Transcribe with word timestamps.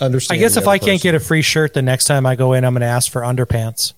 I 0.00 0.36
guess 0.36 0.56
if 0.56 0.64
other 0.64 0.70
I 0.70 0.78
can't 0.78 1.00
get 1.00 1.14
a 1.14 1.20
free 1.20 1.42
shirt 1.42 1.74
the 1.74 1.82
next 1.82 2.04
time 2.04 2.26
I 2.26 2.36
go 2.36 2.52
in, 2.52 2.64
I'm 2.64 2.72
going 2.74 2.80
to 2.82 2.86
ask 2.86 3.10
for 3.10 3.22
underpants. 3.22 3.92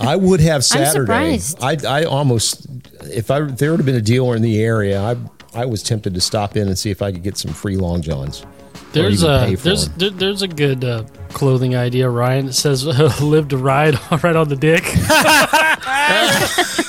I 0.00 0.16
would 0.16 0.40
have 0.40 0.64
Saturday. 0.64 1.38
surprised. 1.38 1.58
I 1.62 2.00
I 2.00 2.04
almost 2.04 2.66
if 3.04 3.30
I 3.30 3.42
if 3.42 3.58
there 3.58 3.70
would 3.70 3.80
have 3.80 3.86
been 3.86 3.94
a 3.94 4.00
dealer 4.00 4.34
in 4.36 4.42
the 4.42 4.60
area, 4.62 5.00
I 5.00 5.16
I 5.54 5.64
was 5.66 5.82
tempted 5.82 6.14
to 6.14 6.20
stop 6.20 6.56
in 6.56 6.68
and 6.68 6.78
see 6.78 6.90
if 6.90 7.02
I 7.02 7.12
could 7.12 7.22
get 7.22 7.36
some 7.38 7.52
free 7.52 7.76
long 7.76 8.02
johns. 8.02 8.44
There's 8.92 9.22
a 9.22 9.54
there's 9.62 9.88
there, 9.90 10.10
there's 10.10 10.42
a 10.42 10.48
good 10.48 10.82
uh, 10.84 11.04
clothing 11.30 11.76
idea, 11.76 12.08
Ryan. 12.08 12.48
It 12.48 12.54
says 12.54 12.84
"Live 13.20 13.48
to 13.48 13.58
ride" 13.58 13.94
right 14.22 14.36
on 14.36 14.48
the 14.48 14.56
dick. 14.56 14.84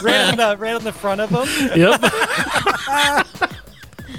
right, 0.02 0.30
on 0.32 0.38
the, 0.38 0.56
right 0.58 0.76
on 0.76 0.84
the 0.84 0.94
front 0.94 1.22
of 1.22 1.30
them. 1.30 1.48
yep, 1.78 2.00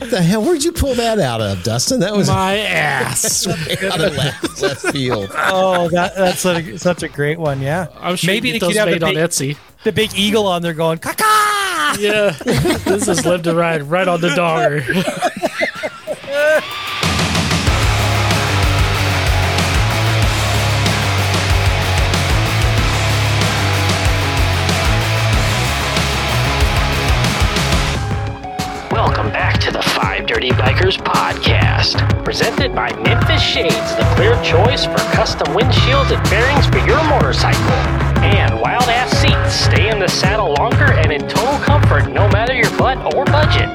What 0.09 0.17
the 0.17 0.23
hell? 0.23 0.43
Where'd 0.43 0.65
you 0.65 0.73
pull 0.73 0.95
that 0.95 1.19
out 1.19 1.43
of, 1.43 1.63
Dustin? 1.63 2.01
That 2.01 2.15
was 2.17 2.29
my 2.29 2.57
ass. 2.61 3.47
out 3.47 4.01
of 4.01 4.17
left, 4.17 4.63
left 4.63 4.81
field. 4.87 5.31
Oh, 5.37 5.91
that, 5.91 6.15
that's 6.17 6.47
a, 6.47 6.79
such 6.79 7.03
a 7.03 7.09
great 7.09 7.39
one. 7.39 7.61
Yeah. 7.61 7.89
I'm 8.01 8.17
sure 8.17 8.29
Maybe 8.29 8.53
Maybe 8.53 8.59
they 8.59 8.67
could 8.69 8.77
have 8.77 8.89
made 8.89 9.03
the 9.03 9.07
on 9.07 9.15
big, 9.17 9.29
Etsy. 9.29 9.59
the 9.85 9.93
big 9.93 10.15
eagle 10.15 10.47
on 10.47 10.63
there 10.63 10.73
going, 10.73 10.99
caca. 10.99 11.99
Yeah, 12.01 12.31
this 12.87 13.07
is 13.07 13.27
"Live 13.27 13.43
to 13.43 13.55
ride" 13.55 13.83
right 13.83 14.09
on 14.09 14.23
the 14.23 14.29
donger. 14.29 14.81
Dirty 30.29 30.51
Bikers 30.51 30.99
podcast. 30.99 32.05
Presented 32.23 32.75
by 32.75 32.93
Memphis 33.01 33.41
Shades, 33.41 33.97
the 33.97 34.05
clear 34.15 34.35
choice 34.43 34.85
for 34.85 34.99
custom 35.17 35.47
windshields 35.57 36.15
and 36.15 36.29
fairings 36.29 36.67
for 36.67 36.77
your 36.87 37.03
motorcycle. 37.09 37.59
And 38.21 38.61
Wild 38.61 38.85
Ass 38.91 39.11
Seats, 39.17 39.55
stay 39.55 39.89
in 39.89 39.99
the 39.99 40.07
saddle 40.07 40.53
longer 40.59 40.93
and 40.93 41.11
in 41.11 41.23
total 41.23 41.59
comfort 41.61 42.13
no 42.13 42.29
matter 42.29 42.53
your 42.53 42.69
butt 42.77 42.99
or 43.15 43.25
budget. 43.25 43.71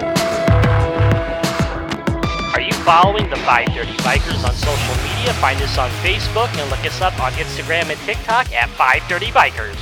Are 2.53 2.61
you 2.61 2.73
following 2.85 3.27
the 3.31 3.37
Five 3.37 3.65
Dirty 3.69 3.97
Bikers 4.05 4.47
on 4.47 4.53
social 4.53 4.95
media? 5.01 5.33
Find 5.41 5.59
us 5.59 5.79
on 5.79 5.89
Facebook 6.05 6.55
and 6.61 6.69
look 6.69 6.85
us 6.85 7.01
up 7.01 7.19
on 7.19 7.31
Instagram 7.31 7.89
and 7.89 7.99
TikTok 8.01 8.53
at 8.53 8.69
Five 8.69 9.01
Dirty 9.09 9.31
Bikers. 9.31 9.79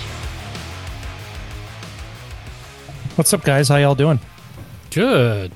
What's 3.17 3.33
up, 3.33 3.43
guys? 3.43 3.67
How 3.67 3.75
y'all 3.75 3.93
doing? 3.93 4.21
Good. 4.89 5.51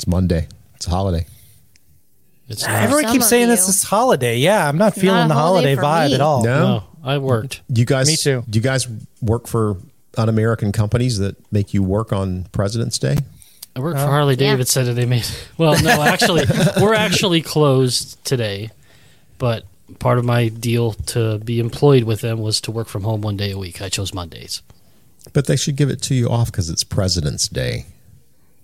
It's 0.00 0.06
Monday. 0.06 0.48
It's 0.76 0.86
a 0.86 0.90
holiday. 0.90 1.26
It's 2.48 2.64
ah, 2.66 2.70
Everyone 2.70 3.02
some 3.04 3.12
keeps 3.12 3.26
of 3.26 3.28
saying 3.28 3.42
you. 3.42 3.54
this 3.54 3.68
is 3.68 3.82
holiday. 3.82 4.38
Yeah, 4.38 4.66
I'm 4.66 4.78
not 4.78 4.94
feeling 4.94 5.26
a 5.26 5.28
the 5.28 5.34
holiday 5.34 5.74
holiday 5.74 5.76
for 5.76 5.82
vibe 5.82 6.08
me. 6.08 6.14
at 6.14 6.20
all. 6.22 6.42
No? 6.42 6.58
no, 6.58 6.84
I 7.04 7.18
worked. 7.18 7.60
You 7.68 7.84
guys, 7.84 8.06
Me 8.06 8.16
too. 8.16 8.42
Do 8.48 8.58
you 8.58 8.62
guys 8.62 8.88
work 9.20 9.46
for 9.46 9.76
un-American 10.16 10.72
companies 10.72 11.18
that 11.18 11.36
make 11.52 11.74
you 11.74 11.82
work 11.82 12.14
on 12.14 12.44
President's 12.44 12.98
Day? 12.98 13.18
I 13.76 13.80
work 13.80 13.96
for 13.96 14.00
oh, 14.00 14.06
Harley 14.06 14.36
Yeah. 14.36 14.52
Davidson, 14.52 14.88
and 14.88 14.96
they 14.96 15.04
made. 15.04 15.26
Well, 15.58 15.78
no, 15.82 16.00
actually, 16.02 16.44
we're 16.80 16.94
actually 16.94 17.42
closed 17.42 18.24
today. 18.24 18.70
But 19.36 19.66
part 19.98 20.16
of 20.16 20.24
my 20.24 20.48
deal 20.48 20.92
to 21.12 21.36
be 21.40 21.60
employed 21.60 22.04
with 22.04 22.22
them 22.22 22.38
was 22.40 22.62
to 22.62 22.70
work 22.70 22.88
from 22.88 23.02
home 23.02 23.20
one 23.20 23.36
day 23.36 23.50
a 23.50 23.58
week. 23.58 23.82
I 23.82 23.90
chose 23.90 24.14
Mondays. 24.14 24.62
But 25.34 25.46
they 25.46 25.56
should 25.56 25.76
give 25.76 25.90
it 25.90 26.00
to 26.04 26.14
you 26.14 26.30
off 26.30 26.50
because 26.50 26.70
it's 26.70 26.84
President's 26.84 27.48
Day. 27.48 27.84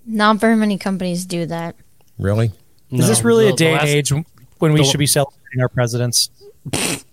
Not 0.07 0.37
very 0.39 0.57
many 0.57 0.79
companies 0.79 1.27
do 1.27 1.47
that. 1.47 1.77
Really? 2.19 2.53
Is 2.91 3.09
this 3.09 3.25
really 3.25 3.45
the- 3.45 3.51
a 3.51 3.53
the 3.53 3.57
day 3.57 3.73
and 3.73 3.81
last- 3.81 3.89
age 3.89 4.13
when 4.59 4.73
we 4.73 4.81
the- 4.81 4.85
should 4.85 4.99
be 4.99 5.07
celebrating 5.07 5.61
our 5.61 5.69
presidents? 5.69 6.31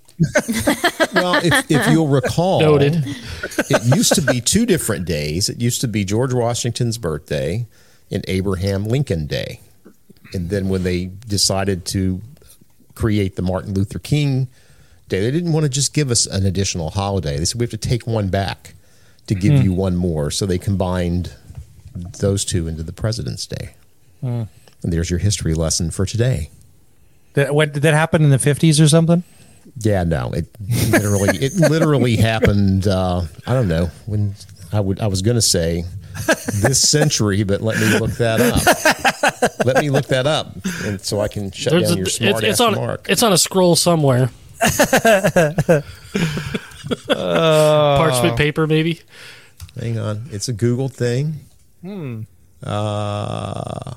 Well, 1.13 1.41
if, 1.44 1.72
if 1.72 1.88
you'll 1.89 2.08
recall, 2.08 2.61
Noted. 2.61 3.03
it 3.05 3.95
used 3.95 4.13
to 4.16 4.22
be 4.22 4.41
two 4.41 4.66
different 4.66 5.06
days. 5.06 5.50
It 5.50 5.62
used 5.62 5.81
to 5.81 5.88
be 5.88 6.06
George 6.06 6.34
Washington's 6.34 6.97
birthday 6.97 7.68
and 8.12 8.23
Abraham 8.28 8.85
Lincoln 8.85 9.28
Day. 9.28 9.59
And 10.34 10.50
then 10.50 10.69
when 10.69 10.84
they 10.84 11.06
decided 11.06 11.85
to 11.88 12.22
create 12.95 13.35
the 13.35 13.41
Martin 13.41 13.73
Luther 13.73 14.00
King 14.00 14.47
Day, 15.07 15.22
they 15.22 15.31
didn't 15.31 15.53
want 15.53 15.63
to 15.63 15.69
just 15.69 15.94
give 15.94 16.09
us 16.09 16.25
an 16.25 16.45
additional 16.45 16.89
holiday. 16.89 17.38
They 17.38 17.45
said 17.45 17.59
we 17.59 17.63
have 17.63 17.72
to 17.72 17.78
take 17.78 18.07
one 18.07 18.29
back 18.29 18.73
to 19.28 19.35
give 19.35 19.59
hmm. 19.59 19.66
you 19.66 19.73
one 19.73 19.95
more. 19.95 20.31
So 20.31 20.45
they 20.45 20.57
combined 20.57 21.34
those 21.96 22.46
two 22.46 22.68
into 22.68 22.84
the 22.84 22.94
President's 22.94 23.46
Day. 23.46 23.76
And 24.22 24.48
there's 24.81 25.09
your 25.09 25.20
history 25.20 25.54
lesson 25.54 25.92
for 25.92 26.06
today. 26.06 26.50
That, 27.34 27.54
what, 27.54 27.74
did 27.74 27.84
that 27.84 27.94
happen 27.94 28.24
in 28.24 28.30
the 28.30 28.38
50s 28.38 28.84
or 28.84 28.88
something? 28.88 29.24
Yeah, 29.80 30.04
no, 30.04 30.31
it 30.34 30.48
literally 30.92 31.38
it 31.38 31.56
literally 31.56 32.16
happened. 32.18 32.86
Uh, 32.86 33.24
I 33.48 33.54
don't 33.54 33.68
know 33.68 33.90
when 34.06 34.36
I 34.72 34.80
would 34.80 35.00
I 35.00 35.08
was 35.08 35.22
going 35.22 35.36
to 35.36 35.42
say 35.42 35.86
this 36.62 36.88
century, 36.88 37.44
but 37.44 37.62
let 37.62 37.80
me 37.80 37.98
look 37.98 38.12
that 38.12 38.40
up. 38.42 39.66
let 39.66 39.78
me 39.81 39.90
look 39.90 40.08
that 40.08 40.28
up, 40.28 40.56
and 40.84 41.02
so 41.02 41.22
I 41.22 41.28
can 41.28 41.50
shut 41.52 41.72
There's 41.72 41.84
down 41.90 41.94
a, 41.94 41.98
your 41.98 42.08
it's, 42.08 42.16
smart 42.18 42.44
it's 42.44 42.60
ass 42.60 42.68
on 42.68 42.75
mark. 42.75 43.08
it's 43.10 43.24
on 43.24 43.34
a 43.34 43.38
scroll 43.38 43.75
somewhere. 43.75 44.30
Parchment 47.08 48.38
paper, 48.38 48.68
maybe. 48.68 49.02
Hang 49.80 49.98
on, 49.98 50.25
it's 50.31 50.50
a 50.50 50.54
Google 50.54 50.90
thing. 50.90 51.40
Uh, 52.63 53.94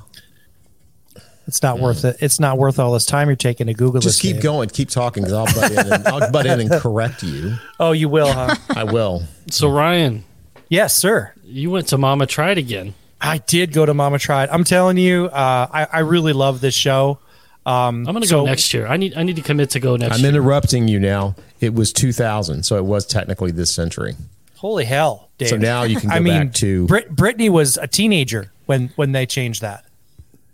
It's 1.47 1.63
not 1.63 1.79
worth 1.79 2.05
it. 2.05 2.17
It's 2.21 2.41
not 2.41 2.59
worth 2.59 2.79
all 2.81 2.93
this 2.93 3.07
time 3.07 3.29
you're 3.29 3.37
taking 3.37 3.69
to 3.69 3.75
Google 3.75 4.01
this. 4.01 4.05
just 4.05 4.17
this. 4.17 4.23
keep 4.23 4.37
Dave. 4.37 4.43
going, 4.43 4.69
keep 4.69 4.89
talking, 4.91 5.23
because 5.23 5.33
I'll 5.35 5.47
butt 5.47 5.71
in. 5.71 5.93
And, 5.93 6.09
I'll 6.09 6.31
butt 6.33 6.47
in 6.47 6.61
and 6.61 6.71
correct 6.73 7.23
you. 7.23 7.55
Oh, 7.79 7.93
you 7.93 8.09
will, 8.09 8.33
huh? 8.33 8.57
I 8.75 8.83
will. 8.85 9.23
So 9.51 9.71
Ryan, 9.71 10.25
yes, 10.69 10.95
sir. 10.97 11.33
you 11.45 11.71
went 11.71 11.87
to 11.89 11.99
Mama 11.99 12.27
Tried 12.27 12.59
again. 12.59 12.95
I 13.21 13.39
did 13.39 13.73
go 13.73 13.87
to 13.87 13.95
Mama 13.95 14.19
Tried. 14.19 14.49
I'm 14.51 14.65
telling 14.65 14.99
you, 14.99 15.27
uh, 15.27 15.69
I, 15.73 15.87
I 15.93 15.99
really 16.01 16.33
love 16.33 16.61
this 16.61 16.75
show. 16.75 17.19
Um, 17.65 18.07
I'm 18.07 18.13
gonna 18.15 18.27
so- 18.27 18.41
go 18.43 18.47
next 18.47 18.75
year. 18.75 18.87
I 18.87 18.97
need 18.97 19.15
I 19.17 19.23
need 19.23 19.37
to 19.37 19.43
commit 19.43 19.71
to 19.71 19.81
go 19.81 19.97
next 19.97 20.19
year. 20.19 20.29
I'm 20.29 20.35
year. 20.35 20.41
interrupting 20.43 20.87
you 20.89 20.99
now. 21.01 21.35
It 21.61 21.75
was 21.75 21.93
2000, 21.93 22.65
so 22.65 22.77
it 22.77 22.85
was 22.85 23.07
technically 23.07 23.51
this 23.53 23.73
century. 23.73 24.15
Holy 24.57 24.85
hell, 24.85 25.26
Dave. 25.39 25.49
So 25.49 25.57
now 25.57 25.83
you 25.83 25.97
can 26.01 26.09
go 26.11 26.15
I 26.17 26.21
mean, 26.21 26.47
back 26.47 26.55
to 26.55 26.87
Brit- 26.87 27.11
Brittany 27.15 27.49
was 27.51 27.77
a 27.77 27.87
teenager 27.87 28.53
when 28.67 28.89
when 28.97 29.13
they 29.13 29.27
changed 29.27 29.63
that. 29.63 29.85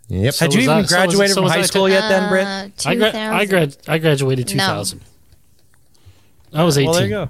Yep. 0.09 0.35
Had 0.35 0.53
you 0.53 0.57
was 0.59 0.63
even 0.65 0.69
I- 0.69 0.77
so 0.77 0.81
was- 0.81 0.89
graduated 0.91 1.35
so 1.35 1.41
from 1.41 1.49
high 1.51 1.61
school 1.63 1.85
too. 1.87 1.93
yet, 1.93 2.09
then, 2.09 2.29
Britt? 2.29 2.45
Uh, 2.47 2.89
I 2.89 2.95
gra- 2.95 3.07
I 3.07 3.45
2000. 3.45 3.49
grad 3.49 3.77
I 3.87 3.97
graduated 3.99 4.47
2000. 4.47 5.01
I 6.53 6.63
was 6.63 6.77
18. 6.77 6.89
Well, 6.89 6.93
there 6.99 7.05
you 7.05 7.09
go. 7.09 7.27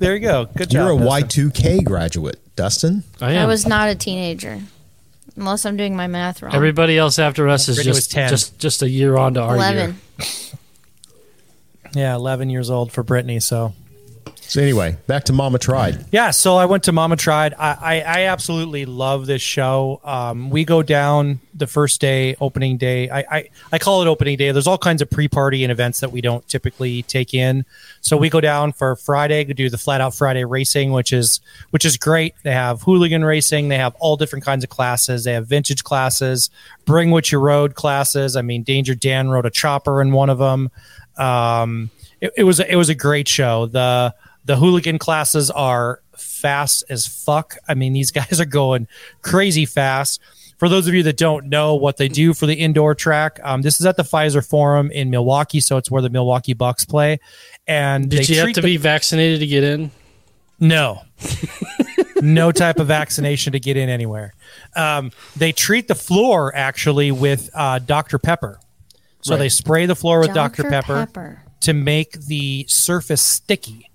There 0.00 0.14
you 0.14 0.20
go. 0.20 0.46
Good 0.56 0.70
job. 0.70 1.00
You're 1.00 1.02
a 1.02 1.20
Dustin. 1.20 1.50
Y2K 1.50 1.84
graduate, 1.84 2.38
Dustin. 2.56 3.02
I 3.20 3.32
am. 3.32 3.42
I 3.44 3.46
was 3.46 3.66
not 3.66 3.88
a 3.88 3.94
teenager. 3.94 4.60
Unless 5.36 5.64
I'm 5.64 5.76
doing 5.76 5.94
my 5.96 6.06
math 6.08 6.42
wrong. 6.42 6.54
Everybody 6.54 6.98
else 6.98 7.18
after 7.18 7.48
us 7.48 7.68
is 7.68 7.76
Brittany 7.76 7.90
was 7.90 7.98
just 7.98 8.10
10. 8.10 8.28
just 8.28 8.58
just 8.58 8.82
a 8.82 8.88
year 8.90 9.16
on 9.16 9.34
to 9.34 9.40
our 9.40 9.54
11. 9.56 9.96
year. 10.18 10.26
Yeah, 11.94 12.14
11 12.16 12.50
years 12.50 12.70
old 12.70 12.92
for 12.92 13.02
Brittany. 13.02 13.40
So 13.40 13.72
So 14.48 14.62
anyway, 14.62 14.96
back 15.06 15.24
to 15.24 15.34
Mama 15.34 15.58
Tried. 15.58 16.06
Yeah, 16.10 16.30
so 16.30 16.56
I 16.56 16.64
went 16.64 16.84
to 16.84 16.92
Mama 16.92 17.16
Tried. 17.16 17.52
I, 17.52 17.76
I, 17.80 18.00
I 18.00 18.20
absolutely 18.28 18.86
love 18.86 19.26
this 19.26 19.42
show. 19.42 20.00
Um, 20.02 20.48
we 20.48 20.64
go 20.64 20.82
down 20.82 21.40
the 21.52 21.66
first 21.66 22.00
day, 22.00 22.34
opening 22.40 22.78
day. 22.78 23.10
I, 23.10 23.18
I, 23.30 23.48
I 23.72 23.78
call 23.78 24.00
it 24.00 24.08
opening 24.08 24.38
day. 24.38 24.50
There's 24.50 24.66
all 24.66 24.78
kinds 24.78 25.02
of 25.02 25.10
pre-party 25.10 25.64
and 25.64 25.70
events 25.70 26.00
that 26.00 26.12
we 26.12 26.22
don't 26.22 26.48
typically 26.48 27.02
take 27.02 27.34
in. 27.34 27.66
So 28.00 28.16
we 28.16 28.30
go 28.30 28.40
down 28.40 28.72
for 28.72 28.96
Friday 28.96 29.44
to 29.44 29.52
do 29.52 29.68
the 29.68 29.76
flat 29.76 30.00
out 30.00 30.14
Friday 30.14 30.44
racing, 30.44 30.92
which 30.92 31.12
is 31.12 31.40
which 31.68 31.84
is 31.84 31.98
great. 31.98 32.34
They 32.42 32.52
have 32.52 32.80
hooligan 32.80 33.26
racing. 33.26 33.68
They 33.68 33.76
have 33.76 33.94
all 33.96 34.16
different 34.16 34.46
kinds 34.46 34.64
of 34.64 34.70
classes. 34.70 35.24
They 35.24 35.34
have 35.34 35.46
vintage 35.46 35.84
classes, 35.84 36.48
bring 36.86 37.10
what 37.10 37.30
you 37.30 37.38
rode 37.38 37.74
classes. 37.74 38.34
I 38.34 38.40
mean, 38.40 38.62
Danger 38.62 38.94
Dan 38.94 39.28
rode 39.28 39.44
a 39.44 39.50
chopper 39.50 40.00
in 40.00 40.12
one 40.12 40.30
of 40.30 40.38
them. 40.38 40.70
Um, 41.18 41.90
it, 42.22 42.32
it 42.38 42.44
was 42.44 42.60
it 42.60 42.76
was 42.76 42.88
a 42.88 42.94
great 42.94 43.28
show. 43.28 43.66
The 43.66 44.14
the 44.48 44.56
hooligan 44.56 44.98
classes 44.98 45.50
are 45.50 46.00
fast 46.16 46.82
as 46.90 47.06
fuck. 47.06 47.56
I 47.68 47.74
mean, 47.74 47.92
these 47.92 48.10
guys 48.20 48.40
are 48.40 48.44
going 48.46 48.88
crazy 49.22 49.64
fast. 49.66 50.20
For 50.58 50.68
those 50.68 50.88
of 50.88 50.94
you 50.94 51.04
that 51.04 51.16
don't 51.16 51.46
know 51.48 51.76
what 51.76 51.98
they 51.98 52.08
do 52.08 52.34
for 52.34 52.46
the 52.46 52.54
indoor 52.54 52.92
track, 52.96 53.38
um, 53.44 53.62
this 53.62 53.78
is 53.78 53.86
at 53.86 53.96
the 53.96 54.02
Pfizer 54.02 54.44
Forum 54.44 54.90
in 54.90 55.08
Milwaukee, 55.10 55.60
so 55.60 55.76
it's 55.76 55.88
where 55.88 56.02
the 56.02 56.10
Milwaukee 56.10 56.52
Bucks 56.54 56.84
play. 56.84 57.20
And 57.68 58.10
Did 58.10 58.24
they 58.26 58.34
you 58.34 58.40
have 58.40 58.52
to 58.54 58.60
the- 58.60 58.66
be 58.66 58.76
vaccinated 58.76 59.38
to 59.40 59.46
get 59.46 59.62
in? 59.62 59.92
no. 60.58 61.02
no 62.20 62.50
type 62.50 62.78
of 62.78 62.86
vaccination 62.88 63.52
to 63.52 63.60
get 63.60 63.76
in 63.76 63.88
anywhere. 63.88 64.32
Um, 64.74 65.12
they 65.36 65.52
treat 65.52 65.86
the 65.88 65.94
floor 65.94 66.52
actually 66.56 67.12
with 67.12 67.50
uh, 67.54 67.78
Dr. 67.78 68.18
Pepper. 68.18 68.58
So 69.20 69.34
Right. 69.34 69.38
they 69.40 69.48
spray 69.48 69.86
the 69.86 69.94
floor 69.96 70.20
with 70.20 70.32
Dr. 70.34 70.64
Pepper, 70.64 71.06
Pepper. 71.06 71.42
to 71.60 71.72
make 71.74 72.12
the 72.22 72.64
surface 72.68 73.22
sticky. 73.22 73.87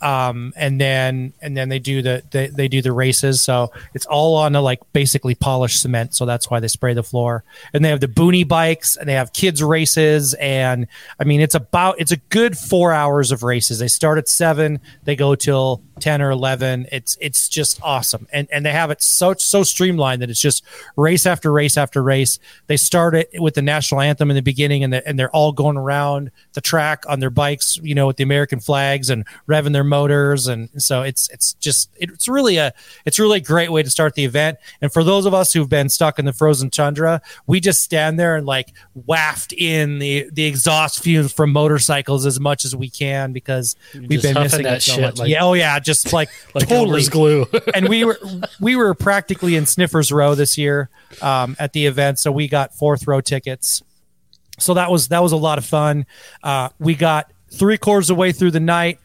Um, 0.00 0.52
and 0.56 0.80
then 0.80 1.32
and 1.40 1.56
then 1.56 1.68
they 1.68 1.78
do 1.78 2.02
the 2.02 2.22
they, 2.30 2.48
they 2.48 2.68
do 2.68 2.82
the 2.82 2.92
races. 2.92 3.42
So 3.42 3.72
it's 3.94 4.06
all 4.06 4.36
on 4.36 4.54
a 4.54 4.60
like 4.60 4.80
basically 4.92 5.34
polished 5.34 5.82
cement. 5.82 6.14
So 6.14 6.26
that's 6.26 6.50
why 6.50 6.60
they 6.60 6.68
spray 6.68 6.94
the 6.94 7.02
floor. 7.02 7.44
And 7.72 7.84
they 7.84 7.88
have 7.88 8.00
the 8.00 8.08
boonie 8.08 8.44
bikes, 8.44 8.96
and 8.96 9.08
they 9.08 9.14
have 9.14 9.32
kids 9.32 9.62
races, 9.62 10.34
and 10.34 10.86
I 11.18 11.24
mean 11.24 11.40
it's 11.40 11.54
about 11.54 11.96
it's 11.98 12.12
a 12.12 12.16
good 12.16 12.56
four 12.56 12.92
hours 12.92 13.32
of 13.32 13.42
races. 13.42 13.78
They 13.78 13.88
start 13.88 14.18
at 14.18 14.28
seven, 14.28 14.80
they 15.04 15.16
go 15.16 15.34
till 15.34 15.82
ten 16.00 16.22
or 16.22 16.30
eleven. 16.30 16.86
It's 16.92 17.16
it's 17.20 17.48
just 17.48 17.80
awesome, 17.82 18.26
and 18.32 18.48
and 18.52 18.64
they 18.64 18.72
have 18.72 18.90
it 18.90 19.02
so 19.02 19.34
so 19.34 19.62
streamlined 19.62 20.22
that 20.22 20.30
it's 20.30 20.40
just 20.40 20.64
race 20.96 21.26
after 21.26 21.52
race 21.52 21.76
after 21.76 22.02
race. 22.02 22.38
They 22.66 22.76
start 22.76 23.14
it 23.14 23.30
with 23.34 23.54
the 23.54 23.62
national 23.62 24.00
anthem 24.00 24.30
in 24.30 24.36
the 24.36 24.42
beginning, 24.42 24.84
and 24.84 24.92
the, 24.92 25.06
and 25.06 25.18
they're 25.18 25.30
all 25.30 25.52
going 25.52 25.76
around 25.76 26.30
the 26.52 26.60
track 26.60 27.04
on 27.08 27.20
their 27.20 27.30
bikes, 27.30 27.78
you 27.82 27.94
know, 27.94 28.06
with 28.06 28.16
the 28.16 28.22
American 28.22 28.60
flags 28.60 29.10
and 29.10 29.24
revving 29.48 29.72
their 29.72 29.84
motors, 29.88 30.46
and 30.46 30.68
so 30.80 31.02
it's 31.02 31.28
it's 31.30 31.54
just 31.54 31.90
it's 31.96 32.28
really 32.28 32.56
a 32.58 32.72
it's 33.04 33.18
really 33.18 33.38
a 33.38 33.42
great 33.42 33.70
way 33.72 33.82
to 33.82 33.90
start 33.90 34.14
the 34.14 34.24
event. 34.24 34.58
And 34.80 34.92
for 34.92 35.02
those 35.02 35.26
of 35.26 35.34
us 35.34 35.52
who've 35.52 35.68
been 35.68 35.88
stuck 35.88 36.18
in 36.18 36.24
the 36.24 36.32
frozen 36.32 36.70
tundra, 36.70 37.20
we 37.46 37.60
just 37.60 37.82
stand 37.82 38.18
there 38.18 38.36
and 38.36 38.46
like 38.46 38.72
waft 38.94 39.52
in 39.52 39.98
the 39.98 40.28
the 40.32 40.44
exhaust 40.44 41.02
fumes 41.02 41.32
from 41.32 41.50
motorcycles 41.52 42.26
as 42.26 42.38
much 42.38 42.64
as 42.64 42.76
we 42.76 42.88
can 42.88 43.32
because 43.32 43.76
we've 43.94 44.22
been 44.22 44.34
missing 44.34 44.62
that 44.62 44.76
it 44.78 44.82
so 44.82 44.92
shit 44.92 45.02
much. 45.02 45.18
like- 45.18 45.28
yeah, 45.28 45.42
oh 45.44 45.54
yeah, 45.54 45.78
just 45.78 46.12
like, 46.12 46.28
Like 46.54 46.68
totally 46.68 47.04
glue. 47.04 47.46
and 47.74 47.88
we 47.88 48.04
were 48.04 48.18
we 48.60 48.76
were 48.76 48.94
practically 48.94 49.56
in 49.56 49.66
Sniffers 49.66 50.12
Row 50.12 50.34
this 50.34 50.56
year 50.58 50.88
um, 51.22 51.56
at 51.58 51.72
the 51.72 51.86
event, 51.86 52.18
so 52.18 52.30
we 52.30 52.48
got 52.48 52.74
fourth 52.74 53.06
row 53.06 53.20
tickets. 53.20 53.82
So 54.58 54.74
that 54.74 54.90
was 54.90 55.08
that 55.08 55.22
was 55.22 55.32
a 55.32 55.36
lot 55.36 55.58
of 55.58 55.64
fun. 55.64 56.04
Uh, 56.42 56.70
we 56.80 56.94
got 56.94 57.30
three 57.52 57.78
quarters 57.78 58.10
of 58.10 58.16
the 58.16 58.20
way 58.20 58.32
through 58.32 58.50
the 58.50 58.60
night, 58.60 58.98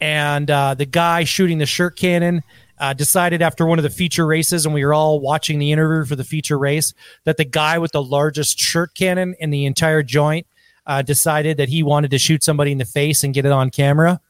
and 0.00 0.50
uh, 0.50 0.74
the 0.74 0.86
guy 0.86 1.24
shooting 1.24 1.58
the 1.58 1.66
shirt 1.66 1.96
cannon 1.96 2.42
uh, 2.78 2.92
decided 2.94 3.42
after 3.42 3.66
one 3.66 3.78
of 3.78 3.82
the 3.82 3.90
feature 3.90 4.26
races, 4.26 4.64
and 4.64 4.74
we 4.74 4.84
were 4.84 4.94
all 4.94 5.20
watching 5.20 5.58
the 5.58 5.70
interview 5.72 6.04
for 6.06 6.16
the 6.16 6.24
feature 6.24 6.58
race, 6.58 6.94
that 7.24 7.36
the 7.36 7.44
guy 7.44 7.78
with 7.78 7.92
the 7.92 8.02
largest 8.02 8.58
shirt 8.58 8.94
cannon 8.94 9.34
in 9.38 9.50
the 9.50 9.66
entire 9.66 10.02
joint 10.02 10.46
uh, 10.86 11.02
decided 11.02 11.58
that 11.58 11.68
he 11.68 11.82
wanted 11.82 12.10
to 12.10 12.18
shoot 12.18 12.42
somebody 12.42 12.72
in 12.72 12.78
the 12.78 12.84
face 12.84 13.22
and 13.22 13.34
get 13.34 13.44
it 13.44 13.52
on 13.52 13.70
camera, 13.70 14.20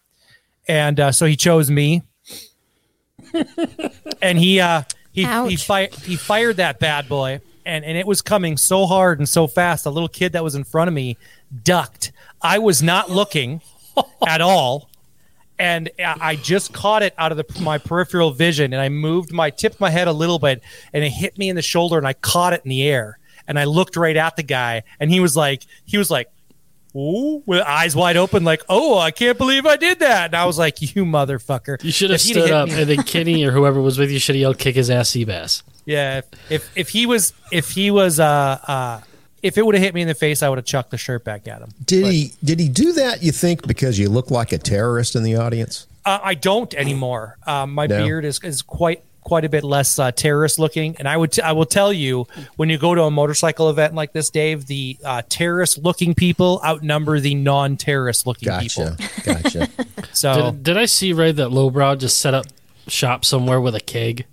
and 0.67 0.99
uh, 0.99 1.13
so 1.13 1.27
he 1.27 1.37
chose 1.37 1.71
me. 1.71 2.03
And 4.23 4.39
he 4.39 4.61
uh 4.61 4.83
he 5.13 5.23
he, 5.23 5.27
Ouch. 5.27 5.65
fi- 5.65 5.89
he 6.05 6.17
fired 6.17 6.59
that 6.59 6.79
bad 6.79 7.09
boy. 7.09 7.41
And 7.65 7.85
and 7.87 7.97
it 7.97 8.07
was 8.07 8.21
coming 8.21 8.59
so 8.59 8.85
hard 8.87 9.19
and 9.19 9.27
so 9.29 9.47
fast 9.47 9.85
the 9.85 9.93
little 9.93 10.09
kid 10.09 10.33
that 10.33 10.45
was 10.45 10.55
in 10.55 10.65
front 10.65 10.89
of 10.89 10.95
me 10.95 11.17
ducked. 11.65 12.13
I 12.43 12.59
was 12.59 12.83
not 12.83 13.11
looking 13.11 13.63
at 14.27 14.43
all 14.43 14.90
and 15.61 15.91
I 15.99 16.37
just 16.37 16.73
caught 16.73 17.03
it 17.03 17.15
out 17.19 17.31
of 17.33 17.39
the, 17.39 17.45
my 17.63 17.79
peripheral 17.79 18.31
vision, 18.33 18.73
and 18.73 18.81
I 18.81 18.89
moved 18.89 19.31
my 19.33 19.51
tipped 19.51 19.79
my 19.79 19.91
head 19.91 20.09
a 20.09 20.13
little 20.13 20.39
bit, 20.39 20.63
and 20.93 21.05
it 21.05 21.11
hit 21.11 21.37
me 21.39 21.49
in 21.51 21.55
the 21.57 21.63
shoulder, 21.63 21.99
and 21.99 22.07
I 22.07 22.15
caught 22.15 22.55
it 22.55 22.63
in 22.65 22.71
the 22.71 22.83
air, 22.83 23.19
and 23.47 23.59
I 23.59 23.65
looked 23.65 23.97
right 23.97 24.17
at 24.17 24.37
the 24.37 24.43
guy, 24.43 24.83
and 24.99 25.11
he 25.11 25.21
was 25.21 25.37
like, 25.37 25.65
he 25.85 25.99
was 25.99 26.11
like, 26.11 26.29
"Ooh," 26.97 27.43
with 27.47 27.61
eyes 27.61 27.95
wide 27.95 28.17
open, 28.17 28.43
like, 28.43 28.63
"Oh, 28.69 28.99
I 28.99 29.11
can't 29.11 29.37
believe 29.39 29.67
I 29.67 29.77
did 29.77 30.01
that," 30.01 30.27
and 30.27 30.35
I 30.35 30.47
was 30.47 30.59
like, 30.59 30.81
"You 30.81 31.05
motherfucker!" 31.05 31.83
You 31.85 31.93
should 31.93 32.11
have 32.11 32.21
stood 32.21 32.51
up, 32.51 32.69
me- 32.69 32.81
and 32.81 32.89
then 32.91 33.03
Kenny 33.03 33.45
or 33.45 33.53
whoever 33.53 33.81
was 33.81 33.99
with 33.99 34.11
you 34.11 34.19
should 34.19 34.35
have 34.35 34.41
yelled, 34.41 34.59
"Kick 34.59 34.77
his 34.77 34.89
ass, 34.91 35.11
Seabass." 35.11 35.63
Yeah, 35.85 36.19
if, 36.19 36.25
if 36.51 36.71
if 36.77 36.89
he 36.89 37.07
was 37.07 37.33
if 37.53 37.71
he 37.71 37.91
was 37.91 38.19
uh 38.19 38.59
uh 38.67 39.01
if 39.43 39.57
it 39.59 39.65
would 39.67 39.75
have 39.75 39.83
hit 39.83 39.95
me 39.95 40.03
in 40.03 40.09
the 40.09 40.15
face, 40.15 40.43
I 40.43 40.49
would 40.49 40.59
have 40.59 40.65
chucked 40.67 40.91
the 40.91 40.99
shirt 40.99 41.25
back 41.25 41.47
at 41.49 41.61
him. 41.63 41.71
Did 41.85 42.07
he 42.07 42.33
did 42.45 42.61
he 42.61 42.69
do 42.69 42.93
that? 42.95 43.23
You 43.23 43.33
think 43.33 43.67
because 43.67 43.99
you 43.99 44.09
look 44.09 44.31
like 44.31 44.53
a 44.53 44.59
terrorist 44.59 45.17
in 45.17 45.23
the 45.23 45.37
audience? 45.37 45.87
Uh, 46.05 46.19
I 46.23 46.35
don't 46.35 46.73
anymore. 46.75 47.37
Um, 47.47 47.73
my 47.75 47.87
No? 47.87 48.05
beard 48.05 48.25
is 48.25 48.41
is 48.43 48.63
quite 48.63 49.03
quite 49.23 49.45
a 49.45 49.49
bit 49.51 49.63
less 49.63 49.99
uh, 49.99 50.11
terrorist 50.11 50.59
looking, 50.59 50.97
and 50.99 51.07
I 51.07 51.15
would 51.17 51.33
t- 51.33 51.43
I 51.43 51.53
will 51.53 51.67
tell 51.67 51.93
you 51.93 52.27
when 52.57 52.71
you 52.71 52.79
go 52.79 52.95
to 52.95 53.03
a 53.03 53.11
motorcycle 53.11 53.69
event 53.69 53.95
like 53.95 54.13
this, 54.15 54.31
Dave, 54.31 54.67
the 54.67 54.97
uh, 55.05 55.23
terrorist 55.29 55.77
looking 55.79 56.15
people 56.15 56.61
outnumber 56.65 57.21
the 57.21 57.35
non 57.35 57.77
terrorist 57.77 58.27
looking 58.27 58.47
Gotcha, 58.47 58.97
people. 58.97 59.35
gotcha. 59.35 59.69
So 60.13 60.51
Did, 60.51 60.63
did 60.65 60.77
I 60.77 60.87
see 60.87 61.13
right 61.13 61.35
that 61.37 61.51
Lowbrow 61.51 61.95
just 61.97 62.19
set 62.19 62.35
up 62.35 62.47
shop 62.89 63.25
somewhere 63.25 63.61
with 63.61 63.75
a 63.77 63.81
keg? 63.81 64.27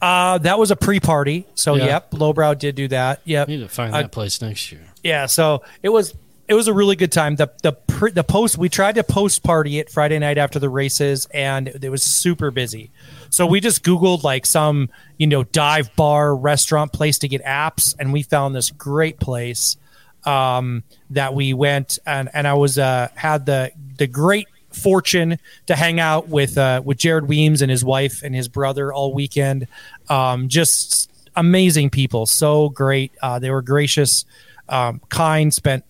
Uh, 0.00 0.38
that 0.38 0.58
was 0.58 0.70
a 0.70 0.76
pre 0.76 1.00
party. 1.00 1.46
So 1.54 1.74
Yeah. 1.76 1.84
yep, 1.86 2.12
Lowbrow 2.14 2.54
did 2.54 2.74
do 2.74 2.88
that. 2.88 3.20
Yep, 3.24 3.48
need 3.48 3.60
to 3.60 3.68
find 3.68 3.92
that 3.94 4.12
place 4.12 4.40
next 4.42 4.70
year. 4.72 4.82
yeah 5.02 5.26
so 5.26 5.62
it 5.82 5.88
was 5.90 6.14
it 6.48 6.54
was 6.54 6.68
a 6.68 6.72
really 6.74 6.96
good 6.96 7.12
time 7.12 7.36
the 7.36 7.50
the 7.62 7.72
pr- 7.72 8.10
the 8.10 8.24
post 8.24 8.58
we 8.58 8.68
tried 8.68 8.96
to 8.96 9.04
post 9.04 9.42
party 9.42 9.78
it 9.78 9.88
friday 9.90 10.18
night 10.18 10.38
after 10.38 10.58
the 10.58 10.68
races 10.68 11.26
and 11.32 11.68
it 11.68 11.88
was 11.88 12.02
super 12.02 12.50
busy 12.50 12.90
so 13.30 13.46
we 13.46 13.60
just 13.60 13.82
googled 13.84 14.22
like 14.24 14.44
some 14.44 14.90
you 15.18 15.26
know 15.26 15.44
dive 15.44 15.94
bar 15.96 16.34
restaurant 16.36 16.92
place 16.92 17.18
to 17.18 17.28
get 17.28 17.42
apps 17.44 17.94
and 17.98 18.12
we 18.12 18.22
found 18.22 18.54
this 18.54 18.70
great 18.70 19.18
place 19.20 19.76
um, 20.24 20.82
that 21.10 21.32
we 21.34 21.54
went 21.54 21.98
and 22.06 22.28
and 22.34 22.46
i 22.46 22.54
was 22.54 22.78
uh 22.78 23.08
had 23.14 23.46
the 23.46 23.70
the 23.96 24.06
great 24.06 24.46
fortune 24.74 25.38
to 25.66 25.76
hang 25.76 26.00
out 26.00 26.28
with 26.28 26.58
uh 26.58 26.82
with 26.84 26.98
jared 26.98 27.28
weems 27.28 27.62
and 27.62 27.70
his 27.70 27.84
wife 27.84 28.22
and 28.22 28.34
his 28.34 28.48
brother 28.48 28.92
all 28.92 29.12
weekend. 29.14 29.66
Um 30.08 30.48
just 30.48 31.10
amazing 31.36 31.90
people. 31.90 32.26
So 32.26 32.68
great. 32.68 33.12
Uh 33.22 33.38
they 33.38 33.50
were 33.50 33.62
gracious 33.62 34.24
um 34.68 35.00
kind 35.08 35.52
spent 35.52 35.84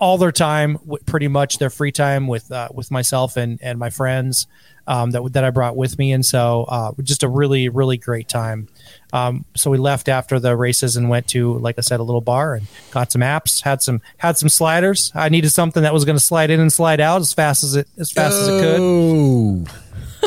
all 0.00 0.16
their 0.18 0.32
time 0.32 0.78
pretty 1.06 1.28
much 1.28 1.58
their 1.58 1.70
free 1.70 1.92
time 1.92 2.28
with 2.28 2.50
uh, 2.52 2.68
with 2.72 2.90
myself 2.90 3.36
and 3.36 3.58
and 3.62 3.78
my 3.78 3.90
friends 3.90 4.46
um, 4.88 5.12
that 5.12 5.32
that 5.34 5.44
I 5.44 5.50
brought 5.50 5.76
with 5.76 5.96
me. 5.98 6.10
And 6.12 6.26
so 6.26 6.64
uh, 6.68 6.92
just 7.02 7.22
a 7.22 7.28
really 7.28 7.68
really 7.68 7.96
great 7.96 8.28
time. 8.28 8.68
Um, 9.12 9.44
so 9.54 9.70
we 9.70 9.78
left 9.78 10.08
after 10.08 10.40
the 10.40 10.56
races 10.56 10.96
and 10.96 11.08
went 11.08 11.28
to 11.28 11.58
like 11.58 11.76
I 11.78 11.82
said 11.82 12.00
a 12.00 12.02
little 12.02 12.20
bar 12.20 12.54
and 12.54 12.66
got 12.90 13.12
some 13.12 13.22
apps 13.22 13.62
had 13.62 13.82
some 13.82 14.00
had 14.16 14.36
some 14.36 14.48
sliders. 14.48 15.12
I 15.14 15.28
needed 15.28 15.50
something 15.50 15.84
that 15.84 15.94
was 15.94 16.04
going 16.04 16.16
to 16.16 16.24
slide 16.24 16.50
in 16.50 16.58
and 16.58 16.72
slide 16.72 17.00
out 17.00 17.20
as 17.20 17.32
fast 17.32 17.62
as 17.62 17.76
it 17.76 17.86
as 17.98 18.10
fast 18.10 18.40
as 18.40 18.48
it 18.48 18.60
could. 18.60 18.80
Oh, 18.80 19.64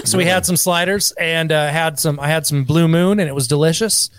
so 0.05 0.17
we 0.17 0.25
had 0.25 0.45
some 0.45 0.55
sliders 0.55 1.11
and 1.13 1.51
uh, 1.51 1.67
had 1.69 1.99
some 1.99 2.19
I 2.19 2.27
had 2.27 2.45
some 2.47 2.63
blue 2.63 2.87
moon 2.87 3.19
and 3.19 3.27
it 3.27 3.33
was 3.33 3.47
delicious. 3.47 4.09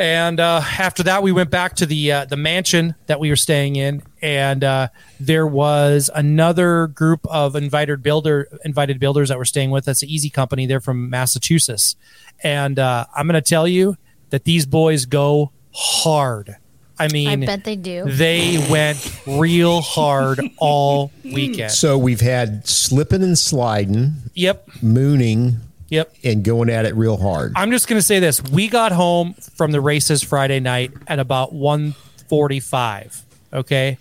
And 0.00 0.40
uh, 0.40 0.62
after 0.78 1.02
that, 1.02 1.22
we 1.22 1.30
went 1.30 1.50
back 1.50 1.76
to 1.76 1.84
the 1.84 2.10
uh, 2.10 2.24
the 2.24 2.38
mansion 2.38 2.94
that 3.04 3.20
we 3.20 3.28
were 3.28 3.36
staying 3.36 3.76
in, 3.76 4.02
and 4.22 4.64
uh, 4.64 4.88
there 5.20 5.46
was 5.46 6.08
another 6.14 6.86
group 6.86 7.20
of 7.26 7.54
invited 7.54 8.02
builder 8.02 8.48
invited 8.64 8.98
builders 8.98 9.28
that 9.28 9.36
were 9.36 9.44
staying 9.44 9.70
with 9.70 9.86
us. 9.88 10.02
Easy 10.02 10.30
Company, 10.30 10.64
they're 10.64 10.80
from 10.80 11.10
Massachusetts, 11.10 11.96
and 12.42 12.78
uh, 12.78 13.04
I'm 13.14 13.26
going 13.26 13.34
to 13.34 13.46
tell 13.46 13.68
you 13.68 13.98
that 14.30 14.44
these 14.44 14.64
boys 14.64 15.04
go 15.04 15.52
hard. 15.74 16.56
I 16.98 17.08
mean, 17.08 17.42
I 17.44 17.46
bet 17.46 17.64
they 17.64 17.76
do. 17.76 18.04
they 18.06 18.56
went 18.70 19.20
real 19.26 19.82
hard 19.82 20.40
all 20.56 21.12
weekend. 21.24 21.72
so 21.72 21.98
we've 21.98 22.20
had 22.22 22.66
slipping 22.66 23.22
and 23.22 23.38
sliding, 23.38 24.14
Yep, 24.32 24.82
mooning, 24.82 25.58
yep. 25.90 26.14
and 26.24 26.42
going 26.42 26.70
at 26.70 26.86
it 26.86 26.94
real 26.94 27.16
hard. 27.18 27.52
I'm 27.56 27.70
just 27.70 27.86
going 27.88 27.98
to 27.98 28.06
say 28.06 28.18
this. 28.20 28.42
We 28.42 28.68
got 28.68 28.92
home 28.92 29.34
from 29.34 29.72
the 29.72 29.80
races 29.80 30.22
Friday 30.22 30.60
night 30.60 30.92
at 31.06 31.18
about 31.18 31.52
1:45, 31.52 33.22
okay? 33.52 33.98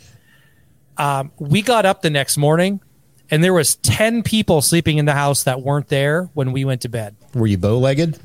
Um, 0.98 1.32
we 1.38 1.62
got 1.62 1.86
up 1.86 2.02
the 2.02 2.10
next 2.10 2.38
morning 2.38 2.82
and 3.32 3.44
there 3.44 3.54
was 3.54 3.76
10 3.76 4.24
people 4.24 4.62
sleeping 4.62 4.98
in 4.98 5.06
the 5.06 5.14
house 5.14 5.44
that 5.44 5.62
weren't 5.62 5.88
there 5.88 6.30
when 6.34 6.52
we 6.52 6.66
went 6.66 6.82
to 6.82 6.90
bed. 6.90 7.16
Were 7.34 7.48
you 7.48 7.58
bow 7.58 7.78
legged? 7.78 8.20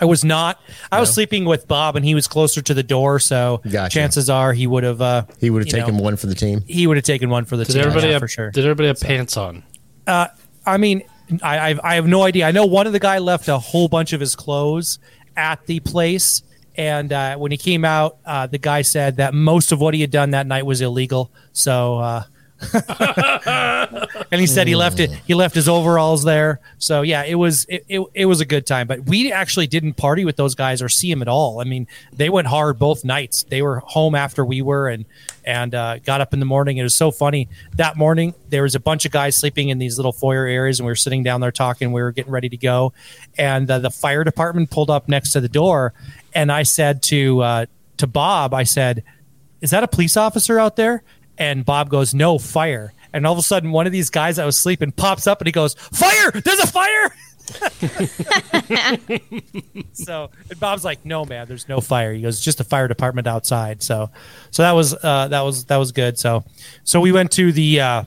I 0.00 0.04
was 0.04 0.24
not. 0.24 0.60
I 0.92 1.00
was 1.00 1.12
sleeping 1.12 1.44
with 1.44 1.66
Bob 1.66 1.96
and 1.96 2.04
he 2.04 2.14
was 2.14 2.28
closer 2.28 2.62
to 2.62 2.72
the 2.72 2.84
door, 2.84 3.18
so 3.18 3.60
Gotcha. 3.68 3.92
chances 3.92 4.30
are 4.30 4.52
he 4.52 4.66
would 4.66 4.84
have 4.84 5.02
uh 5.02 5.24
He 5.40 5.50
would 5.50 5.62
have 5.62 5.72
taken 5.72 5.96
know, 5.96 6.02
one 6.04 6.16
for 6.16 6.28
the 6.28 6.36
team. 6.36 6.62
he 6.68 6.86
would 6.86 6.96
have 6.96 7.04
taken 7.04 7.30
one 7.30 7.44
for 7.44 7.56
the 7.56 7.64
Did 7.64 7.72
team 7.72 7.80
everybody 7.82 8.06
yeah, 8.06 8.12
have 8.12 8.22
for 8.22 8.28
sure. 8.28 8.50
Did 8.52 8.64
everybody 8.64 8.86
have 8.86 9.00
pants 9.00 9.36
on? 9.36 9.64
Uh, 10.06 10.28
I 10.64 10.76
mean, 10.76 11.02
I, 11.42 11.70
I've, 11.70 11.80
I 11.82 11.94
have 11.96 12.06
no 12.06 12.22
idea. 12.22 12.46
I 12.46 12.52
know 12.52 12.66
one 12.66 12.86
of 12.86 12.92
the 12.92 13.00
guy 13.00 13.18
left 13.18 13.48
a 13.48 13.58
whole 13.58 13.88
bunch 13.88 14.12
of 14.12 14.20
his 14.20 14.34
clothes 14.34 14.98
at 15.36 15.64
the 15.66 15.80
place, 15.80 16.42
and 16.76 17.12
uh, 17.12 17.36
when 17.36 17.50
he 17.50 17.58
came 17.58 17.84
out, 17.84 18.18
uh, 18.24 18.46
the 18.46 18.58
guy 18.58 18.82
said 18.82 19.16
that 19.16 19.34
most 19.34 19.72
of 19.72 19.80
what 19.80 19.94
he 19.94 20.00
had 20.00 20.10
done 20.10 20.30
that 20.30 20.46
night 20.46 20.64
was 20.64 20.80
illegal. 20.80 21.30
So, 21.52 21.98
uh, 21.98 22.22
and 24.32 24.40
he 24.40 24.46
said 24.46 24.66
he 24.66 24.74
left 24.74 24.98
it. 24.98 25.10
He 25.26 25.34
left 25.34 25.54
his 25.54 25.68
overalls 25.68 26.24
there. 26.24 26.60
So 26.78 27.02
yeah, 27.02 27.22
it 27.22 27.36
was 27.36 27.64
it, 27.66 27.84
it, 27.88 28.02
it 28.14 28.24
was 28.26 28.40
a 28.40 28.44
good 28.44 28.66
time. 28.66 28.88
But 28.88 29.06
we 29.06 29.32
actually 29.32 29.68
didn't 29.68 29.94
party 29.94 30.24
with 30.24 30.36
those 30.36 30.56
guys 30.56 30.82
or 30.82 30.88
see 30.88 31.08
them 31.10 31.22
at 31.22 31.28
all. 31.28 31.60
I 31.60 31.64
mean, 31.64 31.86
they 32.12 32.28
went 32.28 32.48
hard 32.48 32.78
both 32.78 33.04
nights. 33.04 33.44
They 33.44 33.62
were 33.62 33.78
home 33.80 34.16
after 34.16 34.44
we 34.44 34.60
were, 34.60 34.88
and 34.88 35.04
and 35.44 35.74
uh, 35.74 35.98
got 35.98 36.20
up 36.20 36.32
in 36.32 36.40
the 36.40 36.46
morning. 36.46 36.78
It 36.78 36.82
was 36.82 36.96
so 36.96 37.12
funny 37.12 37.48
that 37.76 37.96
morning. 37.96 38.34
There 38.48 38.62
was 38.64 38.74
a 38.74 38.80
bunch 38.80 39.04
of 39.04 39.12
guys 39.12 39.36
sleeping 39.36 39.68
in 39.68 39.78
these 39.78 39.96
little 39.96 40.12
foyer 40.12 40.46
areas, 40.46 40.80
and 40.80 40.86
we 40.86 40.90
were 40.90 40.96
sitting 40.96 41.22
down 41.22 41.40
there 41.40 41.52
talking. 41.52 41.92
We 41.92 42.02
were 42.02 42.12
getting 42.12 42.32
ready 42.32 42.48
to 42.48 42.56
go, 42.56 42.92
and 43.38 43.70
uh, 43.70 43.78
the 43.78 43.90
fire 43.90 44.24
department 44.24 44.70
pulled 44.70 44.90
up 44.90 45.08
next 45.08 45.30
to 45.32 45.40
the 45.40 45.48
door, 45.48 45.94
and 46.34 46.50
I 46.50 46.64
said 46.64 47.02
to 47.04 47.40
uh, 47.40 47.66
to 47.98 48.08
Bob, 48.08 48.52
I 48.52 48.64
said, 48.64 49.04
"Is 49.60 49.70
that 49.70 49.84
a 49.84 49.88
police 49.88 50.16
officer 50.16 50.58
out 50.58 50.74
there?" 50.74 51.04
And 51.38 51.64
Bob 51.64 51.88
goes, 51.88 52.14
"No, 52.14 52.38
fire." 52.38 52.92
And 53.12 53.18
and 53.18 53.26
all 53.26 53.32
of 53.32 53.38
a 53.38 53.42
sudden, 53.42 53.72
one 53.72 53.86
of 53.86 53.92
these 53.92 54.10
guys 54.10 54.36
that 54.36 54.44
was 54.44 54.56
sleeping 54.56 54.92
pops 54.92 55.26
up 55.26 55.40
and 55.40 55.48
he 55.48 55.52
goes, 55.52 55.74
"Fire! 55.74 56.30
There's 56.30 56.60
a 56.60 56.66
fire!" 56.66 57.14
so 59.94 60.30
and 60.50 60.60
Bob's 60.60 60.84
like, 60.84 61.04
"No, 61.04 61.24
man, 61.24 61.48
there's 61.48 61.68
no 61.68 61.80
fire." 61.80 62.12
He 62.12 62.22
goes, 62.22 62.40
"Just 62.40 62.60
a 62.60 62.64
fire 62.64 62.86
department 62.86 63.26
outside." 63.26 63.82
So, 63.82 64.10
so 64.50 64.62
that 64.62 64.72
was 64.72 64.94
uh, 65.02 65.28
that 65.28 65.40
was 65.40 65.64
that 65.64 65.78
was 65.78 65.92
good. 65.92 66.18
So, 66.18 66.44
so 66.84 67.00
we 67.00 67.10
went 67.10 67.32
to 67.32 67.50
the 67.50 67.80
uh, 67.80 68.04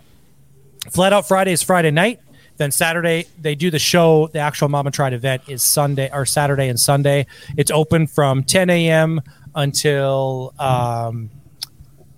Flat 0.92 1.12
Out 1.12 1.28
Fridays 1.28 1.62
Friday 1.62 1.92
night. 1.92 2.22
Then 2.58 2.72
Saturday 2.72 3.26
they 3.40 3.56
do 3.56 3.72
the 3.72 3.80
show. 3.80 4.28
The 4.28 4.40
actual 4.40 4.70
Mama 4.70 4.92
Tried 4.92 5.14
event 5.14 5.44
is 5.48 5.64
Sunday 5.64 6.10
or 6.14 6.26
Saturday 6.26 6.70
and 6.70 6.80
Sunday. 6.80 7.26
It's 7.58 7.72
open 7.72 8.08
from 8.08 8.44
10 8.44 8.70
a.m. 8.70 9.22
until 9.56 10.54
um, 10.60 11.32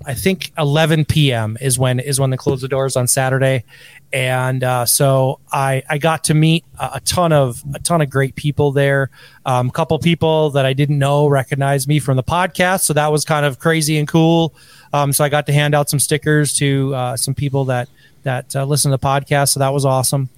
I 0.05 0.13
think 0.13 0.51
11 0.57 1.05
p.m. 1.05 1.57
is 1.61 1.79
when 1.79 1.99
is 1.99 2.19
when 2.19 2.29
they 2.29 2.37
close 2.37 2.61
the 2.61 2.67
doors 2.67 2.95
on 2.95 3.07
Saturday, 3.07 3.63
and 4.11 4.63
uh, 4.63 4.85
so 4.85 5.39
I 5.51 5.83
I 5.89 5.97
got 5.97 6.25
to 6.25 6.33
meet 6.33 6.65
a, 6.79 6.91
a 6.95 6.99
ton 7.01 7.31
of 7.31 7.63
a 7.73 7.79
ton 7.79 8.01
of 8.01 8.09
great 8.09 8.35
people 8.35 8.71
there. 8.71 9.09
Um, 9.45 9.69
a 9.69 9.71
couple 9.71 9.97
people 9.99 10.51
that 10.51 10.65
I 10.65 10.73
didn't 10.73 10.99
know 10.99 11.27
recognized 11.27 11.87
me 11.87 11.99
from 11.99 12.17
the 12.17 12.23
podcast, 12.23 12.81
so 12.81 12.93
that 12.93 13.11
was 13.11 13.25
kind 13.25 13.45
of 13.45 13.59
crazy 13.59 13.97
and 13.97 14.07
cool. 14.07 14.53
Um, 14.93 15.13
so 15.13 15.23
I 15.23 15.29
got 15.29 15.45
to 15.47 15.53
hand 15.53 15.73
out 15.73 15.89
some 15.89 15.99
stickers 15.99 16.53
to 16.57 16.93
uh, 16.93 17.17
some 17.17 17.33
people 17.33 17.65
that 17.65 17.89
that 18.23 18.55
uh, 18.55 18.65
listen 18.65 18.91
to 18.91 18.97
the 18.97 19.05
podcast, 19.05 19.49
so 19.49 19.59
that 19.59 19.73
was 19.73 19.85
awesome. 19.85 20.29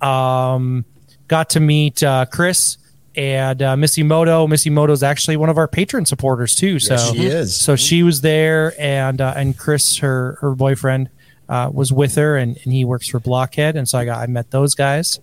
Um, 0.00 0.84
got 1.26 1.50
to 1.50 1.60
meet 1.60 2.02
uh, 2.02 2.26
Chris 2.26 2.78
and 3.18 3.60
uh, 3.60 3.76
Missy 3.76 4.04
Moto. 4.04 4.46
Missy 4.46 4.70
Moto 4.70 4.92
is 4.92 5.02
actually 5.02 5.36
one 5.36 5.48
of 5.50 5.58
our 5.58 5.66
patron 5.68 6.06
supporters 6.06 6.54
too. 6.54 6.78
So 6.78 6.94
Yes, 6.94 7.10
she 7.10 7.26
is. 7.26 7.60
So 7.60 7.74
she 7.76 8.02
was 8.04 8.20
there, 8.20 8.72
and 8.80 9.20
uh, 9.20 9.34
and 9.36 9.58
Chris, 9.58 9.98
her 9.98 10.38
her 10.40 10.54
boyfriend, 10.54 11.10
uh, 11.48 11.68
was 11.72 11.92
with 11.92 12.14
her, 12.14 12.36
and, 12.36 12.56
and 12.62 12.72
he 12.72 12.84
works 12.84 13.08
for 13.08 13.18
Blockhead, 13.18 13.74
and 13.76 13.88
so 13.88 13.98
I 13.98 14.04
got 14.04 14.18
I 14.20 14.26
met 14.26 14.50
those 14.52 14.74
guys, 14.76 15.18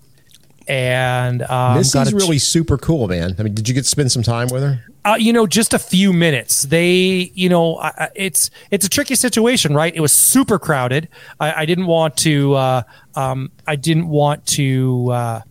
and 0.67 1.41
um, 1.43 1.47
got 1.47 1.75
Missy's 1.77 2.13
a- 2.13 2.15
really 2.15 2.37
super 2.37 2.77
cool, 2.77 3.07
man. 3.07 3.33
I 3.39 3.43
mean, 3.43 3.53
did 3.55 3.67
you 3.67 3.73
get 3.73 3.83
to 3.85 3.89
spend 3.89 4.11
some 4.11 4.23
time 4.23 4.47
with 4.51 4.61
her? 4.63 4.83
uh, 5.05 5.15
you 5.19 5.31
know, 5.31 5.45
just 5.45 5.73
a 5.73 5.79
few 5.79 6.11
minutes. 6.11 6.63
They, 6.63 7.31
you 7.35 7.47
know, 7.47 7.75
I, 7.77 7.87
I- 7.97 8.09
it's 8.15 8.49
it's 8.71 8.85
a 8.85 8.89
tricky 8.89 9.15
situation, 9.15 9.73
right? 9.73 9.95
It 9.95 10.01
was 10.01 10.11
super 10.11 10.59
crowded. 10.59 11.07
I, 11.39 11.61
I 11.61 11.65
didn't 11.65 11.85
want 11.87 12.17
to. 12.17 12.55
Uh, 12.55 12.83
um, 13.15 13.51
I 13.67 13.75
didn't 13.77 14.07
want 14.09 14.45
to 14.47 15.09
uh, 15.11 15.41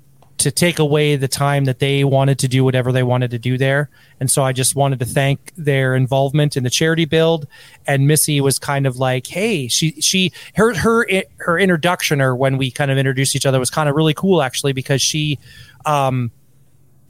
to 0.44 0.50
take 0.50 0.78
away 0.78 1.16
the 1.16 1.28
time 1.28 1.64
that 1.64 1.80
they 1.80 2.04
wanted 2.04 2.38
to 2.38 2.48
do 2.48 2.64
whatever 2.64 2.92
they 2.92 3.02
wanted 3.02 3.30
to 3.32 3.38
do 3.38 3.58
there, 3.58 3.90
and 4.20 4.30
so 4.30 4.42
I 4.42 4.52
just 4.52 4.76
wanted 4.76 5.00
to 5.00 5.04
thank 5.04 5.52
their 5.56 5.94
involvement 5.94 6.56
in 6.56 6.62
the 6.64 6.70
charity 6.70 7.04
build. 7.04 7.46
And 7.86 8.06
Missy 8.06 8.40
was 8.40 8.58
kind 8.58 8.86
of 8.86 8.96
like, 8.96 9.26
"Hey, 9.26 9.68
she 9.68 10.00
she 10.00 10.32
her 10.54 10.74
her 10.74 11.06
her 11.38 11.58
introduction 11.58 12.20
or 12.20 12.34
when 12.36 12.56
we 12.56 12.70
kind 12.70 12.90
of 12.90 12.98
introduced 12.98 13.34
each 13.34 13.46
other 13.46 13.58
was 13.58 13.70
kind 13.70 13.88
of 13.88 13.96
really 13.96 14.14
cool 14.14 14.42
actually 14.42 14.72
because 14.72 15.02
she." 15.02 15.38
Um, 15.84 16.30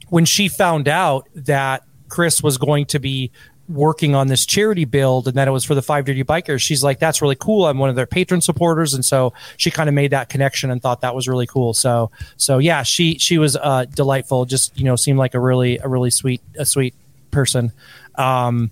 when 0.09 0.25
she 0.25 0.47
found 0.47 0.87
out 0.87 1.27
that 1.33 1.83
Chris 2.09 2.43
was 2.43 2.57
going 2.57 2.85
to 2.85 2.99
be 2.99 3.31
working 3.67 4.13
on 4.13 4.27
this 4.27 4.45
charity 4.45 4.85
build 4.85 5.27
and 5.27 5.37
that 5.37 5.47
it 5.47 5.51
was 5.51 5.63
for 5.63 5.73
the 5.73 5.81
five 5.81 6.05
dirty 6.05 6.23
bikers 6.23 6.61
she's 6.61 6.83
like 6.83 6.99
that's 6.99 7.21
really 7.21 7.35
cool. 7.35 7.65
I'm 7.65 7.79
one 7.79 7.89
of 7.89 7.95
their 7.95 8.05
patron 8.05 8.41
supporters. 8.41 8.93
And 8.93 9.03
so 9.03 9.33
she 9.57 9.71
kind 9.71 9.89
of 9.89 9.95
made 9.95 10.11
that 10.11 10.29
connection 10.29 10.69
and 10.69 10.81
thought 10.81 11.01
that 11.01 11.15
was 11.15 11.27
really 11.27 11.47
cool. 11.47 11.73
So 11.73 12.11
so 12.37 12.59
yeah 12.59 12.83
she 12.83 13.17
she 13.17 13.37
was 13.37 13.55
uh 13.55 13.85
delightful. 13.85 14.45
Just 14.45 14.77
you 14.77 14.85
know 14.85 14.95
seemed 14.95 15.17
like 15.17 15.33
a 15.33 15.39
really 15.39 15.79
a 15.79 15.87
really 15.87 16.11
sweet 16.11 16.41
a 16.57 16.65
sweet 16.65 16.93
person. 17.31 17.71
Um 18.15 18.71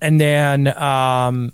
and 0.00 0.20
then 0.20 0.66
um 0.76 1.52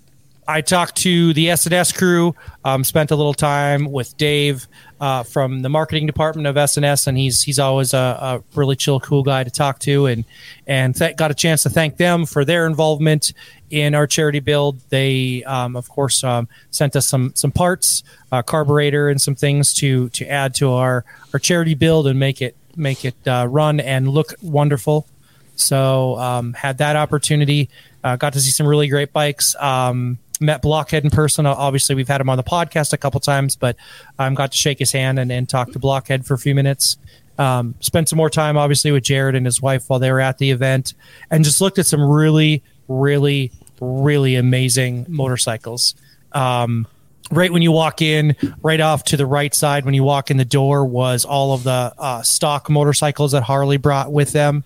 I 0.51 0.63
talked 0.63 0.97
to 0.97 1.33
the 1.33 1.51
S&S 1.51 1.93
crew, 1.93 2.35
um, 2.65 2.83
spent 2.83 3.13
a 3.13 3.17
little 3.17 3.35
time 3.35 3.89
with 3.89 4.17
Dave 4.17 4.67
uh, 5.01 5.23
from 5.23 5.63
the 5.63 5.69
marketing 5.69 6.07
department 6.07 6.49
of 6.49 6.57
S&S, 6.57 7.07
and 7.07 7.17
he's 7.17 7.41
he's 7.41 7.61
always 7.61 7.95
a, 7.95 7.97
a 7.97 8.43
really 8.59 8.75
chill, 8.75 8.99
cool 8.99 9.23
guy 9.23 9.45
to 9.45 9.51
talk 9.51 9.79
to, 9.81 10.07
and 10.07 10.25
and 10.67 10.97
th- 10.97 11.17
got 11.17 11.31
a 11.31 11.35
chance 11.35 11.63
to 11.63 11.71
thank 11.71 11.99
them 11.99 12.27
for 12.27 12.45
their 12.45 12.67
involvement 12.67 13.33
in 13.71 13.95
our 13.95 14.09
charity 14.09 14.41
build. 14.41 14.81
They, 14.89 15.45
um, 15.45 15.77
of 15.77 15.89
course, 15.89 16.25
um, 16.25 16.49
sent 16.73 16.97
us 16.97 17.07
some 17.07 17.33
some 17.37 17.53
parts, 17.53 18.03
uh, 18.33 18.43
carburetor, 18.43 19.09
and 19.09 19.23
some 19.23 19.37
things 19.37 19.73
to 19.75 20.09
to 20.11 20.27
add 20.27 20.57
to 20.57 20.73
our 20.73 21.05
our 21.33 21.39
charity 21.39 21.75
build 21.75 22.09
and 22.09 22.19
make 22.19 22.43
it 22.43 22.57
make 22.75 23.05
it 23.05 23.15
uh, 23.25 23.47
run 23.49 23.79
and 23.79 24.09
look 24.09 24.35
wonderful. 24.43 25.07
So 25.55 26.19
um, 26.19 26.55
had 26.55 26.79
that 26.79 26.97
opportunity. 26.97 27.71
Uh, 28.03 28.17
got 28.17 28.33
to 28.33 28.41
see 28.41 28.51
some 28.51 28.67
really 28.67 28.89
great 28.89 29.13
bikes. 29.13 29.55
Um, 29.55 30.19
met 30.41 30.63
Blockhead 30.63 31.05
in 31.05 31.11
person. 31.11 31.47
Obviously, 31.47 31.95
we've 31.95 32.09
had 32.09 32.21
him 32.21 32.31
on 32.31 32.37
the 32.37 32.43
podcast 32.43 32.93
a 32.93 32.99
couple 32.99 33.21
times, 33.21 33.57
but 33.57 33.77
I 34.19 34.27
um, 34.27 34.35
got 34.35 34.53
to 34.53 34.59
shake 34.59 34.79
his 34.79 34.93
hand 34.93 35.19
and, 35.19 35.31
and 35.31 35.49
talk 35.49 35.73
to 35.73 35.79
Blockhead 35.79 36.27
for 36.27 36.35
a 36.35 36.39
few 36.39 36.55
minutes. 36.55 36.97
Um, 37.39 37.75
spent 37.81 38.09
some 38.09 38.17
more 38.17 38.31
time, 38.31 38.57
obviously, 38.57 38.93
with 38.93 39.05
Jared 39.05 39.35
and 39.35 39.47
his 39.47 39.63
wife 39.63 39.89
while 39.89 39.99
they 39.99 40.11
were 40.11 40.21
at 40.21 40.39
the 40.39 40.51
event, 40.51 40.95
and 41.31 41.45
just 41.45 41.61
looked 41.61 41.79
at 41.79 41.87
some 41.87 42.03
really, 42.03 42.63
really, 42.89 43.53
really 43.81 44.37
amazing 44.37 45.07
motorcycles. 45.09 45.95
Um, 46.33 46.87
right 47.31 47.53
when 47.53 47.63
you 47.63 47.73
walk 47.73 48.03
in, 48.03 48.37
right 48.63 48.81
off 48.81 49.05
to 49.05 49.17
the 49.17 49.27
right 49.27 49.55
side 49.55 49.85
when 49.85 49.95
you 49.95 50.03
walk 50.03 50.31
in 50.31 50.37
the 50.37 50.45
door 50.45 50.85
was 50.85 51.25
all 51.25 51.55
of 51.55 51.65
the 51.65 51.95
uh, 51.99 52.23
stock 52.23 52.69
motorcycles 52.69 53.33
that 53.33 53.43
Harley 53.43 53.77
brought 53.77 54.13
with 54.13 54.33
them, 54.33 54.65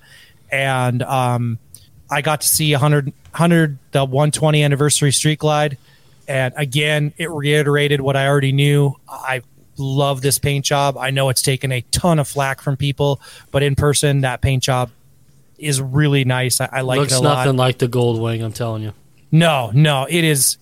and 0.51 1.03
um, 1.03 1.59
I 2.15 2.23
got 2.23 2.43
to 2.43 2.49
see 2.49 2.73
100, 2.73 3.07
100 3.07 3.79
the 3.91 4.05
120 4.05 4.63
anniversary 4.63 5.11
Street 5.11 5.41
Glide, 5.41 5.79
and 6.29 6.55
again, 6.57 7.13
it 7.19 7.29
reiterated 7.29 8.01
what 8.01 8.17
I 8.17 8.29
already 8.29 8.53
knew. 8.53 8.95
I 9.09 9.43
love 9.77 10.23
this 10.23 10.39
paint 10.39 10.65
job. 10.65 10.97
I 10.97 11.11
know 11.11 11.29
it's 11.29 11.43
taken 11.43 11.73
a 11.73 11.81
ton 11.91 12.21
of 12.21 12.29
flack 12.29 12.61
from 12.61 12.77
people, 12.77 13.21
but 13.51 13.65
in 13.65 13.75
person, 13.75 14.21
that 14.21 14.41
paint 14.41 14.63
job 14.63 14.91
is 15.59 15.81
really 15.81 16.25
nice. 16.25 16.61
I, 16.61 16.69
I 16.73 16.81
like 16.83 17.01
Looks 17.01 17.13
it 17.15 17.17
a 17.17 17.21
lot. 17.21 17.39
nothing 17.45 17.57
like 17.57 17.79
the 17.79 17.89
Gold 17.89 18.21
Wing. 18.21 18.43
I'm 18.43 18.53
telling 18.53 18.83
you. 18.83 18.93
No, 19.33 19.73
no, 19.75 20.07
it 20.09 20.23
is. 20.23 20.59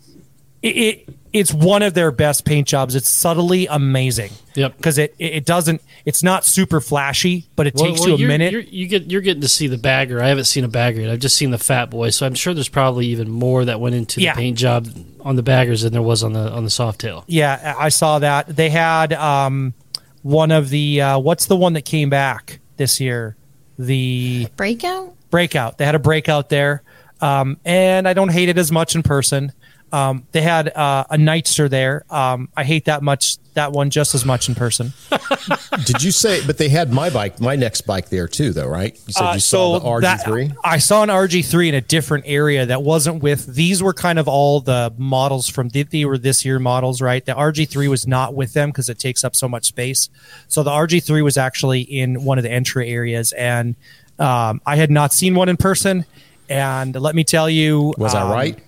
It, 0.63 0.69
it 0.77 1.09
it's 1.33 1.53
one 1.53 1.83
of 1.83 1.95
their 1.95 2.11
best 2.11 2.45
paint 2.45 2.69
jobs. 2.69 2.95
It's 2.95 3.09
subtly 3.09 3.67
amazing. 3.67 4.31
Yep. 4.55 4.77
Because 4.77 4.99
it, 4.99 5.15
it 5.19 5.33
it 5.35 5.45
doesn't. 5.47 5.81
It's 6.05 6.23
not 6.23 6.45
super 6.45 6.81
flashy, 6.81 7.47
but 7.57 7.67
it 7.67 7.75
Well- 7.75 7.87
takes 7.87 8.01
well, 8.01 8.11
you 8.11 8.15
a 8.15 8.19
you're- 8.19 8.29
minute. 8.29 8.53
You're, 8.53 8.61
you 8.63 8.87
get 8.87 9.11
you're 9.11 9.21
getting 9.23 9.41
to 9.41 9.49
see 9.49 9.67
the 9.67 9.79
bagger. 9.79 10.23
I 10.23 10.29
haven't 10.29 10.45
seen 10.45 10.63
a 10.65 10.69
bagger 10.69 11.01
yet. 11.01 11.11
I've 11.11 11.21
just 11.21 11.37
seen 11.37 11.51
the 11.51 11.59
Fat 11.59 11.91
Boy, 11.91 12.11
so 12.11 12.27
I'm 12.27 12.35
sure 12.35 12.53
there's 12.55 12.69
probably 12.69 13.07
even 13.07 13.31
more 13.31 13.65
that 13.65 13.81
went 13.81 13.95
into 13.95 14.21
Yeah. 14.21 14.35
the 14.35 14.41
paint 14.41 14.59
job 14.59 14.89
on 15.23 15.37
the 15.37 15.43
baggers 15.43 15.83
than 15.83 15.93
there 15.93 16.03
was 16.03 16.23
on 16.23 16.33
the 16.35 16.51
on 16.53 16.65
the 16.65 16.71
soft 16.71 17.01
tail. 17.01 17.25
yeah, 17.27 17.75
I 17.79 17.89
saw 17.89 18.19
that. 18.19 18.55
They 18.55 18.69
had 18.71 19.13
um 19.15 19.75
one 20.23 20.51
of 20.53 20.69
the 20.69 21.01
uh, 21.01 21.19
what's 21.19 21.47
the 21.47 21.57
one 21.57 21.73
that 21.73 21.85
came 21.85 22.11
back 22.11 22.61
this 22.77 23.01
year? 23.01 23.37
The 23.79 24.47
Breakout? 24.57 25.17
breakout. 25.31 25.79
They 25.79 25.85
had 25.87 25.95
a 25.95 25.99
breakout 25.99 26.51
there, 26.51 26.83
um, 27.21 27.59
and 27.65 28.07
I 28.07 28.13
don't 28.13 28.29
hate 28.31 28.49
it 28.51 28.59
as 28.59 28.71
much 28.71 28.95
in 28.95 29.03
person. 29.03 29.53
Um, 29.93 30.27
they 30.33 30.43
had 30.43 30.69
uh, 30.75 31.05
a 31.11 31.17
Nightster 31.17 31.69
there. 31.69 32.05
Um, 32.11 32.49
I 32.57 32.65
hate 32.65 32.87
that 32.87 33.03
much 33.03 33.37
that 33.55 33.73
one 33.73 33.91
just 33.91 34.15
as 34.15 34.25
much 34.25 34.49
in 34.49 34.55
person. 34.55 34.95
Did 35.85 36.03
you 36.03 36.11
say? 36.11 36.45
But 36.47 36.57
they 36.57 36.71
had 36.71 36.91
my 36.91 37.11
bike, 37.11 37.39
my 37.41 37.55
next 37.55 37.83
bike 37.83 38.09
there 38.09 38.27
too, 38.27 38.53
though, 38.53 38.67
right? 38.67 38.99
You 39.07 39.13
said 39.13 39.23
Uh, 39.23 39.33
you 39.35 39.41
saw 39.41 39.79
the 39.79 39.87
RG 39.87 40.25
three. 40.25 40.53
I 40.65 40.79
saw 40.79 41.03
an 41.03 41.11
RG3 41.11 41.69
in 41.69 41.75
a 41.75 41.81
different 41.83 42.25
area 42.27 42.65
that 42.65 42.83
wasn't 42.83 43.23
with. 43.23 43.55
These 43.55 43.83
were 43.83 43.93
kind 43.93 44.19
of 44.19 44.27
all 44.27 44.61
the 44.61 44.95
models 44.97 45.49
from 45.49 45.69
the, 45.69 45.83
they 45.83 46.05
were 46.07 46.17
this 46.17 46.45
year 46.45 46.59
models, 46.59 47.03
right? 47.03 47.25
The 47.25 47.33
RG3 47.35 47.89
was 47.89 48.07
not 48.07 48.35
with 48.35 48.55
them 48.55 48.71
because 48.71 48.89
it 48.89 48.99
takes 48.99 49.25
up 49.25 49.37
so 49.37 49.49
much 49.49 49.67
space. 49.67 50.09
So 50.49 50.63
the 50.63 50.71
RG3 50.71 51.23
was 51.23 51.37
actually 51.37 51.83
in 51.83 52.25
one 52.25 52.39
of 52.39 52.45
the 52.45 52.51
entry 52.51 52.89
areas, 52.91 53.33
and 53.33 53.77
um, 54.19 54.63
I 54.65 54.77
had 54.77 54.91
not 54.91 55.13
seen 55.13 55.35
one 55.35 55.49
in 55.51 55.57
person. 55.59 56.07
And 56.49 56.95
let 56.95 57.15
me 57.15 57.25
tell 57.25 57.49
you, 57.49 57.95
Was 57.99 58.15
I 58.15 58.23
um, 58.23 58.31
right? 58.31 58.59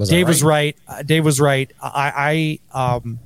Was 0.00 0.08
Dave 0.08 0.26
was 0.26 0.42
right. 0.42 0.76
Uh, 0.88 1.02
Dave 1.02 1.24
was 1.24 1.40
right. 1.40 1.70
I, 1.80 2.58
I, 2.72 2.94
um, 2.96 3.20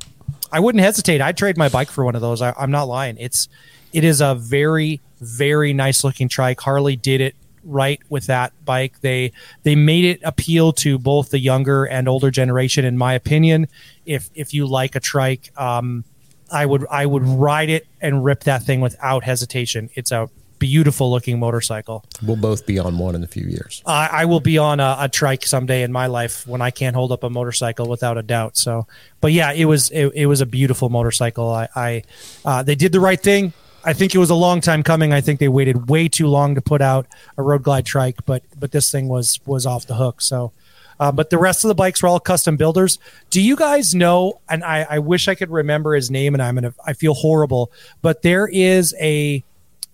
I 0.53 0.61
wouldn't 0.61 0.83
hesitate. 0.83 1.21
I'd 1.21 1.37
trade 1.37 1.57
my 1.57 1.69
bike 1.69 1.89
for 1.89 2.05
one 2.05 2.15
of 2.15 2.21
those. 2.21 2.43
I, 2.43 2.53
I'm 2.59 2.71
not 2.71 2.89
lying. 2.89 3.17
It's, 3.19 3.49
it 3.93 4.05
is 4.05 4.21
a 4.21 4.35
very, 4.35 5.01
very 5.21 5.73
nice 5.73 6.05
looking 6.05 6.29
trike. 6.29 6.61
Harley 6.61 6.97
did 6.97 7.21
it 7.21 7.35
right 7.63 8.01
with 8.09 8.27
that 8.27 8.53
bike. 8.65 9.01
They, 9.01 9.33
they 9.63 9.75
made 9.75 10.05
it 10.05 10.21
appeal 10.25 10.73
to 10.75 10.99
both 10.99 11.31
the 11.31 11.39
younger 11.39 11.85
and 11.85 12.09
older 12.09 12.31
generation. 12.31 12.85
In 12.85 12.99
my 12.99 13.15
opinion, 13.15 13.69
if, 14.05 14.31
if 14.35 14.53
you 14.53 14.67
like 14.67 14.97
a 14.97 15.01
trike, 15.01 15.51
um, 15.57 16.05
I 16.51 16.67
would, 16.67 16.87
I 16.91 17.07
would 17.07 17.23
ride 17.25 17.71
it 17.71 17.87
and 18.01 18.25
rip 18.25 18.45
that 18.45 18.65
thing 18.65 18.81
without 18.81 19.25
hesitation. 19.25 19.91
It's 19.95 20.13
a 20.13 20.29
beautiful 20.69 21.11
looking 21.11 21.39
motorcycle. 21.39 22.05
We'll 22.23 22.37
both 22.51 22.65
be 22.67 22.79
on 22.79 22.97
one 22.99 23.15
in 23.15 23.23
a 23.23 23.27
few 23.27 23.47
years. 23.47 23.83
I, 23.85 24.09
I 24.21 24.25
will 24.25 24.41
be 24.41 24.57
on 24.57 24.81
a, 24.81 24.97
a 25.01 25.09
trike 25.09 25.45
someday 25.47 25.83
in 25.83 25.93
my 25.93 26.07
life 26.07 26.47
when 26.47 26.63
I 26.63 26.71
can't 26.71 26.97
hold 26.97 27.13
up 27.13 27.23
a 27.23 27.31
motorcycle 27.31 27.87
without 27.89 28.17
a 28.17 28.23
doubt. 28.23 28.57
So, 28.57 28.87
but 29.21 29.33
yeah, 29.33 29.53
it 29.53 29.67
was 29.67 29.91
it, 29.91 30.13
it 30.15 30.27
was 30.27 30.41
a 30.41 30.47
beautiful 30.47 30.89
motorcycle. 30.89 31.51
I, 31.51 31.69
I 31.77 32.03
uh, 32.45 32.63
they 32.63 32.75
did 32.77 32.93
the 32.93 33.01
right 33.01 33.21
thing. 33.21 33.53
I 33.85 33.93
think 33.93 34.15
it 34.15 34.19
was 34.19 34.31
a 34.31 34.35
long 34.47 34.63
time 34.63 34.83
coming. 34.83 35.13
I 35.13 35.21
think 35.21 35.41
they 35.41 35.49
waited 35.49 35.91
way 35.91 36.09
too 36.09 36.27
long 36.29 36.55
to 36.55 36.63
put 36.63 36.81
out 36.81 37.07
a 37.37 37.43
road 37.43 37.63
glide 37.63 37.85
trike, 37.85 38.17
but 38.25 38.43
but 38.59 38.71
this 38.73 38.91
thing 38.91 39.09
was 39.09 39.41
was 39.45 39.67
off 39.67 39.87
the 39.87 39.97
hook. 39.97 40.23
So, 40.23 40.53
Uh, 41.01 41.13
but 41.13 41.29
the 41.29 41.39
rest 41.39 41.65
of 41.65 41.69
the 41.69 41.75
bikes 41.75 42.03
were 42.03 42.09
all 42.09 42.21
custom 42.21 42.57
builders. 42.57 42.99
Do 43.29 43.41
you 43.41 43.57
guys 43.57 43.95
know? 43.95 44.41
And 44.49 44.63
I, 44.65 44.87
I 44.89 44.99
wish 45.01 45.29
I 45.29 45.35
could 45.35 45.51
remember 45.51 45.95
his 45.95 46.09
name, 46.09 46.35
and 46.35 46.43
I'm 46.43 46.55
gonna. 46.55 46.73
I 46.87 46.95
feel 46.95 47.15
horrible, 47.15 47.71
but 48.01 48.23
there 48.23 48.47
is 48.47 48.95
a, 49.01 49.43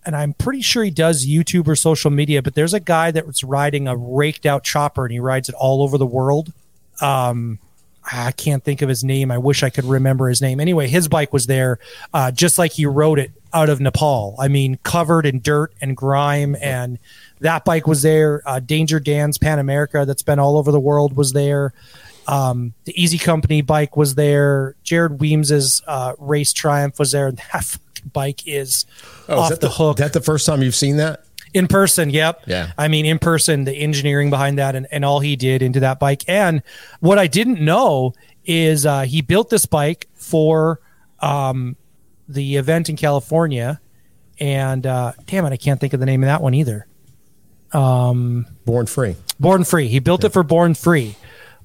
and 0.05 0.17
I'm 0.17 0.33
pretty 0.33 0.63
sure 0.63 0.83
he 0.83 0.91
does 0.91 1.27
YouTube 1.27 1.69
or 1.69 1.77
social 1.77 2.11
media. 2.11 2.43
But 2.43 2.55
there's 2.55 2.75
a 2.75 2.81
guy 2.81 3.11
that's 3.11 3.45
riding 3.45 3.89
a 3.89 3.97
raked 3.97 4.47
out 4.47 4.65
chopper, 4.65 5.05
and 5.05 5.13
he 5.13 5.21
rides 5.21 5.49
it 5.49 5.55
all 5.57 5.83
over 5.83 5.99
the 5.99 6.07
world. 6.07 6.53
Um, 7.01 7.59
I 8.11 8.33
can't 8.33 8.65
think 8.65 8.83
of 8.83 8.89
his 8.89 9.05
name. 9.05 9.31
I 9.31 9.39
wish 9.39 9.63
I 9.63 9.71
could 9.71 9.85
remember 9.85 10.29
his 10.29 10.41
name. 10.41 10.59
Anyway, 10.59 10.89
his 10.89 11.07
bike 11.07 11.33
was 11.33 11.47
there, 11.47 11.79
uh, 12.15 12.31
just 12.31 12.59
like 12.59 12.73
he 12.73 12.87
rode 12.87 13.19
it 13.19 13.31
out 13.53 13.69
of 13.69 13.81
Nepal. 13.81 14.37
I 14.39 14.49
mean, 14.49 14.79
covered 14.83 15.27
in 15.27 15.41
dirt 15.41 15.73
and 15.81 15.97
grime, 15.97 16.57
and 16.61 16.99
that 17.41 17.65
bike 17.65 17.87
was 17.87 18.03
there. 18.03 18.43
Uh, 18.47 18.61
Danger 18.61 19.01
Dan's 19.01 19.39
Pan 19.39 19.59
America, 19.59 20.05
that's 20.07 20.23
been 20.23 20.39
all 20.39 20.57
over 20.57 20.73
the 20.73 20.81
world, 20.81 21.15
was 21.15 21.33
there. 21.33 21.75
Um, 22.27 22.75
the 22.85 23.01
Easy 23.01 23.19
Company 23.19 23.61
bike 23.61 23.97
was 23.97 24.15
there. 24.15 24.77
Jared 24.83 25.19
Weems's 25.19 25.83
uh, 25.87 26.15
Race 26.19 26.53
Triumph 26.53 26.99
was 26.99 27.13
there. 27.13 27.27
And 27.27 27.39
that 27.53 27.79
bike 28.01 28.47
is 28.47 28.87
Oh, 29.29 29.41
off 29.41 29.51
that 29.51 29.61
the, 29.61 29.69
hook. 29.69 29.99
Is 29.99 30.05
That 30.05 30.13
the 30.13 30.21
first 30.21 30.47
time 30.47 30.63
you've 30.63 30.75
seen 30.75 30.97
that? 30.99 31.25
In 31.53 31.67
person, 31.67 32.11
yep. 32.11 32.43
Yeah. 32.47 32.73
I 32.79 32.89
mean, 32.89 33.05
in 33.07 33.19
person, 33.19 33.65
the 33.65 33.73
engineering 33.73 34.31
behind 34.31 34.59
that 34.59 34.77
and, 34.77 34.87
and 34.93 35.05
all 35.05 35.19
he 35.21 35.35
did 35.37 35.63
into 35.63 35.81
that 35.81 35.99
bike. 35.99 36.23
And 36.29 36.63
what 37.01 37.19
I 37.19 37.27
didn't 37.27 37.61
know 37.61 38.13
is 38.45 38.87
uh, 38.87 39.03
he 39.03 39.21
built 39.21 39.51
this 39.51 39.67
bike 39.67 40.09
for 40.15 40.81
um, 41.19 41.77
the 42.29 42.57
event 42.57 42.89
in 42.89 42.97
California. 42.97 43.81
And 44.39 44.87
uh, 44.87 45.13
damn 45.27 45.45
it, 45.45 45.53
I 45.53 45.57
can't 45.57 45.81
think 45.81 45.93
of 45.93 46.01
the 46.01 46.07
name 46.07 46.23
of 46.23 46.29
that 46.29 46.41
one 46.41 46.55
either. 46.55 46.87
Born 48.65 48.87
free. 48.87 49.17
Born 49.39 49.65
Free. 49.65 49.89
He 49.89 50.01
built 50.01 50.25
it 50.25 50.33
for 50.33 50.43
Born 50.43 50.75
Free. 50.75 51.17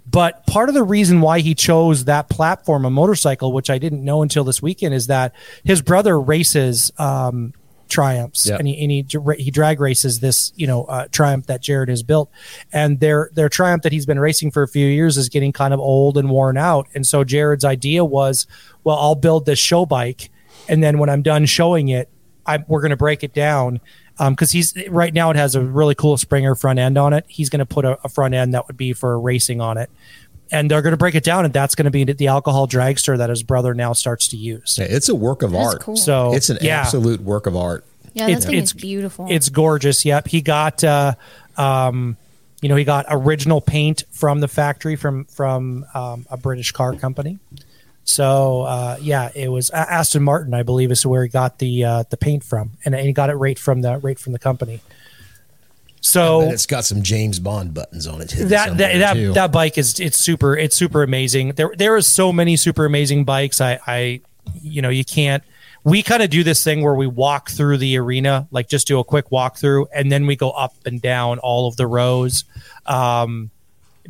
But 0.10 0.46
part 0.46 0.70
of 0.70 0.76
the 0.76 0.84
reason 0.84 1.20
why 1.22 1.40
he 1.40 1.56
chose 1.56 2.06
that 2.06 2.30
platform, 2.30 2.86
a 2.86 2.90
motorcycle, 2.90 3.52
which 3.52 3.70
I 3.70 3.78
didn't 3.80 4.04
know 4.04 4.22
until 4.22 4.44
this 4.44 4.62
weekend, 4.62 4.94
is 4.94 5.08
that 5.08 5.34
his 5.64 5.82
brother 5.82 6.20
races 6.20 6.92
um, 6.98 7.54
triumphs, 7.90 8.48
Yeah. 8.48 8.58
and 8.58 8.68
he 8.68 8.82
and 8.82 8.92
he, 8.92 9.44
he 9.44 9.52
drag 9.52 9.80
races 9.80 10.20
this 10.20 10.54
you 10.56 10.68
know 10.68 10.86
uh, 10.86 11.08
triumph 11.12 11.48
that 11.48 11.62
Jared 11.62 11.90
has 11.90 12.04
built, 12.04 12.30
and 12.72 13.00
their 13.00 13.30
their 13.34 13.50
triumph 13.50 13.84
that 13.84 13.92
he's 13.92 14.06
been 14.06 14.20
racing 14.20 14.52
for 14.52 14.64
a 14.64 14.68
few 14.68 14.88
years 14.88 15.18
is 15.18 15.28
getting 15.30 15.52
kind 15.52 15.74
of 15.74 15.80
old 15.80 16.18
and 16.18 16.30
worn 16.30 16.58
out, 16.58 16.88
and 16.96 17.06
so 17.06 17.24
Jared's 17.24 17.66
idea 17.66 18.06
was, 18.06 18.48
well, 18.84 18.98
I'll 18.98 19.16
build 19.16 19.46
this 19.46 19.60
show 19.60 19.86
bike, 19.86 20.30
and 20.70 20.84
then 20.84 20.98
when 21.00 21.10
I'm 21.10 21.24
done 21.24 21.46
showing 21.46 21.90
it, 21.90 22.10
I, 22.46 22.64
we're 22.68 22.82
going 22.82 22.92
to 22.92 22.98
break 22.98 23.24
it 23.24 23.34
down 23.34 23.82
because 24.18 24.52
he's 24.52 24.74
right 24.90 25.14
now 25.14 25.30
it 25.30 25.36
has 25.36 25.56
a 25.56 25.62
really 25.62 25.96
cool 25.96 26.18
Springer 26.18 26.56
front 26.56 26.80
end 26.80 26.98
on 26.98 27.14
it. 27.14 27.26
He's 27.28 27.50
going 27.50 27.60
to 27.60 27.66
put 27.66 27.86
a, 27.86 27.98
a 28.04 28.10
front 28.10 28.34
end 28.34 28.54
that 28.54 28.68
would 28.68 28.78
be 28.78 28.94
for 28.94 29.20
racing 29.20 29.60
on 29.62 29.78
it, 29.78 29.90
and 30.52 30.70
they're 30.72 30.82
going 30.82 30.94
to 30.94 30.98
break 30.98 31.16
it 31.16 31.24
down, 31.24 31.46
and 31.46 31.54
that's 31.54 31.76
going 31.76 31.86
to 31.86 31.92
be 31.92 32.04
the 32.06 32.28
alcohol 32.28 32.68
dragster 32.68 33.18
that 33.18 33.30
his 33.30 33.44
brother 33.44 33.74
now 33.74 33.94
starts 33.94 34.28
to 34.30 34.38
use. 34.38 34.78
Yeah, 34.80 34.86
it's 34.90 35.10
a 35.10 35.16
work 35.16 35.42
of 35.44 35.52
That's 35.52 35.74
art. 35.74 35.82
cool. 35.82 35.98
So 35.98 36.34
It's 36.34 36.50
an 36.50 36.58
yeah, 36.62 36.80
absolute 36.82 37.22
work 37.22 37.46
of 37.48 37.56
art. 37.56 37.84
Yeah, 38.14 38.28
It's- 38.28 38.46
thing 38.46 38.54
it's- 38.56 38.70
is 38.70 38.74
beautiful. 38.74 39.28
It's 39.30 39.50
gorgeous. 39.50 40.06
Yep, 40.06 40.28
he 40.28 40.42
got. 40.42 40.84
Uh, 40.84 41.16
um, 41.58 42.18
you 42.62 42.70
know, 42.70 42.78
he 42.78 42.84
got 42.86 43.06
original 43.10 43.62
paint 43.62 44.06
from 44.12 44.40
the 44.40 44.48
factory 44.48 44.96
from 44.96 45.26
from 45.26 45.86
um, 45.94 46.26
a 46.32 46.38
British 46.38 46.72
car 46.72 46.94
company. 46.96 47.38
So 48.06 48.62
uh, 48.62 48.98
yeah, 49.02 49.32
it 49.36 49.50
was 49.50 49.72
Aston 49.72 50.24
Martin, 50.24 50.54
I 50.54 50.64
believe, 50.64 50.92
is 50.92 51.06
where 51.06 51.24
he 51.24 51.30
got 51.30 51.58
the 51.58 51.84
uh, 51.84 52.04
the 52.10 52.18
paint 52.18 52.44
from, 52.44 52.72
and 52.86 52.96
he 52.96 53.12
got 53.12 53.30
it 53.30 53.34
right 53.34 53.58
from 53.58 53.82
the 53.82 53.98
right 53.98 54.18
from 54.18 54.32
the 54.32 54.40
company. 54.40 54.80
So 56.02 56.42
And 56.42 56.52
it's 56.52 56.68
got 56.68 56.86
some 56.86 57.02
James 57.02 57.40
Bond 57.40 57.74
buttons 57.74 58.06
on 58.06 58.22
it. 58.22 58.30
that 58.30 58.78
that 58.78 58.98
that, 59.00 59.14
too. 59.16 59.34
that 59.34 59.52
bike 59.52 59.80
is 59.80 60.00
it's 60.00 60.18
super 60.18 60.56
it's 60.56 60.76
super 60.76 61.02
amazing. 61.02 61.54
There 61.54 61.74
there 61.76 61.98
is 61.98 62.06
so 62.06 62.32
many 62.32 62.58
super 62.58 62.86
amazing 62.86 63.26
bikes. 63.26 63.60
I 63.60 63.80
I 63.88 64.22
you 64.62 64.84
know 64.84 64.90
you 64.90 65.04
can't. 65.04 65.44
We 65.84 66.04
kind 66.04 66.22
of 66.22 66.30
do 66.30 66.44
this 66.44 66.64
thing 66.64 66.84
where 66.84 66.96
we 66.96 67.08
walk 67.08 67.50
through 67.50 67.78
the 67.78 67.98
arena, 67.98 68.48
like 68.52 68.68
just 68.70 68.88
do 68.88 69.00
a 69.00 69.04
quick 69.04 69.30
walkthrough, 69.30 69.88
and 69.94 70.12
then 70.12 70.28
we 70.28 70.36
go 70.36 70.52
up 70.52 70.76
and 70.86 71.02
down 71.02 71.40
all 71.40 71.68
of 71.68 71.76
the 71.76 71.88
rows, 71.88 72.44
um, 72.86 73.50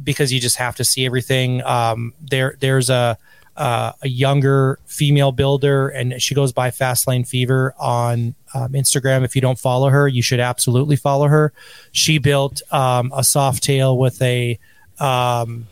because 0.02 0.34
you 0.34 0.42
just 0.42 0.58
have 0.58 0.76
to 0.76 0.84
see 0.84 1.06
everything. 1.06 1.64
Um, 1.64 2.14
there 2.20 2.58
there's 2.60 2.90
a 2.90 3.18
uh, 3.58 3.94
a 4.02 4.08
younger 4.08 4.80
female 4.86 5.32
builder, 5.32 5.90
and 5.90 6.22
she 6.22 6.36
goes 6.36 6.52
by 6.52 6.72
Fastlane 6.72 7.28
Fever 7.28 7.74
on 7.80 8.36
um, 8.54 8.74
Instagram. 8.74 9.24
If 9.24 9.36
you 9.36 9.42
don't 9.42 9.60
follow 9.60 9.90
her, 9.90 10.08
you 10.08 10.22
should 10.22 10.40
absolutely 10.40 10.96
follow 10.96 11.28
her. 11.28 11.54
She 11.92 12.18
built 12.18 12.62
um, 12.72 13.12
a 13.16 13.24
soft 13.24 13.64
tail 13.64 13.98
with 13.98 14.22
a 14.22 14.60
um, 15.00 15.68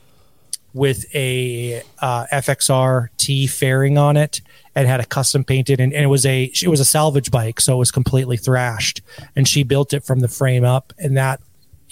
with 0.73 1.05
a 1.13 1.83
uh, 1.99 2.25
FXR 2.31 3.09
T 3.17 3.47
fairing 3.47 3.97
on 3.97 4.17
it 4.17 4.41
and 4.75 4.87
had 4.87 4.99
a 4.99 5.05
custom 5.05 5.43
painted 5.43 5.79
and, 5.79 5.93
and 5.93 6.03
it 6.03 6.07
was 6.07 6.25
a 6.25 6.45
it 6.45 6.67
was 6.67 6.79
a 6.79 6.85
salvage 6.85 7.29
bike 7.29 7.61
so 7.61 7.75
it 7.75 7.77
was 7.77 7.91
completely 7.91 8.37
thrashed 8.37 9.01
and 9.35 9.47
she 9.47 9.61
built 9.61 9.93
it 9.93 10.03
from 10.03 10.19
the 10.21 10.27
frame 10.27 10.63
up 10.63 10.91
and 10.97 11.15
that 11.15 11.39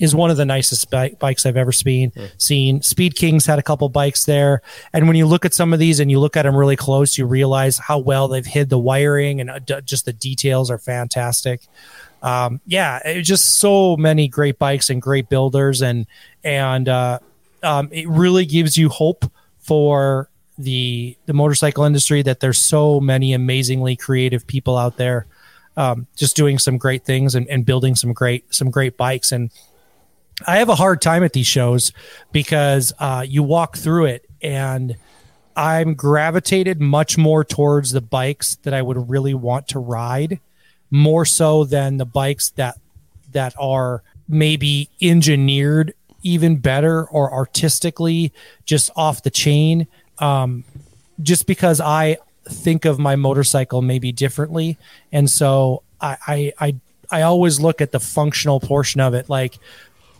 is 0.02 0.14
one 0.14 0.30
of 0.32 0.38
the 0.38 0.46
nicest 0.46 0.90
bi- 0.90 1.16
bikes 1.20 1.46
I've 1.46 1.56
ever 1.56 1.72
seen. 1.72 2.12
Seen 2.38 2.82
Speed 2.82 3.16
Kings 3.16 3.46
had 3.46 3.60
a 3.60 3.62
couple 3.62 3.88
bikes 3.88 4.26
there, 4.26 4.62
and 4.92 5.08
when 5.08 5.16
you 5.16 5.26
look 5.26 5.46
at 5.46 5.54
some 5.54 5.72
of 5.72 5.80
these 5.80 6.00
and 6.00 6.12
you 6.12 6.20
look 6.20 6.36
at 6.36 6.44
them 6.44 6.56
really 6.56 6.76
close, 6.76 7.18
you 7.18 7.26
realize 7.26 7.78
how 7.78 8.00
well 8.00 8.28
they've 8.28 8.46
hid 8.46 8.70
the 8.70 8.80
wiring 8.80 9.40
and 9.40 9.50
uh, 9.50 9.60
d- 9.60 9.82
just 9.86 10.06
the 10.06 10.14
details 10.14 10.70
are 10.70 10.80
fantastic. 10.80 11.62
Um, 12.24 12.60
yeah, 12.66 13.22
just 13.22 13.60
so 13.60 13.96
many 13.96 14.28
great 14.28 14.60
bikes 14.60 14.90
and 14.90 15.02
great 15.02 15.30
builders, 15.30 15.82
and 15.82 16.08
and 16.44 16.90
uh, 16.90 17.20
um, 17.64 17.90
it 17.92 18.10
really 18.10 18.46
gives 18.46 18.78
you 18.78 18.90
hope 18.90 19.32
for 19.60 20.30
the 20.58 21.16
the 21.28 21.34
motorcycle 21.34 21.84
industry 21.84 22.22
that 22.24 22.40
there's 22.40 22.60
so 22.60 23.00
many 23.00 23.34
amazingly 23.34 23.96
creative 23.96 24.46
people 24.46 24.78
out 24.78 24.98
there 24.98 25.28
um, 25.78 26.08
just 26.16 26.36
doing 26.36 26.60
some 26.60 26.78
great 26.78 27.06
things 27.06 27.36
and, 27.36 27.48
and 27.48 27.66
building 27.66 27.96
some 27.96 28.14
great 28.14 28.54
some 28.54 28.70
great 28.70 28.98
bikes 28.98 29.32
and 29.32 29.52
I 30.46 30.58
have 30.58 30.70
a 30.70 30.76
hard 30.76 31.02
time 31.02 31.24
at 31.24 31.34
these 31.34 31.48
shows 31.48 31.92
because 32.32 32.94
uh, 33.00 33.26
you 33.28 33.44
walk 33.44 33.78
through 33.78 34.06
it 34.06 34.26
and 34.42 34.96
I'm 35.56 35.94
gravitated 35.94 36.82
much 36.82 37.18
more 37.18 37.44
towards 37.44 37.92
the 37.92 38.02
bikes 38.02 38.56
that 38.64 38.74
I 38.74 38.82
would 38.82 39.10
really 39.10 39.34
want 39.34 39.68
to 39.70 39.80
ride 39.80 40.40
more 40.90 41.26
so 41.26 41.64
than 41.64 41.98
the 41.98 42.06
bikes 42.06 42.50
that 42.52 42.78
that 43.32 43.54
are 43.58 44.04
maybe 44.28 44.90
engineered 45.02 45.94
even 46.24 46.58
better 46.58 47.06
or 47.06 47.34
artistically 47.34 48.34
just 48.66 48.90
off 48.96 49.24
the 49.24 49.30
chain. 49.30 49.88
Um, 50.20 50.64
just 51.22 51.48
because 51.48 51.80
I 51.80 52.18
think 52.46 52.86
of 52.86 53.00
my 53.00 53.16
motorcycle 53.16 53.82
maybe 53.82 54.12
differently, 54.12 54.78
and 55.12 55.30
so 55.30 55.84
I 56.00 56.18
I 56.28 56.54
I, 56.60 56.76
I 57.12 57.22
always 57.24 57.60
look 57.60 57.82
at 57.82 57.92
the 57.92 58.00
functional 58.00 58.60
portion 58.60 59.02
of 59.02 59.14
it, 59.14 59.30
like 59.30 59.58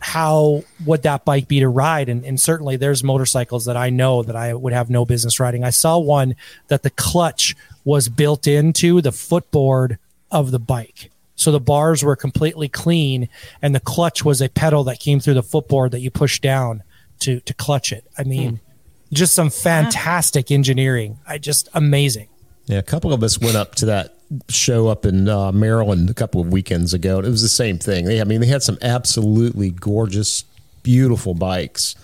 how 0.02 0.64
would 0.84 1.04
that 1.04 1.24
bike 1.24 1.46
be 1.46 1.60
to 1.60 1.68
ride? 1.68 2.08
And, 2.08 2.24
and 2.24 2.38
certainly 2.40 2.76
there's 2.76 3.04
motorcycles 3.04 3.66
that 3.66 3.76
i 3.76 3.88
know 3.88 4.22
that 4.24 4.34
i 4.34 4.52
would 4.52 4.72
have 4.72 4.90
no 4.90 5.04
business 5.04 5.38
riding. 5.38 5.64
I 5.64 5.70
saw 5.70 5.98
one 5.98 6.34
that 6.68 6.82
the 6.82 6.90
clutch 6.90 7.54
was 7.84 8.08
built 8.08 8.46
into 8.46 9.00
the 9.00 9.12
footboard 9.12 9.98
of 10.30 10.50
the 10.50 10.58
bike. 10.58 11.10
So 11.36 11.52
the 11.52 11.60
bars 11.60 12.02
were 12.02 12.16
completely 12.16 12.68
clean 12.68 13.28
and 13.60 13.74
the 13.74 13.80
clutch 13.80 14.24
was 14.24 14.40
a 14.40 14.48
pedal 14.48 14.84
that 14.84 15.00
came 15.00 15.20
through 15.20 15.34
the 15.34 15.42
footboard 15.42 15.92
that 15.92 16.00
you 16.00 16.10
push 16.10 16.40
down 16.40 16.82
to 17.20 17.40
to 17.40 17.54
clutch 17.54 17.92
it. 17.92 18.04
I 18.18 18.24
mean 18.24 18.56
hmm. 18.56 19.14
just 19.14 19.34
some 19.34 19.50
fantastic 19.50 20.50
engineering. 20.50 21.18
I 21.26 21.38
just 21.38 21.68
amazing. 21.74 22.28
Yeah, 22.66 22.78
a 22.78 22.82
couple 22.82 23.12
of 23.12 23.22
us 23.22 23.40
went 23.40 23.56
up 23.56 23.76
to 23.76 23.86
that 23.86 24.16
show 24.48 24.88
up 24.88 25.04
in 25.04 25.28
uh, 25.28 25.52
Maryland 25.52 26.10
a 26.10 26.14
couple 26.14 26.40
of 26.40 26.52
weekends 26.52 26.94
ago. 26.94 27.18
It 27.18 27.28
was 27.28 27.42
the 27.42 27.48
same 27.48 27.78
thing. 27.78 28.04
They, 28.04 28.20
I 28.20 28.24
mean, 28.24 28.40
they 28.40 28.46
had 28.46 28.62
some 28.62 28.78
absolutely 28.82 29.70
gorgeous, 29.70 30.44
beautiful 30.82 31.34
bikes, 31.34 31.94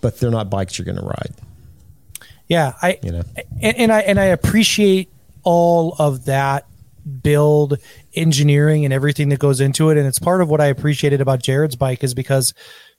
but 0.00 0.18
they're 0.18 0.30
not 0.30 0.50
bikes 0.50 0.78
you're 0.78 0.84
going 0.86 0.98
to 0.98 1.04
ride. 1.04 1.34
Yeah, 2.48 2.74
I 2.82 2.98
You 3.02 3.12
know. 3.12 3.22
and, 3.62 3.76
and 3.78 3.92
I 3.92 4.00
and 4.00 4.20
I 4.20 4.26
appreciate 4.26 5.10
all 5.44 5.96
of 5.98 6.26
that 6.26 6.66
build 7.22 7.78
engineering 8.14 8.84
and 8.84 8.92
everything 8.92 9.28
that 9.30 9.38
goes 9.38 9.60
into 9.60 9.90
it. 9.90 9.96
And 9.96 10.06
it's 10.06 10.18
part 10.18 10.40
of 10.40 10.48
what 10.48 10.60
I 10.60 10.66
appreciated 10.66 11.20
about 11.20 11.42
Jared's 11.42 11.76
bike 11.76 12.02
is 12.04 12.14
because 12.14 12.54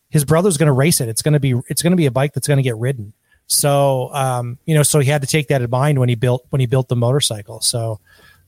his 0.10 0.26
brother's 0.26 0.58
going 0.58 0.68
to 0.68 0.74
race 0.74 1.02
it. 1.02 1.10
It's 1.10 1.22
going 1.22 1.34
to 1.34 1.40
be 1.40 1.54
it's 1.68 1.82
going 1.82 1.92
to 1.92 1.98
be 1.98 2.06
a 2.06 2.12
bike 2.12 2.34
that's 2.34 2.48
going 2.48 2.58
to 2.58 2.64
get 2.64 2.78
ridden. 2.78 3.14
So 3.48 4.10
um, 4.14 4.58
you 4.66 4.76
know, 4.76 4.84
so 4.84 5.00
he 5.00 5.10
had 5.10 5.22
to 5.22 5.28
take 5.28 5.48
that 5.50 5.62
in 5.62 5.70
mind 5.70 6.00
when 6.00 6.10
he 6.10 6.16
built 6.16 6.46
when 6.50 6.60
he 6.60 6.66
built 6.66 6.88
the 6.88 6.96
motorcycle. 6.96 7.62
So 7.62 8.00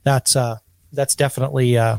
that's 0.03 0.36
uh 0.36 0.57
that's 0.93 1.15
definitely 1.15 1.77
uh 1.77 1.97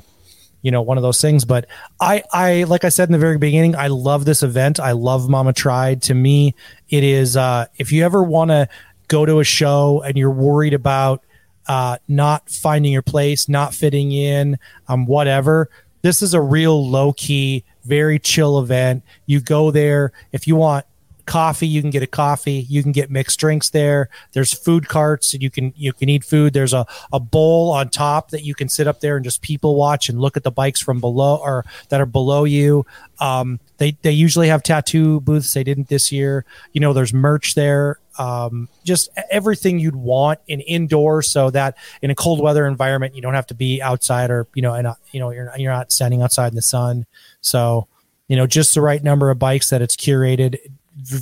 you 0.63 0.71
know 0.71 0.81
one 0.81 0.97
of 0.97 1.03
those 1.03 1.21
things 1.21 1.45
but 1.45 1.67
i 2.01 2.23
i 2.33 2.65
like 2.65 2.83
i 2.83 2.89
said 2.89 3.07
in 3.07 3.13
the 3.13 3.19
very 3.19 3.37
beginning 3.37 3.77
i 3.77 3.87
love 3.87 4.25
this 4.25 4.43
event 4.43 4.81
i 4.81 4.93
love 4.93 5.29
mama 5.29 5.53
tried 5.53 6.01
to 6.01 6.15
me 6.15 6.55
it 6.89 7.05
is 7.05 7.37
uh 7.37 7.67
if 7.77 7.93
you 7.93 8.03
ever 8.03 8.23
want 8.23 8.51
to 8.51 8.67
go 9.09 9.27
to 9.27 9.41
a 9.41 9.45
show 9.45 10.03
and 10.07 10.17
you're 10.17 10.31
worried 10.31 10.73
about 10.73 11.23
uh 11.67 11.99
not 12.09 12.49
finding 12.49 12.91
your 12.93 13.03
place 13.03 13.47
not 13.47 13.75
fitting 13.75 14.11
in 14.11 14.59
um 14.89 15.05
whatever 15.05 15.69
this 16.01 16.23
is 16.23 16.33
a 16.33 16.41
real 16.41 16.89
low 16.89 17.13
key 17.13 17.63
very 17.89 18.19
chill 18.19 18.59
event. 18.59 19.03
You 19.27 19.41
go 19.41 19.71
there 19.71 20.13
if 20.31 20.47
you 20.47 20.57
want 20.57 20.85
coffee 21.29 21.69
you 21.69 21.83
can 21.83 21.91
get 21.91 22.03
a 22.03 22.07
coffee 22.07 22.67
you 22.69 22.83
can 22.83 22.91
get 22.91 23.11
mixed 23.11 23.39
drinks 23.39 23.71
there. 23.71 24.09
There's 24.33 24.53
food 24.53 24.89
carts 24.89 25.35
and 25.35 25.43
you 25.43 25.51
can 25.51 25.75
you 25.77 25.93
can 25.93 26.09
eat 26.09 26.25
food. 26.25 26.55
There's 26.55 26.73
a, 26.73 26.87
a 27.13 27.21
bowl 27.21 27.71
on 27.71 27.91
top 27.91 28.31
that 28.31 28.43
you 28.43 28.55
can 28.55 28.69
sit 28.69 28.89
up 28.89 29.01
there 29.01 29.17
and 29.17 29.25
just 29.25 29.43
people 29.43 29.77
watch 29.77 30.09
and 30.09 30.19
look 30.19 30.37
at 30.37 30.43
the 30.43 30.51
bikes 30.51 30.81
from 30.81 31.01
below 31.01 31.37
or 31.37 31.65
that 31.91 32.01
are 32.01 32.07
below 32.07 32.45
you. 32.45 32.87
Um, 33.21 33.61
they 33.77 33.97
they 34.03 34.11
usually 34.11 34.49
have 34.49 34.63
tattoo 34.63 35.21
booths. 35.21 35.53
They 35.53 35.65
didn't 35.65 35.89
this 35.89 36.11
year. 36.11 36.47
You 36.73 36.81
know 36.81 36.93
there's 36.93 37.13
merch 37.13 37.55
there. 37.55 37.99
Um, 38.19 38.69
just 38.85 39.11
everything 39.31 39.79
you'd 39.79 39.95
want 39.95 40.41
in 40.49 40.61
indoor 40.61 41.23
so 41.23 41.51
that 41.51 41.77
in 42.03 42.11
a 42.11 42.17
cold 42.17 42.41
weather 42.41 42.67
environment 42.67 43.15
you 43.15 43.23
don't 43.23 43.35
have 43.35 43.47
to 43.47 43.55
be 43.55 43.81
outside 43.81 44.31
or 44.31 44.49
you 44.55 44.63
know 44.63 44.75
and 44.75 44.87
uh, 44.87 44.95
you 45.13 45.21
know 45.21 45.31
you're 45.31 45.45
not, 45.45 45.61
you're 45.61 45.73
not 45.73 45.93
standing 45.93 46.23
outside 46.23 46.49
in 46.49 46.57
the 46.57 46.63
sun. 46.63 47.07
So 47.43 47.87
you 48.29 48.37
know 48.37 48.47
just 48.47 48.75
the 48.75 48.81
right 48.81 49.03
number 49.03 49.31
of 49.31 49.39
bikes 49.39 49.69
that 49.71 49.83
it's 49.83 49.95
curated 49.95 50.59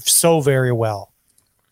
so 0.05 0.41
very 0.41 0.73
well. 0.73 1.13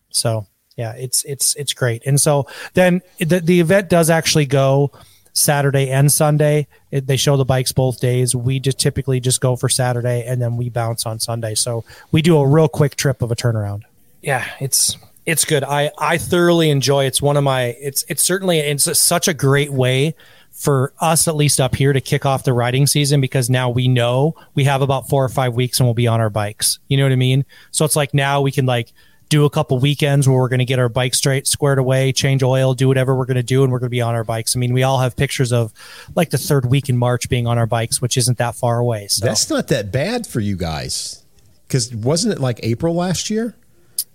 So 0.09 0.47
yeah, 0.75 0.93
it's 0.93 1.23
it's 1.23 1.55
it's 1.55 1.73
great. 1.73 2.03
And 2.05 2.19
so 2.19 2.47
then 2.73 3.01
the 3.19 3.39
the 3.39 3.59
event 3.59 3.89
does 3.89 4.09
actually 4.09 4.45
go 4.45 4.91
Saturday 5.33 5.89
and 5.89 6.11
Sunday. 6.11 6.67
It, 6.91 7.07
they 7.07 7.17
show 7.17 7.37
the 7.37 7.45
bikes 7.45 7.71
both 7.71 7.99
days. 7.99 8.35
We 8.35 8.59
just 8.59 8.79
typically 8.79 9.19
just 9.19 9.41
go 9.41 9.55
for 9.55 9.69
Saturday 9.69 10.23
and 10.25 10.41
then 10.41 10.57
we 10.57 10.69
bounce 10.69 11.05
on 11.05 11.19
Sunday. 11.19 11.55
So 11.55 11.83
we 12.11 12.21
do 12.21 12.37
a 12.37 12.47
real 12.47 12.67
quick 12.67 12.95
trip 12.95 13.21
of 13.21 13.31
a 13.31 13.35
turnaround. 13.35 13.83
Yeah, 14.21 14.45
it's 14.59 14.97
it's 15.25 15.45
good. 15.45 15.63
I 15.63 15.91
I 15.97 16.17
thoroughly 16.17 16.69
enjoy. 16.69 17.05
It's 17.05 17.21
one 17.21 17.37
of 17.37 17.43
my. 17.43 17.75
It's 17.79 18.05
it's 18.07 18.23
certainly 18.23 18.59
it's 18.59 18.97
such 18.99 19.27
a 19.27 19.33
great 19.33 19.71
way 19.71 20.15
for 20.55 20.93
us 20.99 21.27
at 21.27 21.35
least 21.35 21.59
up 21.59 21.75
here 21.75 21.91
to 21.93 21.99
kick 22.01 22.25
off 22.25 22.43
the 22.45 22.53
riding 22.53 22.87
season 22.87 23.19
because 23.21 23.49
now 23.49 23.69
we 23.69 23.87
know 23.89 24.33
we 24.55 24.63
have 24.63 24.81
about 24.81 25.07
four 25.09 25.23
or 25.23 25.29
five 25.29 25.53
weeks 25.53 25.79
and 25.79 25.85
we'll 25.85 25.93
be 25.93 26.07
on 26.07 26.21
our 26.21 26.29
bikes. 26.29 26.79
You 26.87 26.95
know 26.97 27.03
what 27.03 27.11
I 27.11 27.17
mean? 27.17 27.43
So 27.71 27.83
it's 27.83 27.95
like 27.95 28.13
now 28.13 28.41
we 28.41 28.51
can 28.51 28.65
like 28.65 28.93
do 29.27 29.43
a 29.43 29.49
couple 29.49 29.77
weekends 29.79 30.29
where 30.29 30.37
we're 30.37 30.47
going 30.47 30.59
to 30.59 30.65
get 30.65 30.79
our 30.79 30.87
bike 30.87 31.13
straight 31.13 31.45
squared 31.45 31.77
away, 31.77 32.13
change 32.13 32.41
oil, 32.41 32.73
do 32.73 32.87
whatever 32.87 33.13
we're 33.15 33.25
going 33.25 33.35
to 33.35 33.43
do, 33.43 33.63
and 33.63 33.71
we're 33.71 33.79
going 33.79 33.87
to 33.87 33.91
be 33.91 34.01
on 34.01 34.15
our 34.15 34.23
bikes. 34.23 34.55
I 34.55 34.59
mean, 34.59 34.71
we 34.73 34.83
all 34.83 34.99
have 34.99 35.15
pictures 35.17 35.51
of 35.51 35.73
like 36.15 36.29
the 36.29 36.37
third 36.37 36.65
week 36.67 36.87
in 36.89 36.97
March 36.97 37.27
being 37.27 37.47
on 37.47 37.57
our 37.57 37.65
bikes, 37.67 38.01
which 38.01 38.17
isn't 38.17 38.37
that 38.37 38.55
far 38.55 38.79
away. 38.79 39.07
So 39.09 39.25
That's 39.25 39.49
not 39.49 39.67
that 39.67 39.91
bad 39.91 40.25
for 40.25 40.39
you 40.39 40.55
guys. 40.55 41.21
Because 41.67 41.93
wasn't 41.93 42.33
it 42.33 42.39
like 42.39 42.59
April 42.63 42.93
last 42.95 43.29
year 43.29 43.55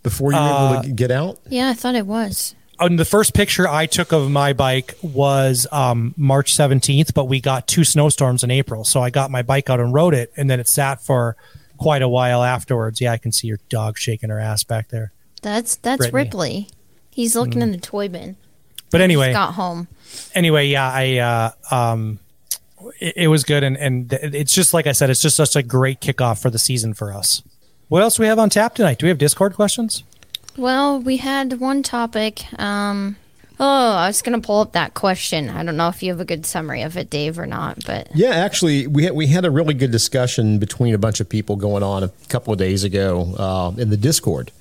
before 0.02 0.32
you 0.32 0.38
were 0.38 0.44
able 0.44 0.78
Uh, 0.78 0.82
to 0.82 0.90
get 0.90 1.10
out? 1.10 1.38
Yeah, 1.48 1.68
I 1.68 1.74
thought 1.74 1.96
it 1.96 2.06
was. 2.06 2.54
And 2.80 2.98
the 2.98 3.04
first 3.04 3.34
picture 3.34 3.68
I 3.68 3.86
took 3.86 4.12
of 4.12 4.30
my 4.30 4.52
bike 4.52 4.96
was 5.02 5.66
um, 5.70 6.14
March 6.16 6.54
17th, 6.54 7.14
but 7.14 7.26
we 7.26 7.40
got 7.40 7.66
two 7.66 7.84
snowstorms 7.84 8.42
in 8.42 8.50
April. 8.50 8.84
So 8.84 9.00
I 9.00 9.10
got 9.10 9.30
my 9.30 9.42
bike 9.42 9.68
out 9.68 9.80
and 9.80 9.92
rode 9.92 10.14
it, 10.14 10.32
and 10.36 10.50
then 10.50 10.60
it 10.60 10.68
sat 10.68 11.02
for 11.02 11.36
quite 11.76 12.02
a 12.02 12.08
while 12.08 12.42
afterwards. 12.42 13.00
Yeah, 13.00 13.12
I 13.12 13.18
can 13.18 13.32
see 13.32 13.48
your 13.48 13.58
dog 13.68 13.98
shaking 13.98 14.30
her 14.30 14.40
ass 14.40 14.64
back 14.64 14.88
there. 14.88 15.12
That's 15.42 15.76
that's 15.76 15.98
Brittany. 15.98 16.24
Ripley. 16.24 16.68
He's 17.10 17.36
looking 17.36 17.60
in 17.60 17.72
the 17.72 17.78
toy 17.78 18.08
bin. 18.08 18.36
But 18.90 19.00
anyway, 19.00 19.32
got 19.32 19.54
home. 19.54 19.88
anyway, 20.34 20.68
yeah, 20.68 20.90
I 20.90 21.18
uh, 21.18 21.50
um, 21.74 22.18
it, 22.98 23.14
it 23.16 23.28
was 23.28 23.44
good, 23.44 23.62
and 23.62 23.76
and 23.76 24.12
it's 24.12 24.54
just 24.54 24.74
like 24.74 24.86
I 24.86 24.92
said, 24.92 25.10
it's 25.10 25.22
just 25.22 25.36
such 25.36 25.56
a 25.56 25.62
great 25.62 26.00
kickoff 26.00 26.40
for 26.40 26.50
the 26.50 26.58
season 26.58 26.94
for 26.94 27.12
us. 27.12 27.42
What 27.88 28.02
else 28.02 28.16
do 28.16 28.22
we 28.22 28.28
have 28.28 28.38
on 28.38 28.50
tap 28.50 28.74
tonight? 28.74 28.98
Do 28.98 29.06
we 29.06 29.08
have 29.08 29.18
Discord 29.18 29.54
questions? 29.54 30.04
Well, 30.56 31.00
we 31.00 31.18
had 31.18 31.60
one 31.60 31.82
topic. 31.82 32.44
Um, 32.58 33.16
oh, 33.58 33.92
I 33.92 34.08
was 34.08 34.22
gonna 34.22 34.40
pull 34.40 34.60
up 34.60 34.72
that 34.72 34.94
question. 34.94 35.48
I 35.48 35.62
don't 35.62 35.76
know 35.76 35.88
if 35.88 36.02
you 36.02 36.10
have 36.10 36.20
a 36.20 36.24
good 36.24 36.44
summary 36.46 36.82
of 36.82 36.96
it, 36.96 37.10
Dave, 37.10 37.38
or 37.38 37.46
not. 37.46 37.84
But 37.86 38.08
Yeah, 38.14 38.30
actually, 38.30 38.86
we 38.86 39.04
had, 39.04 39.14
we 39.14 39.26
had 39.26 39.44
a 39.44 39.50
really 39.50 39.74
good 39.74 39.90
discussion 39.90 40.58
between 40.58 40.94
a 40.94 40.98
bunch 40.98 41.20
of 41.20 41.28
people 41.28 41.56
going 41.56 41.82
on 41.82 42.02
a 42.02 42.08
couple 42.28 42.52
of 42.52 42.58
days 42.58 42.84
ago 42.84 43.34
uh, 43.38 43.80
in 43.80 43.90
the 43.90 43.96
Discord, 43.96 44.52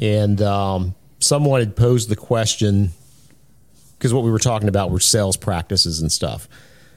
and 0.00 0.40
um, 0.42 0.94
someone 1.18 1.60
had 1.60 1.76
posed 1.76 2.08
the 2.08 2.16
question 2.16 2.90
because 4.00 4.14
what 4.14 4.24
we 4.24 4.30
were 4.30 4.38
talking 4.38 4.68
about 4.68 4.90
were 4.90 5.00
sales 5.00 5.36
practices 5.36 6.00
and 6.00 6.10
stuff. 6.10 6.48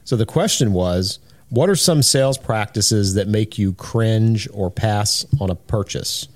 So 0.06 0.16
the 0.16 0.26
question 0.26 0.72
was, 0.72 1.20
what 1.50 1.70
are 1.70 1.76
some 1.76 2.02
sales 2.02 2.38
practices 2.38 3.16
that 3.16 3.28
make 3.28 3.58
you 3.58 3.74
cringe 3.74 4.48
or 4.54 4.72
pass 4.72 5.26
on 5.40 5.50
a 5.50 5.56
purchase? 5.56 6.30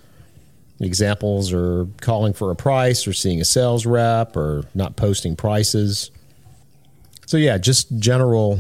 Examples 0.79 1.51
are 1.53 1.87
calling 2.01 2.33
for 2.33 2.51
a 2.51 2.55
price 2.55 3.07
or 3.07 3.13
seeing 3.13 3.41
a 3.41 3.45
sales 3.45 3.85
rep 3.85 4.37
or 4.37 4.63
not 4.75 4.95
posting 4.95 5.35
prices. 5.35 6.11
So 7.25 7.37
yeah, 7.37 7.57
just 7.57 7.97
general 7.99 8.59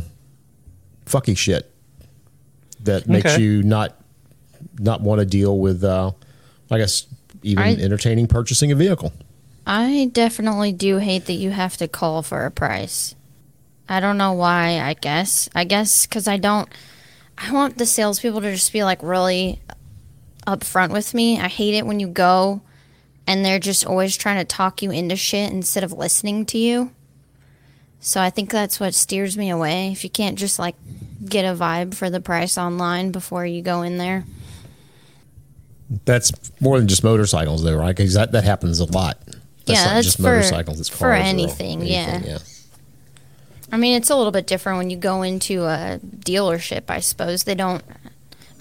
fucky 1.05 1.37
shit 1.37 1.71
that 2.81 3.07
makes 3.07 3.33
Okay. 3.33 3.43
you 3.43 3.63
not 3.63 3.95
not 4.79 5.01
want 5.01 5.19
to 5.19 5.25
deal 5.25 5.57
with 5.59 5.83
uh 5.83 6.11
I 6.71 6.77
guess 6.79 7.05
even 7.43 7.63
I- 7.63 7.75
entertaining 7.75 8.27
purchasing 8.27 8.71
a 8.71 8.75
vehicle. 8.75 9.13
I 9.65 10.09
definitely 10.13 10.71
do 10.71 10.97
hate 10.97 11.25
that 11.25 11.33
you 11.33 11.51
have 11.51 11.77
to 11.77 11.87
call 11.87 12.23
for 12.23 12.45
a 12.45 12.51
price. 12.51 13.13
I 13.89 13.99
don't 13.99 14.17
know 14.17 14.31
why. 14.33 14.79
I 14.79 14.93
guess. 14.95 15.49
I 15.53 15.65
guess 15.65 16.05
because 16.07 16.27
I 16.27 16.37
don't. 16.37 16.67
I 17.37 17.51
want 17.51 17.77
the 17.77 17.85
salespeople 17.85 18.41
to 18.41 18.51
just 18.53 18.73
be 18.73 18.83
like 18.83 19.03
really 19.03 19.59
upfront 20.47 20.91
with 20.91 21.13
me. 21.13 21.39
I 21.39 21.47
hate 21.49 21.73
it 21.75 21.85
when 21.85 21.99
you 21.99 22.07
go 22.07 22.61
and 23.27 23.43
they're 23.45 23.59
just 23.59 23.85
always 23.85 24.15
trying 24.17 24.37
to 24.37 24.45
talk 24.45 24.81
you 24.81 24.89
into 24.89 25.15
shit 25.15 25.51
instead 25.51 25.83
of 25.83 25.91
listening 25.91 26.45
to 26.47 26.57
you. 26.57 26.91
So 27.99 28.21
I 28.21 28.29
think 28.29 28.49
that's 28.49 28.79
what 28.79 28.93
steers 28.93 29.37
me 29.37 29.49
away. 29.49 29.91
If 29.91 30.03
you 30.03 30.09
can't 30.09 30.37
just 30.39 30.57
like 30.57 30.75
get 31.25 31.43
a 31.43 31.55
vibe 31.57 31.93
for 31.93 32.09
the 32.09 32.21
price 32.21 32.57
online 32.57 33.11
before 33.11 33.45
you 33.45 33.61
go 33.61 33.81
in 33.81 33.97
there. 33.97 34.23
That's 36.05 36.31
more 36.61 36.77
than 36.77 36.87
just 36.87 37.03
motorcycles 37.03 37.63
though, 37.63 37.75
right? 37.75 37.95
Because 37.95 38.13
that, 38.13 38.31
that 38.33 38.43
happens 38.43 38.79
a 38.79 38.85
lot. 38.85 39.17
That's 39.65 39.79
Yeah, 39.79 39.85
not 39.85 39.93
that's 39.95 40.07
just 40.07 40.17
for- 40.17 40.23
motorcycles, 40.23 40.79
it's 40.79 40.89
for 40.89 41.09
or 41.09 41.13
anything, 41.13 41.81
yeah. 41.81 42.21
yeah. 42.23 42.37
I 43.71 43.75
mean, 43.75 43.95
it's 43.95 44.09
a 44.09 44.15
little 44.15 44.31
bit 44.31 44.47
different 44.47 44.77
when 44.77 44.89
you 44.89 44.95
go 44.95 45.23
into 45.23 45.65
a 45.65 45.99
dealership, 46.19 46.83
I 46.87 47.01
suppose. 47.01 47.43
They 47.43 47.55
don't. 47.55 47.83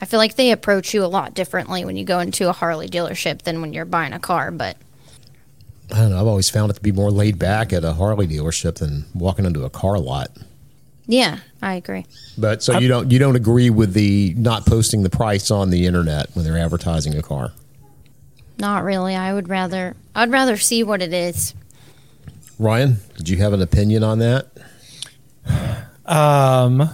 I 0.01 0.05
feel 0.05 0.19
like 0.19 0.37
they 0.37 0.51
approach 0.51 0.93
you 0.93 1.05
a 1.05 1.07
lot 1.07 1.35
differently 1.35 1.85
when 1.85 1.97
you 1.97 2.05
go 2.05 2.21
into 2.21 2.49
a 2.49 2.53
Harley 2.53 2.89
dealership 2.89 3.43
than 3.43 3.61
when 3.61 3.73
you're 3.73 3.85
buying 3.85 4.13
a 4.13 4.19
car, 4.19 4.51
but 4.51 4.77
I 5.93 5.97
don't 5.97 6.11
know. 6.11 6.21
I've 6.21 6.27
always 6.27 6.51
found 6.51 6.71
it 6.71 6.75
to 6.75 6.81
be 6.81 6.93
more 6.93 7.11
laid 7.11 7.39
back 7.39 7.73
at 7.73 7.85
a 7.85 7.93
Harley 7.95 8.27
dealership 8.27 8.77
than 8.77 9.07
walking 9.15 9.45
into 9.45 9.65
a 9.65 9.71
car 9.71 9.99
lot. 9.99 10.29
yeah, 11.07 11.39
I 11.63 11.75
agree. 11.75 12.05
But 12.37 12.63
so 12.63 12.79
you 12.79 12.89
don't 12.89 13.11
you 13.11 13.19
don't 13.19 13.37
agree 13.37 13.71
with 13.71 13.95
the 13.95 14.35
not 14.37 14.67
posting 14.67 15.03
the 15.03 15.11
price 15.11 15.51
on 15.51 15.71
the 15.71 15.87
internet 15.87 16.29
when 16.35 16.45
they're 16.45 16.59
advertising 16.59 17.17
a 17.17 17.23
car. 17.23 17.53
Not 18.59 18.85
really. 18.85 19.15
I 19.15 19.33
would 19.33 19.49
rather 19.49 19.95
I'd 20.15 20.31
rather 20.31 20.57
see 20.57 20.83
what 20.83 21.01
it 21.03 21.13
is. 21.15 21.55
Ryan, 22.59 22.97
did 23.17 23.29
you 23.29 23.37
have 23.39 23.53
an 23.53 23.63
opinion 23.63 24.03
on 24.03 24.19
that? 24.19 24.49
Um, 26.09 26.89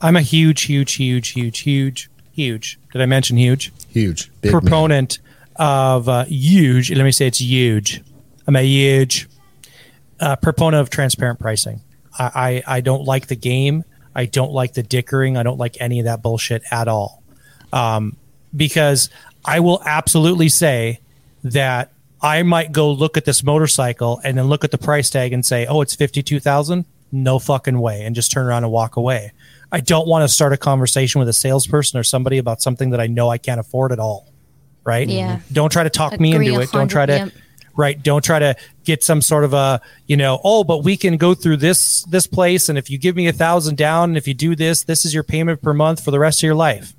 I'm 0.00 0.16
a 0.16 0.22
huge, 0.22 0.62
huge, 0.62 0.94
huge, 0.94 1.28
huge, 1.30 1.60
huge, 1.60 2.10
huge. 2.32 2.78
Did 2.92 3.02
I 3.02 3.06
mention 3.06 3.36
huge? 3.36 3.72
Huge, 3.90 4.30
big 4.40 4.52
man. 4.52 4.60
proponent 4.60 5.18
of 5.56 6.08
uh, 6.08 6.24
huge. 6.24 6.90
Let 6.92 7.04
me 7.04 7.12
say 7.12 7.26
it's 7.26 7.40
huge. 7.40 8.02
I'm 8.46 8.56
a 8.56 8.62
huge 8.62 9.28
uh, 10.20 10.36
proponent 10.36 10.80
of 10.80 10.90
transparent 10.90 11.38
pricing. 11.40 11.80
I, 12.18 12.62
I, 12.66 12.76
I 12.76 12.80
don't 12.80 13.04
like 13.04 13.26
the 13.26 13.36
game. 13.36 13.84
I 14.14 14.26
don't 14.26 14.52
like 14.52 14.74
the 14.74 14.82
dickering. 14.82 15.36
I 15.36 15.42
don't 15.42 15.58
like 15.58 15.76
any 15.80 16.00
of 16.00 16.04
that 16.06 16.22
bullshit 16.22 16.62
at 16.70 16.88
all. 16.88 17.22
Um, 17.72 18.16
because 18.56 19.10
I 19.44 19.60
will 19.60 19.82
absolutely 19.84 20.48
say 20.48 21.00
that 21.44 21.92
I 22.20 22.42
might 22.42 22.72
go 22.72 22.90
look 22.90 23.16
at 23.16 23.24
this 23.24 23.44
motorcycle 23.44 24.20
and 24.24 24.36
then 24.36 24.46
look 24.46 24.64
at 24.64 24.70
the 24.70 24.78
price 24.78 25.10
tag 25.10 25.32
and 25.32 25.44
say, 25.44 25.66
"Oh, 25.66 25.82
it's 25.82 25.94
fifty 25.94 26.22
two 26.22 26.40
thousand. 26.40 26.84
No 27.12 27.38
fucking 27.38 27.78
way," 27.78 28.04
and 28.04 28.14
just 28.14 28.32
turn 28.32 28.46
around 28.46 28.64
and 28.64 28.72
walk 28.72 28.96
away. 28.96 29.32
I 29.70 29.80
don't 29.80 30.08
want 30.08 30.22
to 30.22 30.28
start 30.28 30.52
a 30.52 30.56
conversation 30.56 31.18
with 31.18 31.28
a 31.28 31.32
salesperson 31.32 31.98
or 31.98 32.02
somebody 32.02 32.38
about 32.38 32.62
something 32.62 32.90
that 32.90 33.00
I 33.00 33.06
know 33.06 33.28
I 33.28 33.38
can't 33.38 33.60
afford 33.60 33.92
at 33.92 33.98
all. 33.98 34.32
Right? 34.84 35.06
Yeah. 35.06 35.40
Don't 35.52 35.70
try 35.70 35.82
to 35.82 35.90
talk 35.90 36.18
me 36.18 36.34
into 36.34 36.60
it. 36.60 36.72
Don't 36.72 36.88
try 36.88 37.04
to 37.04 37.12
yep. 37.12 37.32
right 37.78 38.02
don't 38.02 38.24
try 38.24 38.38
to 38.38 38.56
get 38.84 39.02
some 39.04 39.22
sort 39.22 39.44
of 39.44 39.54
a 39.54 39.80
you 40.06 40.16
know 40.16 40.40
oh 40.44 40.64
but 40.64 40.82
we 40.82 40.96
can 40.96 41.16
go 41.16 41.32
through 41.32 41.56
this 41.56 42.02
this 42.04 42.26
place 42.26 42.68
and 42.68 42.76
if 42.76 42.90
you 42.90 42.98
give 42.98 43.14
me 43.14 43.28
a 43.28 43.32
thousand 43.32 43.76
down 43.76 44.10
and 44.10 44.16
if 44.18 44.26
you 44.26 44.34
do 44.34 44.56
this 44.56 44.82
this 44.82 45.04
is 45.04 45.14
your 45.14 45.22
payment 45.22 45.62
per 45.62 45.72
month 45.72 46.02
for 46.02 46.10
the 46.10 46.18
rest 46.18 46.40
of 46.40 46.42
your 46.42 46.54
life 46.54 46.94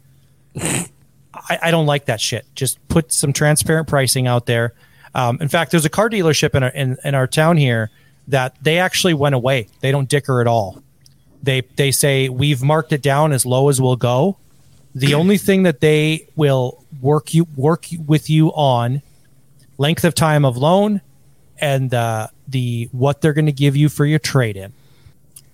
I, 0.55 1.59
I 1.63 1.71
don't 1.71 1.85
like 1.85 2.05
that 2.05 2.21
shit 2.21 2.45
just 2.55 2.79
put 2.87 3.11
some 3.11 3.33
transparent 3.33 3.87
pricing 3.87 4.25
out 4.25 4.45
there 4.45 4.73
um, 5.13 5.39
in 5.41 5.49
fact 5.49 5.71
there's 5.71 5.85
a 5.85 5.89
car 5.89 6.09
dealership 6.09 6.55
in 6.55 6.63
our, 6.63 6.69
in, 6.69 6.97
in 7.03 7.15
our 7.15 7.27
town 7.27 7.57
here 7.57 7.89
that 8.27 8.55
they 8.61 8.77
actually 8.77 9.15
went 9.15 9.35
away 9.35 9.67
they 9.81 9.91
don't 9.91 10.07
dicker 10.07 10.39
at 10.41 10.47
all 10.47 10.81
they 11.41 11.61
they 11.75 11.91
say 11.91 12.29
we've 12.29 12.61
marked 12.61 12.91
it 12.93 13.01
down 13.01 13.31
as 13.31 13.45
low 13.45 13.69
as 13.69 13.81
we'll 13.81 13.95
go 13.95 14.37
the 14.95 15.13
only 15.15 15.37
thing 15.37 15.63
that 15.63 15.79
they 15.79 16.27
will 16.35 16.83
work 17.01 17.33
you 17.33 17.47
work 17.55 17.87
with 18.05 18.29
you 18.29 18.49
on 18.49 19.01
length 19.77 20.03
of 20.03 20.13
time 20.13 20.45
of 20.45 20.57
loan 20.57 21.01
and 21.59 21.93
uh, 21.93 22.27
the 22.47 22.89
what 22.91 23.21
they're 23.21 23.33
going 23.33 23.45
to 23.45 23.51
give 23.51 23.75
you 23.75 23.89
for 23.89 24.05
your 24.05 24.19
trade 24.19 24.57
in. 24.57 24.73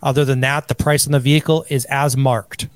Other 0.02 0.26
than 0.26 0.42
that, 0.42 0.68
the 0.68 0.76
price 0.76 1.08
on 1.08 1.14
the 1.14 1.20
vehicle 1.20 1.66
is 1.70 1.86
as 1.86 2.16
marked. 2.16 2.68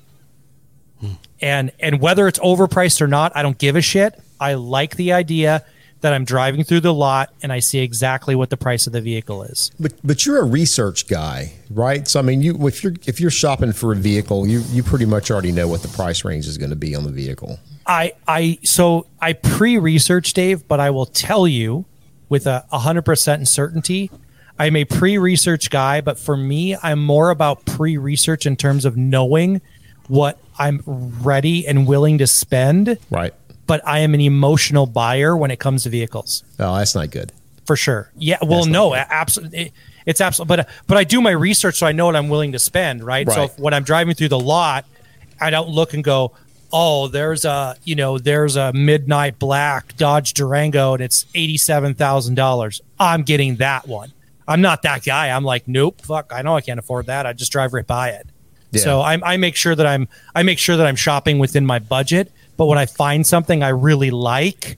And 1.40 1.72
and 1.80 2.00
whether 2.00 2.28
it's 2.28 2.38
overpriced 2.40 3.00
or 3.00 3.06
not, 3.06 3.32
I 3.34 3.42
don't 3.42 3.56
give 3.56 3.74
a 3.74 3.80
shit. 3.80 4.20
I 4.38 4.54
like 4.54 4.96
the 4.96 5.12
idea 5.14 5.64
that 6.00 6.12
I'm 6.12 6.24
driving 6.24 6.64
through 6.64 6.80
the 6.80 6.94
lot 6.94 7.32
and 7.42 7.52
I 7.52 7.60
see 7.60 7.80
exactly 7.80 8.34
what 8.34 8.50
the 8.50 8.56
price 8.56 8.86
of 8.86 8.92
the 8.92 9.00
vehicle 9.00 9.42
is. 9.42 9.70
But 9.78 9.94
but 10.02 10.24
you're 10.24 10.40
a 10.40 10.44
research 10.44 11.06
guy, 11.06 11.52
right? 11.70 12.06
So 12.08 12.18
I 12.18 12.22
mean, 12.22 12.42
you 12.42 12.66
if 12.66 12.82
you're 12.82 12.94
if 13.06 13.20
you're 13.20 13.30
shopping 13.30 13.72
for 13.72 13.92
a 13.92 13.96
vehicle, 13.96 14.46
you 14.46 14.62
you 14.70 14.82
pretty 14.82 15.06
much 15.06 15.30
already 15.30 15.52
know 15.52 15.68
what 15.68 15.82
the 15.82 15.88
price 15.88 16.24
range 16.24 16.46
is 16.46 16.58
going 16.58 16.70
to 16.70 16.76
be 16.76 16.94
on 16.94 17.04
the 17.04 17.12
vehicle. 17.12 17.58
I 17.86 18.12
I 18.26 18.58
so 18.62 19.06
I 19.20 19.34
pre-research 19.34 20.32
Dave, 20.32 20.66
but 20.68 20.80
I 20.80 20.90
will 20.90 21.06
tell 21.06 21.46
you 21.46 21.84
with 22.28 22.46
a 22.46 22.64
100% 22.72 23.48
certainty, 23.48 24.10
I'm 24.58 24.76
a 24.76 24.84
pre-research 24.84 25.68
guy, 25.68 26.00
but 26.00 26.18
for 26.18 26.36
me, 26.36 26.76
I'm 26.82 27.02
more 27.02 27.30
about 27.30 27.64
pre-research 27.64 28.46
in 28.46 28.56
terms 28.56 28.84
of 28.84 28.96
knowing 28.96 29.60
what 30.06 30.38
I'm 30.58 30.82
ready 30.86 31.66
and 31.66 31.86
willing 31.86 32.18
to 32.18 32.26
spend, 32.26 32.98
Right. 33.10 33.34
But 33.70 33.80
I 33.86 34.00
am 34.00 34.14
an 34.14 34.20
emotional 34.20 34.84
buyer 34.84 35.36
when 35.36 35.52
it 35.52 35.60
comes 35.60 35.84
to 35.84 35.90
vehicles. 35.90 36.42
Oh, 36.58 36.74
that's 36.74 36.96
not 36.96 37.12
good. 37.12 37.30
For 37.66 37.76
sure. 37.76 38.10
Yeah, 38.16 38.38
well 38.42 38.64
That's 38.64 38.66
no, 38.66 38.96
absolutely 38.96 39.72
it's 40.06 40.20
absolutely 40.20 40.56
but 40.56 40.68
but 40.88 40.98
I 40.98 41.04
do 41.04 41.20
my 41.20 41.30
research 41.30 41.76
so 41.76 41.86
I 41.86 41.92
know 41.92 42.06
what 42.06 42.16
I'm 42.16 42.28
willing 42.28 42.50
to 42.50 42.58
spend, 42.58 43.04
right? 43.04 43.30
So 43.30 43.44
if, 43.44 43.56
when 43.60 43.72
I'm 43.72 43.84
driving 43.84 44.16
through 44.16 44.30
the 44.30 44.40
lot, 44.40 44.86
I 45.40 45.50
don't 45.50 45.68
look 45.68 45.94
and 45.94 46.02
go, 46.02 46.32
"Oh, 46.72 47.06
there's 47.06 47.44
a, 47.44 47.76
you 47.84 47.94
know, 47.94 48.18
there's 48.18 48.56
a 48.56 48.72
midnight 48.72 49.38
black 49.38 49.96
Dodge 49.96 50.34
Durango 50.34 50.94
and 50.94 51.02
it's 51.02 51.26
$87,000. 51.26 52.80
I'm 52.98 53.22
getting 53.22 53.56
that 53.56 53.86
one." 53.86 54.12
I'm 54.48 54.62
not 54.62 54.82
that 54.82 55.04
guy. 55.04 55.30
I'm 55.30 55.44
like, 55.44 55.68
"Nope, 55.68 56.02
fuck, 56.02 56.32
I 56.34 56.42
know 56.42 56.56
I 56.56 56.60
can't 56.60 56.80
afford 56.80 57.06
that. 57.06 57.24
I 57.24 57.34
just 57.34 57.52
drive 57.52 57.72
right 57.72 57.86
by 57.86 58.08
it." 58.08 58.26
Yeah. 58.72 58.82
So 58.82 59.00
I, 59.00 59.34
I 59.34 59.36
make 59.36 59.54
sure 59.54 59.76
that 59.76 59.86
I'm 59.86 60.08
I 60.34 60.42
make 60.42 60.58
sure 60.58 60.76
that 60.76 60.86
I'm 60.86 60.96
shopping 60.96 61.38
within 61.38 61.64
my 61.64 61.78
budget. 61.78 62.32
But 62.60 62.66
when 62.66 62.76
I 62.76 62.84
find 62.84 63.26
something 63.26 63.62
I 63.62 63.70
really 63.70 64.10
like, 64.10 64.76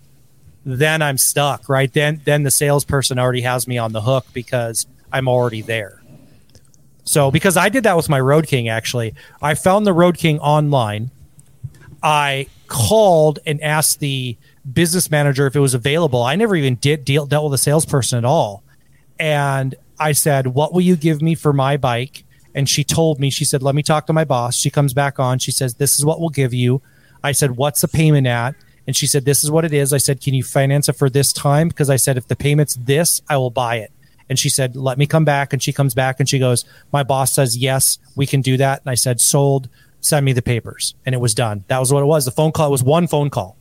then 0.64 1.02
I'm 1.02 1.18
stuck, 1.18 1.68
right? 1.68 1.92
Then 1.92 2.20
then 2.24 2.44
the 2.44 2.50
salesperson 2.52 3.18
already 3.18 3.40
has 3.40 3.66
me 3.66 3.76
on 3.76 3.90
the 3.90 4.02
hook 4.02 4.24
because 4.32 4.86
I'm 5.12 5.26
already 5.26 5.62
there. 5.62 6.00
So 7.02 7.32
because 7.32 7.56
I 7.56 7.70
did 7.70 7.82
that 7.82 7.96
with 7.96 8.08
my 8.08 8.20
Road 8.20 8.46
King 8.46 8.68
actually. 8.68 9.16
I 9.42 9.56
found 9.56 9.84
the 9.84 9.92
Road 9.92 10.16
King 10.16 10.38
online. 10.38 11.10
I 12.04 12.46
called 12.68 13.40
and 13.46 13.60
asked 13.60 13.98
the 13.98 14.36
business 14.72 15.10
manager 15.10 15.48
if 15.48 15.56
it 15.56 15.60
was 15.60 15.74
available. 15.74 16.22
I 16.22 16.36
never 16.36 16.54
even 16.54 16.76
did 16.76 17.04
deal 17.04 17.26
dealt 17.26 17.50
with 17.50 17.54
a 17.54 17.64
salesperson 17.64 18.16
at 18.16 18.24
all. 18.24 18.62
And 19.18 19.74
I 19.98 20.12
said, 20.12 20.46
"What 20.46 20.72
will 20.72 20.82
you 20.82 20.94
give 20.94 21.20
me 21.20 21.34
for 21.34 21.52
my 21.52 21.76
bike?" 21.76 22.22
And 22.54 22.68
she 22.68 22.84
told 22.84 23.18
me, 23.18 23.28
she 23.28 23.44
said, 23.44 23.60
"Let 23.60 23.74
me 23.74 23.82
talk 23.82 24.06
to 24.06 24.12
my 24.12 24.22
boss." 24.22 24.54
She 24.54 24.70
comes 24.70 24.94
back 24.94 25.18
on. 25.18 25.40
She 25.40 25.50
says, 25.50 25.74
"This 25.74 25.98
is 25.98 26.04
what 26.04 26.20
we'll 26.20 26.28
give 26.28 26.54
you." 26.54 26.80
I 27.22 27.32
said, 27.32 27.52
"What's 27.56 27.80
the 27.80 27.88
payment 27.88 28.26
at?" 28.26 28.54
And 28.86 28.96
she 28.96 29.06
said, 29.06 29.24
"This 29.24 29.44
is 29.44 29.50
what 29.50 29.64
it 29.64 29.72
is." 29.72 29.92
I 29.92 29.98
said, 29.98 30.20
"Can 30.20 30.34
you 30.34 30.42
finance 30.42 30.88
it 30.88 30.94
for 30.94 31.08
this 31.08 31.32
time?" 31.32 31.68
Because 31.68 31.88
I 31.90 31.96
said, 31.96 32.16
"If 32.16 32.28
the 32.28 32.36
payment's 32.36 32.74
this, 32.74 33.20
I 33.28 33.36
will 33.36 33.50
buy 33.50 33.76
it." 33.76 33.92
And 34.28 34.38
she 34.38 34.48
said, 34.48 34.74
"Let 34.76 34.98
me 34.98 35.06
come 35.06 35.24
back." 35.24 35.52
And 35.52 35.62
she 35.62 35.72
comes 35.72 35.94
back 35.94 36.18
and 36.20 36.28
she 36.28 36.38
goes, 36.38 36.64
"My 36.92 37.02
boss 37.02 37.32
says 37.32 37.56
yes, 37.56 37.98
we 38.16 38.26
can 38.26 38.40
do 38.40 38.56
that." 38.56 38.80
And 38.82 38.90
I 38.90 38.94
said, 38.94 39.20
"Sold. 39.20 39.68
Send 40.00 40.24
me 40.26 40.32
the 40.32 40.42
papers." 40.42 40.94
And 41.06 41.14
it 41.14 41.18
was 41.18 41.32
done. 41.34 41.64
That 41.68 41.78
was 41.78 41.92
what 41.92 42.02
it 42.02 42.06
was. 42.06 42.24
The 42.24 42.32
phone 42.32 42.50
call 42.50 42.70
was 42.72 42.82
one 42.82 43.06
phone 43.06 43.30
call, 43.30 43.56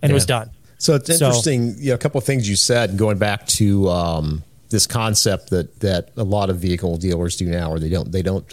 and 0.00 0.10
it 0.10 0.14
was 0.14 0.26
done. 0.26 0.50
So 0.78 0.94
it's 0.96 1.06
So- 1.18 1.26
interesting. 1.26 1.76
you 1.78 1.88
know, 1.90 1.94
a 1.94 1.98
couple 1.98 2.18
of 2.18 2.24
things 2.24 2.48
you 2.48 2.56
said 2.56 2.96
going 2.96 3.18
back 3.18 3.46
to 3.58 3.88
um, 3.88 4.42
this 4.68 4.86
concept 4.86 5.50
that 5.50 5.80
that 5.80 6.10
a 6.16 6.24
lot 6.24 6.48
of 6.50 6.58
vehicle 6.58 6.96
dealers 6.96 7.36
do 7.36 7.46
now, 7.46 7.70
or 7.72 7.78
they 7.80 7.88
don't 7.88 8.12
they 8.12 8.22
don't 8.22 8.44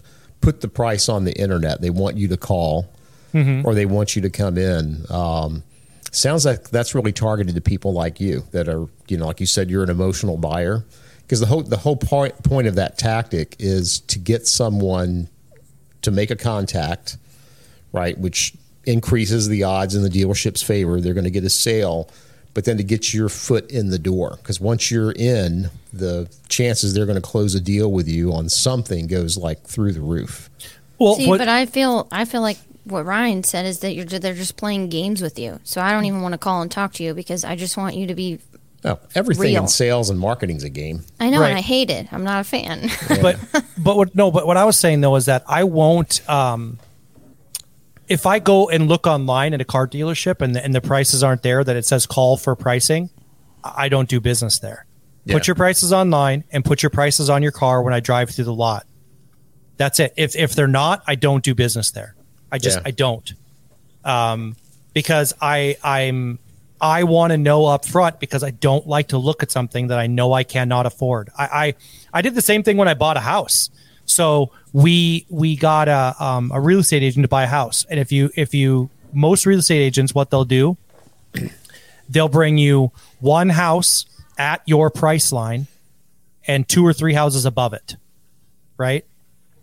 put 0.42 0.62
the 0.62 0.68
price 0.68 1.10
on 1.10 1.26
the 1.26 1.34
internet. 1.40 1.82
They 1.82 1.90
want 1.90 2.18
you 2.18 2.28
to 2.30 2.38
call, 2.38 2.88
or 3.34 3.74
they 3.74 3.86
want 3.86 4.16
you 4.16 4.22
to 4.24 4.30
come 4.30 4.58
in. 4.58 5.06
Um, 5.10 5.64
sounds 6.12 6.46
like 6.46 6.70
that's 6.70 6.96
really 6.96 7.12
targeted 7.12 7.56
to 7.56 7.62
people 7.62 7.94
like 7.94 8.20
you 8.20 8.44
that 8.52 8.68
are 8.68 8.88
you 9.08 9.18
know 9.18 9.28
like 9.28 9.40
you 9.40 9.46
said 9.46 9.70
you're 9.70 9.84
an 9.84 9.90
emotional 9.92 10.38
buyer 10.38 10.84
because 11.22 11.40
the 11.40 11.46
whole 11.46 11.62
the 11.62 11.78
whole 11.78 11.96
point 11.96 12.42
point 12.44 12.68
of 12.68 12.76
that 12.76 12.98
tactic 12.98 13.56
is 13.60 14.00
to 14.02 14.18
get 14.18 14.48
someone 14.48 15.28
to 16.02 16.12
make 16.12 16.32
a 16.32 16.36
contact 16.36 17.18
right? 17.92 18.18
Which 18.20 18.54
increases 18.86 19.48
the 19.48 19.64
odds 19.64 19.96
in 19.96 20.04
the 20.04 20.10
dealership's 20.10 20.62
favor. 20.62 21.02
They're 21.02 21.16
going 21.16 21.24
to 21.24 21.32
get 21.32 21.44
a 21.44 21.50
sale, 21.50 22.08
but 22.54 22.64
then 22.66 22.78
to 22.78 22.84
get 22.84 23.14
your 23.16 23.30
foot 23.30 23.70
in 23.72 23.90
the 23.90 23.98
door, 24.00 24.38
because 24.38 24.60
once 24.62 24.92
you're 24.92 25.12
in, 25.12 25.70
the 25.92 26.30
chances 26.50 26.94
they're 26.94 27.08
going 27.08 27.16
to 27.16 27.22
close 27.22 27.56
a 27.56 27.60
deal 27.60 27.92
with 27.92 28.08
you 28.08 28.32
on 28.32 28.48
something 28.48 29.08
goes 29.08 29.38
like 29.38 29.64
through 29.64 29.94
the 29.94 30.02
roof. 30.02 30.50
Well, 31.00 31.16
See, 31.16 31.28
what- 31.28 31.40
but 31.40 31.48
I 31.48 31.66
feel 31.66 32.08
I 32.12 32.26
feel 32.26 32.42
like 32.42 32.58
what 32.92 33.06
Ryan 33.06 33.44
said 33.44 33.66
is 33.66 33.80
that 33.80 33.94
you're 33.94 34.06
they're 34.06 34.34
just 34.34 34.58
playing 34.58 34.90
games 34.90 35.22
with 35.22 35.38
you. 35.40 35.60
So 35.64 35.82
I 35.82 35.92
don't 35.92 36.06
even 36.06 36.22
want 36.22 36.34
to 36.34 36.38
call 36.38 36.62
and 36.62 36.72
talk 36.72 36.94
to 36.94 37.04
you 37.04 37.14
because 37.14 37.44
I 37.44 37.56
just 37.56 37.78
want 37.78 37.96
you 37.96 38.08
to 38.08 38.16
be. 38.16 38.40
Oh, 38.86 38.98
everything 39.14 39.44
Real. 39.56 39.64
in 39.64 39.68
sales 39.68 40.10
and 40.10 40.18
marketing's 40.18 40.64
a 40.64 40.70
game. 40.70 41.04
I 41.20 41.30
know, 41.30 41.42
Right. 41.42 41.50
and 41.50 41.58
I 41.58 41.62
hate 41.62 41.90
it. 41.90 42.08
I'm 42.14 42.24
not 42.24 42.40
a 42.42 42.44
fan. 42.46 42.90
but 43.22 43.38
but 43.78 43.98
what 43.98 44.16
no 44.16 44.32
but 44.32 44.48
what 44.48 44.56
i 44.58 44.64
was 44.64 44.80
saying 44.80 45.02
though 45.02 45.16
is 45.18 45.26
that 45.26 45.44
i 45.48 45.64
won't 45.66 46.28
um 46.30 46.80
if 48.08 48.26
i 48.26 48.40
go 48.40 48.70
and 48.70 48.88
look 48.88 49.06
online 49.08 49.54
at 49.54 49.62
a 49.62 49.66
car 49.66 49.88
dealership 49.88 50.42
and 50.42 50.56
the, 50.56 50.64
and 50.64 50.74
the 50.74 50.82
prices 50.82 51.24
aren't 51.24 51.44
there 51.44 51.64
that 51.64 51.76
it 51.76 51.86
says 51.86 52.06
call 52.06 52.38
for 52.38 52.56
pricing 52.56 53.10
i 53.64 53.86
I 53.86 53.90
don't 53.90 54.08
do 54.10 54.20
business 54.22 54.60
there 54.60 54.86
Yeah. 55.26 55.36
put 55.36 55.48
your 55.48 55.56
prices 55.56 55.92
online 55.94 56.44
and 56.52 56.64
put 56.64 56.82
your 56.82 56.90
prices 56.90 57.30
on 57.30 57.44
your 57.44 57.52
car 57.52 57.82
when 57.84 57.94
i 57.94 58.00
drive 58.00 58.30
through 58.30 58.46
the 58.46 58.54
lot 58.54 58.86
that's 59.78 60.00
it 60.00 60.14
if 60.18 60.36
if 60.38 60.56
they're 60.56 60.68
not 60.68 61.04
i 61.08 61.16
don't 61.16 61.44
do 61.44 61.54
business 61.54 61.92
there 61.92 62.16
i 62.52 62.58
just 62.58 62.78
Yeah. 62.78 62.84
i 62.86 62.92
don't 62.92 63.34
um 64.04 64.56
because 64.94 65.34
i 65.42 65.78
i'm 65.84 66.40
I 66.82 67.04
want 67.04 67.32
to 67.32 67.38
know 67.38 67.66
up 67.66 67.86
front 67.86 68.22
because 68.22 68.42
I 68.42 68.52
don't 68.52 68.88
like 68.88 69.10
to 69.10 69.18
look 69.18 69.44
at 69.44 69.52
something 69.52 69.88
that 69.88 70.00
I 70.00 70.08
know 70.08 70.32
I 70.32 70.44
cannot 70.46 70.86
afford. 70.86 71.30
I 71.38 71.44
I, 71.44 71.74
I 72.14 72.22
did 72.22 72.36
the 72.36 72.42
same 72.42 72.64
thing 72.64 72.78
when 72.78 72.88
I 72.88 72.94
bought 72.94 73.18
a 73.18 73.20
house. 73.20 73.70
So 74.06 74.52
we 74.72 75.26
we 75.30 75.58
got 75.58 75.90
a 75.90 76.16
um, 76.24 76.52
a 76.54 76.60
real 76.62 76.80
estate 76.80 77.04
agent 77.04 77.26
to 77.26 77.28
buy 77.28 77.44
a 77.44 77.48
house, 77.48 77.86
and 77.90 78.00
if 78.00 78.12
you 78.12 78.32
if 78.36 78.54
you 78.54 78.90
most 79.12 79.46
real 79.46 79.60
estate 79.60 79.82
agents, 79.82 80.16
what 80.16 80.30
they'll 80.30 80.46
do, 80.46 80.78
they'll 82.10 82.30
bring 82.30 82.58
you 82.58 82.92
one 83.20 83.50
house 83.50 84.06
at 84.38 84.62
your 84.66 84.90
price 84.90 85.32
line, 85.34 85.68
and 86.48 86.68
two 86.68 86.86
or 86.86 86.94
three 86.94 87.14
houses 87.14 87.46
above 87.46 87.74
it, 87.74 87.98
right? 88.78 89.06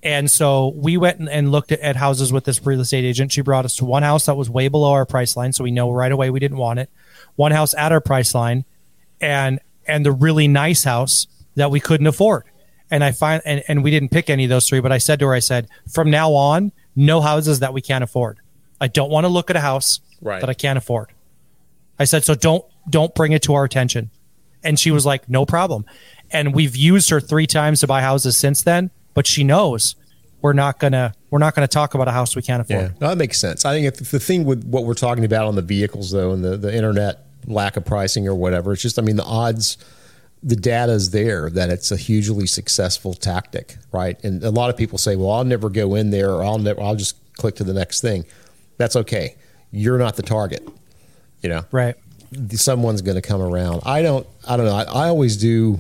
And 0.03 0.31
so 0.31 0.73
we 0.77 0.97
went 0.97 1.29
and, 1.29 1.51
looked 1.51 1.73
at, 1.73 1.81
at 1.81 1.97
houses 1.97 2.33
with 2.33 2.45
this 2.45 2.65
real 2.65 2.81
estate 2.81 3.05
agent. 3.05 3.33
She 3.33 3.41
brought 3.41 3.65
us 3.65 3.77
to 3.77 3.85
one 3.85 4.03
house 4.03 4.27
that 4.27 4.37
was 4.37 4.49
way 4.49 4.69
below 4.69 4.93
our 4.93 5.07
price 5.07 5.37
line, 5.37 5.53
so 5.53 5.65
we 5.65 5.71
know 5.71 5.91
right 5.91 6.13
away 6.13 6.31
we 6.31 6.39
didn't 6.41 6.59
want 6.59 6.79
it. 6.79 6.91
One 7.35 7.53
house 7.53 7.75
at 7.75 7.93
our 7.93 8.01
price 8.01 8.35
line, 8.35 8.65
and 9.21 9.61
and 9.87 10.05
the 10.05 10.13
really 10.13 10.49
nice 10.49 10.85
house 10.85 11.27
that 11.55 11.71
we 11.71 11.81
couldn't 11.81 12.07
afford. 12.07 12.45
And 12.91 13.03
I 13.03 13.13
find 13.13 13.43
and, 13.45 13.63
and 13.69 13.83
we 13.83 13.91
didn't 13.91 14.11
pick 14.11 14.31
any 14.31 14.45
of 14.45 14.51
those 14.51 14.69
three, 14.69 14.81
but 14.81 14.93
I 14.93 14.99
said 14.99 15.19
to 15.21 15.27
her, 15.27 15.35
I 15.35 15.41
said, 15.41 15.69
from 15.91 16.11
now 16.11 16.33
on, 16.33 16.73
no 16.95 17.21
houses 17.21 17.61
that 17.61 17.73
we 17.73 17.81
can't 17.81 18.05
afford. 18.05 18.39
I 18.81 18.89
don't 18.89 19.11
want 19.11 19.25
to 19.25 19.29
look 19.29 19.51
at 19.51 19.57
a 19.57 19.61
house 19.61 20.01
Right. 20.23 20.41
that 20.41 20.49
I 20.49 20.55
can't 20.55 20.79
afford. 20.79 21.11
I 21.99 22.05
said, 22.05 22.25
so 22.25 22.35
don't 22.35 22.65
don't 22.89 23.15
bring 23.15 23.33
it 23.33 23.43
to 23.43 23.55
our 23.55 23.65
attention. 23.65 24.11
And 24.63 24.79
she 24.79 24.91
was 24.91 25.05
like, 25.07 25.29
no 25.29 25.45
problem. 25.47 25.85
And 26.31 26.55
we've 26.55 26.75
used 26.75 27.11
her 27.11 27.21
three 27.21 27.47
times 27.47 27.81
to 27.81 27.87
buy 27.87 28.01
houses 28.03 28.37
since 28.37 28.63
then, 28.63 28.91
but 29.17 29.27
she 29.27 29.43
knows 29.43 29.97
we're 30.43 30.53
not 30.53 30.79
gonna 30.79 31.13
we're 31.31 31.41
not 31.41 31.55
gonna 31.57 31.67
talk 31.67 31.95
about 31.95 32.07
a 32.07 32.13
house 32.13 32.37
we 32.37 32.43
can't 32.43 32.61
afford. 32.61 32.83
Yeah, 32.83 32.91
no, 33.01 33.09
that 33.09 33.17
makes 33.17 33.41
sense. 33.41 33.65
I 33.65 33.73
think 33.73 33.87
if 33.87 34.11
the 34.11 34.21
thing 34.21 34.45
with 34.45 34.63
what 34.65 34.85
we're 34.85 34.95
talking 34.95 35.25
about 35.25 35.47
on 35.47 35.57
the 35.57 35.63
vehicles, 35.63 36.13
though, 36.13 36.33
and 36.33 36.45
the, 36.45 36.57
the 36.57 36.73
internet 36.73 37.27
lack 37.47 37.77
of 37.77 37.85
pricing 37.85 38.29
or 38.29 38.35
whatever, 38.35 38.73
it's 38.75 38.83
just, 38.83 38.99
I 38.99 39.03
mean, 39.03 39.17
the 39.17 39.25
odds, 39.25 39.79
the 40.43 40.55
data 40.55 40.93
is 40.93 41.11
there 41.11 41.49
that 41.51 41.71
it's 41.71 41.91
a 41.91 41.97
hugely 41.97 42.47
successful 42.47 43.15
tactic, 43.15 43.77
right? 43.91 44.23
And 44.23 44.45
a 44.45 44.51
lot 44.51 44.69
of 44.69 44.77
people 44.77 44.99
say, 44.99 45.17
well, 45.17 45.31
I'll 45.31 45.45
never 45.45 45.71
go 45.71 45.95
in 45.95 46.11
there 46.11 46.31
or 46.31 46.45
I'll 46.45 46.59
never, 46.59 46.81
I'll 46.81 46.97
just 46.97 47.17
click 47.37 47.55
to 47.57 47.65
the 47.65 47.73
next 47.75 48.03
thing. 48.03 48.27
That's 48.77 48.97
okay. 48.97 49.37
You're 49.71 49.99
not 49.99 50.17
the 50.17 50.23
target, 50.23 50.69
you 51.43 51.49
know? 51.49 51.65
Right. 51.73 51.95
someone's 52.51 53.01
going 53.01 53.17
to 53.17 53.23
come 53.23 53.41
around. 53.41 53.83
I 53.87 54.03
don't. 54.03 54.27
I 54.47 54.57
don't 54.57 54.67
know. 54.67 54.77
I, 54.77 54.83
I 54.83 55.09
always 55.09 55.37
do. 55.37 55.79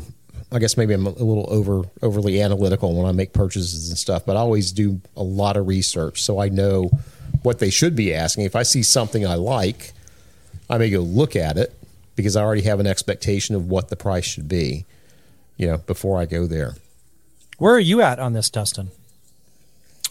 I 0.52 0.58
guess 0.58 0.76
maybe 0.76 0.94
I'm 0.94 1.06
a 1.06 1.10
little 1.10 1.46
over 1.48 1.82
overly 2.02 2.40
analytical 2.40 2.94
when 2.94 3.06
I 3.06 3.12
make 3.12 3.32
purchases 3.32 3.88
and 3.88 3.98
stuff, 3.98 4.24
but 4.24 4.36
I 4.36 4.40
always 4.40 4.72
do 4.72 5.00
a 5.16 5.22
lot 5.22 5.56
of 5.56 5.66
research 5.66 6.22
so 6.22 6.40
I 6.40 6.48
know 6.48 6.90
what 7.42 7.58
they 7.58 7.70
should 7.70 7.96
be 7.96 8.14
asking. 8.14 8.44
If 8.44 8.54
I 8.54 8.62
see 8.62 8.82
something 8.82 9.26
I 9.26 9.34
like, 9.34 9.92
I 10.70 10.78
may 10.78 10.90
go 10.90 11.00
look 11.00 11.34
at 11.34 11.56
it 11.56 11.74
because 12.14 12.36
I 12.36 12.42
already 12.42 12.62
have 12.62 12.80
an 12.80 12.86
expectation 12.86 13.54
of 13.54 13.68
what 13.68 13.88
the 13.88 13.96
price 13.96 14.24
should 14.24 14.48
be. 14.48 14.84
You 15.56 15.68
know, 15.68 15.78
before 15.78 16.20
I 16.20 16.26
go 16.26 16.46
there. 16.46 16.74
Where 17.58 17.74
are 17.74 17.80
you 17.80 18.02
at 18.02 18.18
on 18.18 18.34
this, 18.34 18.50
Dustin? 18.50 18.90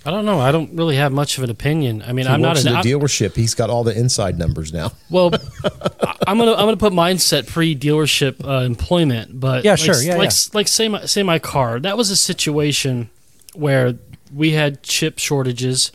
I 0.06 0.12
don't 0.12 0.26
know. 0.26 0.39
I 0.39 0.52
don't 0.52 0.72
really 0.76 0.98
have 0.98 1.12
much 1.12 1.38
of 1.38 1.44
an 1.44 1.50
opinion. 1.50 2.04
I 2.06 2.13
mean, 2.13 2.28
He 2.28 2.32
I'm 2.32 2.41
not 2.41 2.50
works 2.56 2.62
an 2.65 2.68
at 2.68 2.74
a 2.74 2.76
I'm- 2.78 2.86
dealership. 2.86 3.36
He's 3.36 3.56
got 3.56 3.70
all 3.72 3.84
the 3.84 3.98
inside 3.98 4.38
numbers 4.38 4.72
now. 4.72 4.91
Well, 5.10 5.32
I- 5.63 6.15
I'm 6.28 6.38
gonna 6.38 6.52
I'm 6.54 6.65
gonna 6.65 6.78
put 6.78 6.94
mindset 6.94 7.48
pre 7.48 7.76
dealership 7.76 8.44
uh, 8.48 8.63
employment, 8.65 9.39
but 9.39 9.63
Yeah, 9.63 9.72
like, 9.72 9.80
sure, 9.80 10.02
yeah, 10.02 10.15
like 10.18 10.32
yeah. 10.32 10.50
like 10.54 10.68
say 10.68 10.88
my 10.88 11.06
say 11.06 11.24
my 11.24 11.39
car 11.39 11.80
that 11.80 11.98
was 11.98 12.10
a 12.12 12.15
situation 12.15 13.10
where 13.56 13.96
we 14.34 14.52
had 14.52 14.84
chip 14.84 15.18
shortages, 15.20 15.91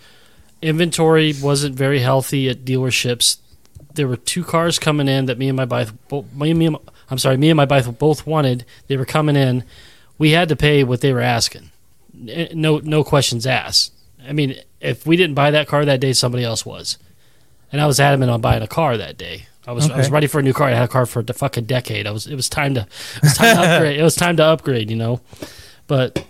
inventory 0.62 1.34
wasn't 1.40 1.74
very 1.74 2.00
healthy 2.00 2.48
at 2.48 2.64
dealerships. 2.64 3.38
There 3.94 4.06
were 4.08 4.16
two 4.16 4.44
cars 4.44 4.78
coming 4.78 5.08
in 5.08 5.26
that 5.26 5.36
me 5.38 5.48
and 5.48 5.56
my 5.56 5.64
wife, 5.64 5.92
bo- 6.08 6.24
me, 6.34 6.54
me, 6.54 6.66
and 6.66 6.72
my- 6.74 6.80
I'm 7.10 7.18
sorry, 7.18 7.36
me 7.36 7.50
and 7.50 7.56
my 7.56 7.64
wife 7.64 7.86
both 7.98 8.26
wanted. 8.26 8.64
They 8.86 8.96
were 8.96 9.04
coming 9.04 9.36
in. 9.36 9.64
We 10.16 10.30
had 10.30 10.48
to 10.50 10.56
pay 10.56 10.84
what 10.84 11.00
they 11.00 11.12
were 11.12 11.20
asking. 11.20 11.70
No, 12.14 12.78
no 12.78 13.02
questions 13.02 13.46
asked. 13.46 13.92
I 14.28 14.32
mean, 14.32 14.56
if 14.80 15.06
we 15.06 15.16
didn't 15.16 15.34
buy 15.34 15.50
that 15.50 15.68
car 15.68 15.84
that 15.84 16.00
day, 16.00 16.12
somebody 16.12 16.44
else 16.44 16.64
was. 16.66 16.98
And 17.72 17.80
I 17.80 17.86
was 17.86 18.00
adamant 18.00 18.30
on 18.30 18.40
buying 18.40 18.62
a 18.62 18.66
car 18.68 18.96
that 18.96 19.16
day. 19.16 19.46
I 19.66 19.72
was 19.72 19.88
I 19.90 19.96
was 19.98 20.10
ready 20.10 20.26
for 20.26 20.40
a 20.40 20.42
new 20.42 20.52
car. 20.52 20.68
I 20.68 20.72
had 20.74 20.84
a 20.84 20.88
car 20.88 21.06
for 21.06 21.22
the 21.22 21.32
fucking 21.34 21.64
decade. 21.64 22.06
I 22.06 22.10
was 22.10 22.26
it 22.26 22.34
was 22.34 22.48
time 22.48 22.74
to 22.74 22.80
it 22.80 23.22
was 23.22 23.34
time 23.34 23.56
to 23.56 23.62
upgrade. 23.74 24.00
It 24.00 24.02
was 24.02 24.16
time 24.16 24.36
to 24.38 24.44
upgrade, 24.44 24.90
you 24.90 24.96
know. 24.96 25.20
But 25.86 26.24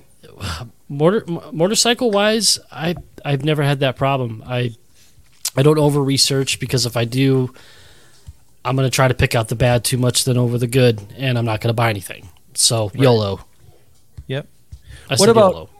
motor 0.88 1.24
motorcycle 1.53 2.11
wise, 2.11 2.59
I 2.70 2.96
I've 3.24 3.44
never 3.44 3.62
had 3.62 3.81
that 3.81 3.96
problem. 3.96 4.42
I 4.46 4.74
I 5.57 5.62
don't 5.62 5.79
over 5.79 6.03
research 6.03 6.61
because 6.61 6.85
if 6.87 6.96
I 6.96 7.05
do, 7.05 7.55
I'm 8.64 8.76
gonna 8.76 8.90
try 8.90 9.09
to 9.09 9.14
pick 9.14 9.35
out 9.35 9.48
the 9.48 9.57
bad 9.57 9.85
too 9.85 9.96
much 9.96 10.24
than 10.24 10.37
over 10.37 10.59
the 10.59 10.66
good, 10.66 11.00
and 11.16 11.38
I'm 11.38 11.44
not 11.46 11.61
gonna 11.61 11.72
buy 11.72 11.88
anything. 11.88 12.29
So 12.55 12.90
YOLO. 12.94 13.40
Yep. 14.26 14.46
I 15.09 15.12
What 15.14 15.18
said 15.20 15.29
about- 15.31 15.53
YOLO. 15.53 15.70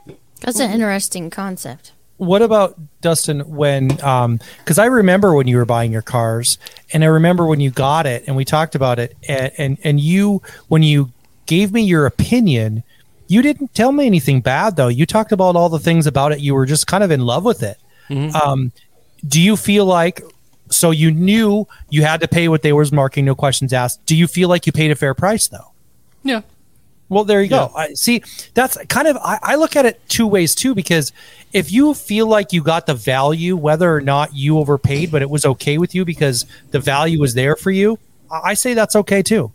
That's 0.40 0.59
an 0.61 0.70
interesting 0.70 1.29
concept. 1.29 1.92
What 2.21 2.43
about 2.43 2.79
Dustin 3.01 3.41
when 3.49 3.99
um 4.05 4.41
cuz 4.67 4.79
I 4.79 4.85
remember 4.85 5.33
when 5.35 5.49
you 5.49 5.57
were 5.57 5.65
buying 5.65 5.91
your 5.91 6.03
cars 6.03 6.59
and 6.93 7.03
I 7.03 7.07
remember 7.07 7.47
when 7.47 7.61
you 7.61 7.71
got 7.71 8.05
it 8.05 8.25
and 8.27 8.37
we 8.37 8.45
talked 8.45 8.75
about 8.75 8.99
it 8.99 9.17
and 9.27 9.51
and, 9.57 9.79
and 9.83 10.01
you 10.01 10.43
when 10.69 10.83
you 10.83 11.13
gave 11.47 11.73
me 11.73 11.83
your 11.83 12.05
opinion 12.05 12.83
you 13.27 13.41
didn't 13.41 13.75
tell 13.75 13.91
me 13.93 14.05
anything 14.05 14.43
bad 14.43 14.77
though. 14.77 14.89
You 14.89 15.07
talked 15.07 15.33
about 15.33 15.57
all 15.57 15.71
the 15.71 15.79
things 15.79 16.07
about 16.07 16.33
it. 16.33 16.41
You 16.41 16.55
were 16.55 16.67
just 16.67 16.87
kind 16.87 17.03
of 17.03 17.11
in 17.11 17.21
love 17.21 17.43
with 17.43 17.63
it. 17.63 17.79
Um 18.35 18.73
do 19.27 19.41
you 19.41 19.57
feel 19.57 19.87
like 19.87 20.21
so 20.69 20.91
you 20.91 21.11
knew 21.11 21.67
you 21.89 22.03
had 22.03 22.21
to 22.21 22.29
pay 22.29 22.49
what 22.49 22.61
they 22.61 22.75
was 22.75 22.93
marking 22.93 23.25
no 23.25 23.35
questions 23.35 23.73
asked. 23.73 24.05
Do 24.05 24.15
you 24.15 24.27
feel 24.27 24.51
like 24.51 24.67
you 24.67 24.73
paid 24.73 24.91
a 24.91 24.95
fair 24.95 25.15
price 25.15 25.49
though? 25.49 25.73
Yeah. 26.23 26.43
Well, 27.11 27.25
there 27.25 27.42
you 27.42 27.49
go. 27.49 27.73
I 27.77 27.94
see. 27.94 28.23
That's 28.55 28.79
kind 28.88 29.09
of 29.09 29.16
I, 29.18 29.38
I 29.42 29.55
look 29.57 29.75
at 29.77 29.85
it 29.85 30.01
two 30.09 30.29
ways 30.29 30.55
too, 30.55 30.75
because 30.77 31.12
if 31.53 31.73
you 31.73 31.92
feel 31.92 32.29
like 32.29 32.53
you 32.53 32.62
got 32.62 32.87
the 32.87 32.94
value, 32.94 33.57
whether 33.57 33.92
or 33.92 34.01
not 34.01 34.35
you 34.35 34.59
overpaid, 34.59 35.11
but 35.11 35.20
it 35.20 35.29
was 35.29 35.44
okay 35.44 35.77
with 35.77 35.92
you 35.92 36.05
because 36.05 36.46
the 36.70 36.79
value 36.79 37.20
was 37.20 37.35
there 37.35 37.57
for 37.57 37.73
you, 37.73 37.99
I 38.31 38.51
I 38.51 38.55
say 38.55 38.75
that's 38.75 38.94
okay 38.94 39.23
too. 39.23 39.53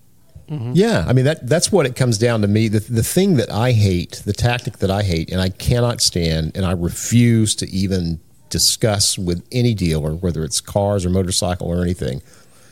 Mm-hmm. 0.49 0.73
Yeah, 0.75 1.05
I 1.07 1.13
mean 1.13 1.25
that 1.25 1.47
that's 1.47 1.71
what 1.71 1.85
it 1.85 1.95
comes 1.95 2.17
down 2.17 2.41
to 2.41 2.47
me. 2.47 2.67
The 2.67 2.81
the 2.81 3.03
thing 3.03 3.37
that 3.37 3.49
I 3.49 3.71
hate, 3.71 4.21
the 4.25 4.33
tactic 4.33 4.77
that 4.79 4.91
I 4.91 5.01
hate 5.03 5.31
and 5.31 5.39
I 5.41 5.49
cannot 5.49 6.01
stand 6.01 6.51
and 6.55 6.65
I 6.65 6.71
refuse 6.71 7.55
to 7.55 7.69
even 7.69 8.19
discuss 8.49 9.17
with 9.17 9.47
any 9.51 9.73
dealer, 9.73 10.13
whether 10.13 10.43
it's 10.43 10.61
cars 10.61 11.05
or 11.05 11.09
motorcycle 11.09 11.67
or 11.67 11.81
anything, 11.81 12.21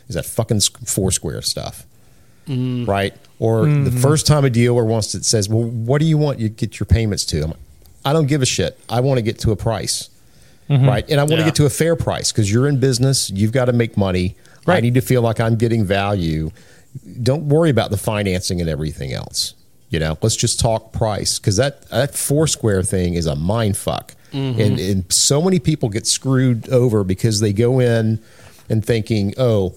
is 0.07 0.15
that 0.15 0.25
fucking 0.25 0.59
four 0.85 1.11
square 1.11 1.41
stuff. 2.45 2.87
Right? 2.87 3.13
Or 3.39 3.61
the 3.61 3.67
mm-hmm. 3.67 3.97
first 3.97 4.27
time 4.27 4.45
a 4.45 4.49
dealer 4.49 4.85
wants 4.85 5.11
to 5.11 5.23
says, 5.23 5.49
"Well, 5.49 5.63
what 5.63 5.99
do 5.99 6.05
you 6.05 6.17
want 6.17 6.39
you 6.39 6.49
get 6.49 6.79
your 6.79 6.85
payments 6.85 7.25
to?" 7.25 7.43
I'm 7.43 7.51
like, 7.51 7.59
I 8.05 8.13
don't 8.13 8.27
give 8.27 8.41
a 8.41 8.45
shit. 8.45 8.79
I 8.89 8.99
want 9.01 9.17
to 9.17 9.21
get 9.21 9.39
to 9.39 9.51
a 9.51 9.55
price. 9.55 10.09
Mm-hmm. 10.69 10.87
Right? 10.87 11.09
And 11.09 11.19
I 11.19 11.23
want 11.23 11.31
to 11.31 11.37
Yeah. 11.39 11.45
get 11.45 11.55
to 11.55 11.65
a 11.65 11.69
fair 11.69 11.95
price 11.95 12.31
because 12.31 12.51
you're 12.51 12.69
in 12.69 12.79
business, 12.79 13.29
you've 13.29 13.51
got 13.51 13.65
to 13.65 13.73
make 13.73 13.97
money. 13.97 14.35
I 14.65 14.79
need 14.79 14.93
to 14.93 15.01
feel 15.01 15.21
like 15.21 15.41
I'm 15.41 15.57
getting 15.57 15.83
value 15.83 16.51
don't 17.21 17.49
worry 17.49 17.69
about 17.69 17.91
the 17.91 17.97
financing 17.97 18.61
and 18.61 18.69
everything 18.69 19.13
else. 19.13 19.53
You 19.89 19.99
know, 19.99 20.17
let's 20.21 20.35
just 20.35 20.59
talk 20.59 20.91
price 20.91 21.37
because 21.37 21.57
that 21.57 21.87
that 21.89 22.15
four 22.15 22.47
square 22.47 22.81
thing 22.81 23.13
is 23.13 23.27
a 23.27 23.35
mind 23.35 23.77
fuck, 23.77 24.15
and 24.31 24.79
and 24.79 25.11
so 25.13 25.41
many 25.41 25.59
people 25.59 25.89
get 25.89 26.07
screwed 26.07 26.67
over 26.69 27.03
because 27.03 27.39
they 27.39 27.53
go 27.53 27.79
in 27.79 28.19
and 28.69 28.83
thinking, 28.83 29.35
oh, 29.37 29.75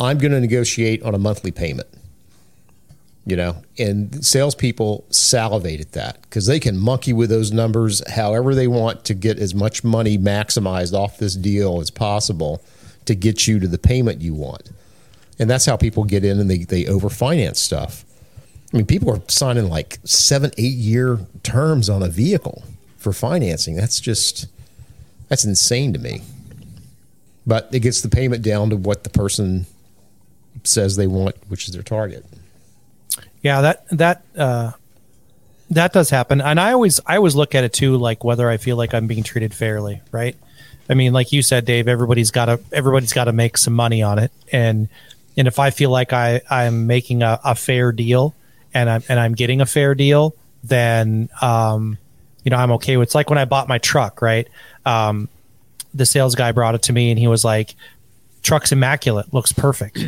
I'm 0.00 0.18
going 0.18 0.32
to 0.32 0.40
negotiate 0.40 1.02
on 1.02 1.14
a 1.14 1.18
monthly 1.18 1.50
payment. 1.50 1.88
You 3.26 3.36
know, 3.36 3.62
and 3.78 4.22
salespeople 4.22 5.06
salivate 5.08 5.80
at 5.80 5.92
that 5.92 6.20
because 6.22 6.44
they 6.44 6.60
can 6.60 6.76
monkey 6.76 7.14
with 7.14 7.30
those 7.30 7.52
numbers 7.52 8.06
however 8.10 8.54
they 8.54 8.68
want 8.68 9.06
to 9.06 9.14
get 9.14 9.38
as 9.38 9.54
much 9.54 9.82
money 9.82 10.18
maximized 10.18 10.92
off 10.92 11.16
this 11.16 11.34
deal 11.34 11.80
as 11.80 11.90
possible 11.90 12.62
to 13.06 13.14
get 13.14 13.46
you 13.46 13.58
to 13.60 13.66
the 13.66 13.78
payment 13.78 14.20
you 14.20 14.34
want. 14.34 14.70
And 15.38 15.48
that's 15.48 15.64
how 15.64 15.78
people 15.78 16.04
get 16.04 16.22
in 16.22 16.38
and 16.38 16.50
they, 16.50 16.58
they 16.58 16.84
overfinance 16.84 17.56
stuff. 17.56 18.04
I 18.74 18.76
mean, 18.76 18.86
people 18.86 19.10
are 19.10 19.22
signing 19.28 19.68
like 19.68 19.98
seven, 20.04 20.50
eight 20.58 20.74
year 20.74 21.20
terms 21.42 21.88
on 21.88 22.02
a 22.02 22.08
vehicle 22.08 22.64
for 22.98 23.12
financing. 23.12 23.74
That's 23.76 24.00
just, 24.00 24.48
that's 25.28 25.44
insane 25.44 25.92
to 25.92 25.98
me. 25.98 26.22
But 27.46 27.68
it 27.72 27.80
gets 27.80 28.00
the 28.00 28.08
payment 28.08 28.42
down 28.42 28.70
to 28.70 28.76
what 28.76 29.04
the 29.04 29.10
person 29.10 29.66
says 30.62 30.96
they 30.96 31.06
want, 31.06 31.36
which 31.48 31.66
is 31.68 31.74
their 31.74 31.82
target. 31.82 32.24
Yeah, 33.42 33.60
that 33.60 33.86
that 33.90 34.24
uh, 34.36 34.72
that 35.70 35.92
does 35.92 36.10
happen, 36.10 36.40
and 36.40 36.58
I 36.58 36.72
always 36.72 37.00
I 37.06 37.16
always 37.16 37.34
look 37.34 37.54
at 37.54 37.64
it 37.64 37.72
too, 37.72 37.96
like 37.96 38.24
whether 38.24 38.48
I 38.48 38.56
feel 38.56 38.76
like 38.76 38.94
I'm 38.94 39.06
being 39.06 39.22
treated 39.22 39.52
fairly, 39.52 40.00
right? 40.12 40.36
I 40.88 40.94
mean, 40.94 41.12
like 41.12 41.32
you 41.32 41.42
said, 41.42 41.64
Dave, 41.64 41.88
everybody's 41.88 42.30
got 42.30 42.46
to 42.46 42.60
everybody's 42.72 43.12
got 43.12 43.24
to 43.24 43.32
make 43.32 43.56
some 43.56 43.74
money 43.74 44.02
on 44.02 44.18
it, 44.18 44.32
and 44.52 44.88
and 45.36 45.48
if 45.48 45.58
I 45.58 45.70
feel 45.70 45.90
like 45.90 46.12
I 46.12 46.40
I'm 46.48 46.86
making 46.86 47.22
a, 47.22 47.40
a 47.44 47.54
fair 47.54 47.92
deal 47.92 48.34
and 48.74 48.90
I'm 48.90 49.02
and 49.08 49.18
I'm 49.18 49.34
getting 49.34 49.60
a 49.60 49.66
fair 49.66 49.94
deal, 49.94 50.34
then 50.62 51.28
um, 51.40 51.98
you 52.42 52.50
know 52.50 52.56
I'm 52.56 52.72
okay 52.72 52.96
with. 52.96 53.08
It's 53.08 53.14
like 53.14 53.30
when 53.30 53.38
I 53.38 53.44
bought 53.44 53.68
my 53.68 53.78
truck, 53.78 54.20
right? 54.20 54.48
Um, 54.84 55.28
the 55.94 56.04
sales 56.04 56.34
guy 56.34 56.52
brought 56.52 56.74
it 56.74 56.82
to 56.84 56.92
me, 56.92 57.10
and 57.10 57.18
he 57.18 57.28
was 57.28 57.44
like, 57.44 57.74
"Truck's 58.42 58.72
immaculate, 58.72 59.32
looks 59.32 59.52
perfect." 59.52 59.98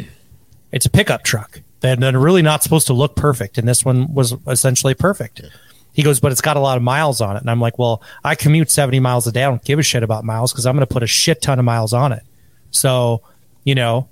It's 0.73 0.87
a 0.87 0.91
pickup 0.91 1.23
truck. 1.23 1.61
They're, 1.81 1.97
they're 1.97 2.19
really 2.19 2.43
not 2.43 2.63
supposed 2.63 2.87
to 2.89 2.93
look 2.93 3.17
perfect, 3.17 3.59
and 3.59 3.69
this 3.69 3.85
one 3.85 4.13
was 4.13 4.35
essentially 4.47 4.95
perfect. 4.95 5.43
He 5.93 6.03
goes, 6.03 6.21
but 6.21 6.33
it's 6.33 6.41
got 6.41 6.57
a 6.57 6.61
lot 6.61 6.77
of 6.77 6.83
miles 6.83 7.21
on 7.21 7.37
it, 7.37 7.41
and 7.41 7.51
I'm 7.51 7.61
like, 7.61 7.79
well, 7.79 8.03
I 8.25 8.35
commute 8.35 8.71
70 8.71 9.01
miles 9.01 9.27
a 9.27 9.33
day. 9.33 9.45
I 9.45 9.49
don't 9.49 9.65
give 9.65 9.79
a 9.79 9.83
shit 9.83 10.03
about 10.03 10.25
miles 10.25 10.53
because 10.53 10.67
I'm 10.67 10.75
going 10.75 10.87
to 10.87 10.93
put 10.93 11.03
a 11.03 11.07
shit 11.07 11.41
ton 11.43 11.59
of 11.59 11.65
miles 11.65 11.93
on 11.93 12.13
it. 12.13 12.23
So, 12.71 13.23
you 13.65 13.75
know, 13.75 14.09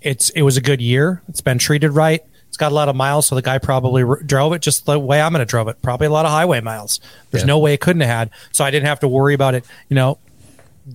it's 0.00 0.30
it 0.30 0.42
was 0.42 0.56
a 0.56 0.60
good 0.60 0.80
year. 0.80 1.22
It's 1.28 1.40
been 1.40 1.58
treated 1.58 1.90
right. 1.90 2.22
It's 2.48 2.56
got 2.56 2.72
a 2.72 2.74
lot 2.74 2.88
of 2.88 2.96
miles, 2.96 3.26
so 3.26 3.34
the 3.34 3.42
guy 3.42 3.58
probably 3.58 4.02
r- 4.02 4.22
drove 4.22 4.52
it 4.52 4.60
just 4.62 4.84
the 4.86 4.98
way 4.98 5.20
I'm 5.20 5.32
going 5.32 5.40
to 5.40 5.46
drove 5.46 5.68
it. 5.68 5.80
Probably 5.82 6.06
a 6.06 6.10
lot 6.10 6.24
of 6.26 6.30
highway 6.30 6.60
miles. 6.60 7.00
There's 7.30 7.42
Yeah. 7.42 7.46
no 7.48 7.58
way 7.58 7.72
it 7.74 7.80
couldn't 7.80 8.00
have 8.00 8.10
had. 8.10 8.30
So 8.52 8.64
I 8.64 8.70
didn't 8.70 8.86
have 8.86 9.00
to 9.00 9.08
worry 9.08 9.32
about 9.34 9.54
it. 9.54 9.64
You 9.88 9.94
know, 9.96 10.18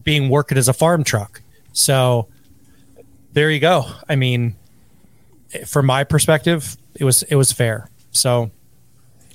being 0.04 0.30
working 0.30 0.58
as 0.58 0.68
a 0.68 0.74
farm 0.74 1.04
truck. 1.04 1.42
So 1.74 2.28
there 3.34 3.50
you 3.52 3.60
go. 3.60 3.86
I 4.10 4.16
mean, 4.16 4.56
from 5.66 5.86
my 5.86 6.04
perspective, 6.04 6.78
it 6.96 7.04
was 7.04 7.24
it 7.24 7.36
was 7.36 7.52
fair. 7.52 7.90
So 8.12 8.52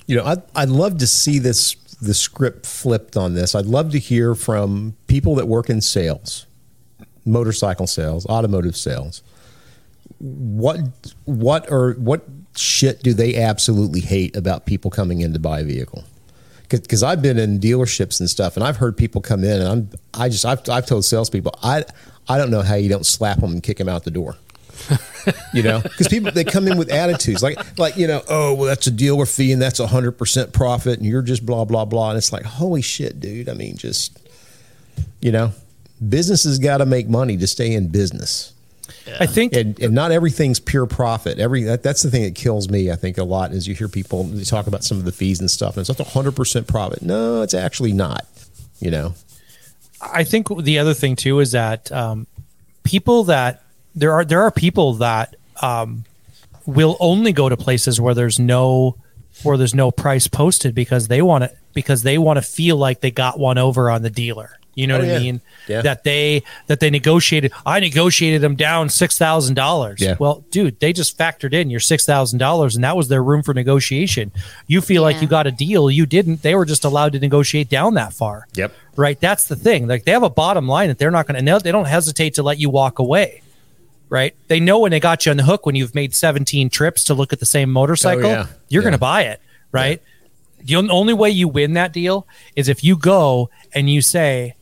You 0.07 0.17
know, 0.17 0.25
I'd, 0.25 0.41
I'd 0.55 0.69
love 0.69 0.97
to 0.99 1.07
see 1.07 1.39
this 1.39 1.75
the 2.01 2.13
script 2.13 2.65
flipped 2.65 3.15
on 3.15 3.33
this. 3.33 3.55
I'd 3.55 3.65
love 3.65 3.91
to 3.91 3.99
hear 3.99 4.35
from 4.35 4.95
people 5.07 5.35
that 5.35 5.47
work 5.47 5.69
in 5.69 5.79
sales, 5.81 6.45
motorcycle 7.25 7.87
sales, 7.87 8.25
automotive 8.25 8.75
sales. 8.75 9.23
What 10.19 10.79
what 11.25 11.71
or 11.71 11.93
what 11.93 12.25
shit 12.55 13.01
do 13.03 13.13
they 13.13 13.35
absolutely 13.35 14.01
hate 14.01 14.35
about 14.35 14.65
people 14.65 14.91
coming 14.91 15.21
in 15.21 15.33
to 15.33 15.39
buy 15.39 15.61
a 15.61 15.63
vehicle? 15.63 16.03
Because 16.69 17.03
I've 17.03 17.21
been 17.21 17.37
in 17.37 17.59
dealerships 17.59 18.19
and 18.19 18.29
stuff, 18.29 18.57
and 18.57 18.63
I've 18.63 18.77
heard 18.77 18.97
people 18.97 19.21
come 19.21 19.43
in, 19.43 19.61
and 19.61 19.67
I'm 19.67 19.89
I 20.13 20.29
just 20.29 20.45
I've, 20.45 20.67
I've 20.69 20.85
told 20.85 21.05
salespeople 21.05 21.53
I 21.63 21.85
I 22.27 22.37
don't 22.37 22.51
know 22.51 22.61
how 22.61 22.75
you 22.75 22.89
don't 22.89 23.05
slap 23.05 23.39
them 23.39 23.51
and 23.51 23.63
kick 23.63 23.77
them 23.77 23.89
out 23.89 24.03
the 24.03 24.11
door 24.11 24.35
you 25.53 25.63
know? 25.63 25.81
Because 25.81 26.07
people 26.07 26.31
they 26.31 26.43
come 26.43 26.67
in 26.67 26.77
with 26.77 26.91
attitudes. 26.91 27.43
Like 27.43 27.77
like 27.77 27.97
you 27.97 28.07
know 28.07 28.21
oh 28.29 28.53
well 28.53 28.65
that's 28.65 28.87
a 28.87 28.91
dealer 28.91 29.25
fee 29.25 29.51
and 29.51 29.61
that's 29.61 29.79
a 29.79 29.87
hundred 29.87 30.13
percent 30.13 30.53
profit 30.53 30.99
and 30.99 31.07
you're 31.07 31.21
just 31.21 31.45
blah 31.45 31.65
blah 31.65 31.85
blah. 31.85 32.09
And 32.09 32.17
it's 32.17 32.33
like 32.33 32.43
holy 32.43 32.81
shit 32.81 33.19
dude. 33.19 33.49
I 33.49 33.53
mean 33.53 33.77
just 33.77 34.19
you 35.21 35.31
know 35.31 35.51
business 36.07 36.43
has 36.43 36.59
got 36.59 36.77
to 36.77 36.85
make 36.85 37.07
money 37.07 37.37
to 37.37 37.47
stay 37.47 37.73
in 37.73 37.87
business. 37.89 38.51
I 39.19 39.25
think 39.25 39.53
and, 39.53 39.77
and 39.79 39.93
not 39.93 40.11
everything's 40.11 40.59
pure 40.59 40.85
profit. 40.85 41.39
Every 41.39 41.63
that, 41.63 41.83
that's 41.83 42.03
the 42.03 42.11
thing 42.11 42.23
that 42.23 42.35
kills 42.35 42.69
me 42.69 42.89
i 42.91 42.95
think 42.95 43.17
a 43.17 43.23
lot 43.23 43.51
is 43.51 43.67
you 43.67 43.75
hear 43.75 43.89
people 43.89 44.23
they 44.23 44.43
talk 44.43 44.67
about 44.67 44.83
some 44.83 44.97
of 44.97 45.05
the 45.05 45.11
fees 45.11 45.39
and 45.39 45.51
stuff 45.51 45.75
and 45.75 45.81
it's 45.81 45.89
not 45.89 46.05
a 46.05 46.09
hundred 46.09 46.35
percent 46.35 46.67
profit. 46.67 47.01
No 47.01 47.41
it's 47.41 47.53
actually 47.53 47.91
not 47.93 48.25
you 48.83 48.91
know? 48.91 49.15
I 50.01 50.25
think 50.25 50.49
the 50.63 50.79
other 50.79 50.93
thing 50.93 51.15
too 51.15 51.39
is 51.39 51.53
that 51.53 51.91
um, 51.91 52.27
people 52.83 53.23
that 53.25 53.62
there 53.95 54.11
are 54.13 54.25
there 54.25 54.41
are 54.41 54.51
people 54.51 54.93
that 54.95 55.35
um, 55.61 56.03
will 56.65 56.97
only 56.99 57.33
go 57.33 57.49
to 57.49 57.57
places 57.57 57.99
where 57.99 58.13
there's 58.13 58.39
no 58.39 58.97
where 59.43 59.57
there's 59.57 59.75
no 59.75 59.91
price 59.91 60.27
posted 60.27 60.73
because 60.75 61.07
they 61.07 61.21
want 61.21 61.43
to 61.43 61.51
because 61.73 62.03
they 62.03 62.17
want 62.17 62.37
to 62.37 62.41
feel 62.41 62.77
like 62.77 63.01
they 63.01 63.11
got 63.11 63.39
one 63.39 63.57
over 63.57 63.89
on 63.89 64.01
the 64.01 64.09
dealer. 64.09 64.57
You 64.75 64.87
know 64.87 64.95
Oh, 64.95 64.99
what 64.99 65.07
yeah. 65.07 65.15
I 65.15 65.19
mean? 65.19 65.41
Yeah. 65.67 65.81
That 65.83 66.03
they 66.03 66.41
that 66.65 66.79
they 66.79 66.89
negotiated. 66.89 67.51
I 67.63 67.79
negotiated 67.79 68.41
them 68.41 68.55
down 68.55 68.89
six 68.89 69.19
thousand 69.19 69.53
dollars. 69.53 70.01
Yeah. 70.01 70.15
Well, 70.17 70.43
dude, 70.49 70.79
they 70.79 70.93
just 70.93 71.15
factored 71.15 71.53
in 71.53 71.69
your 71.69 71.79
six 71.79 72.07
thousand 72.07 72.39
dollars, 72.39 72.73
and 72.75 72.83
that 72.83 72.97
was 72.97 73.07
their 73.07 73.21
room 73.23 73.43
for 73.43 73.53
negotiation. 73.53 74.31
You 74.65 74.81
feel 74.81 75.03
like 75.03 75.21
you 75.21 75.27
got 75.27 75.45
a 75.45 75.51
deal, 75.51 75.91
you 75.91 76.07
didn't. 76.07 76.41
They 76.41 76.55
were 76.55 76.65
just 76.65 76.85
allowed 76.85 77.13
to 77.13 77.19
negotiate 77.19 77.69
down 77.69 77.93
that 77.95 78.13
far. 78.13 78.47
Yep. 78.55 78.73
Right. 78.95 79.19
That's 79.19 79.47
the 79.47 79.55
thing. 79.55 79.87
Like 79.87 80.05
they 80.05 80.11
have 80.11 80.23
a 80.23 80.29
bottom 80.29 80.67
line 80.67 80.87
that 80.87 80.97
they're 80.97 81.11
not 81.11 81.27
going 81.27 81.45
to. 81.45 81.59
They 81.63 81.71
don't 81.71 81.85
hesitate 81.85 82.33
to 82.35 82.43
let 82.43 82.57
you 82.59 82.71
walk 82.71 82.97
away. 82.97 83.42
Right. 84.09 84.35
They 84.47 84.59
know 84.59 84.79
when 84.79 84.91
they 84.91 84.99
got 84.99 85.25
you 85.25 85.31
on 85.31 85.37
the 85.37 85.43
hook 85.43 85.65
when 85.65 85.75
you've 85.75 85.95
made 85.95 86.13
seventeen 86.13 86.69
trips 86.69 87.03
to 87.05 87.13
look 87.15 87.33
at 87.33 87.39
the 87.39 87.45
same 87.47 87.71
motorcycle. 87.71 88.25
Oh, 88.27 88.29
yeah. 88.29 88.47
You're 88.69 88.81
Yeah. 88.81 88.85
going 88.85 88.91
to 88.93 88.97
buy 88.99 89.23
it. 89.23 89.41
Right. 89.71 90.01
The 90.63 90.75
only 90.75 91.13
way 91.13 91.29
you 91.31 91.47
win 91.47 91.73
that 91.73 91.91
deal 91.91 92.27
is 92.55 92.69
if 92.69 92.83
you 92.83 92.95
go 92.95 93.49
and 93.73 93.89
you 93.89 94.01
say, 94.01 94.55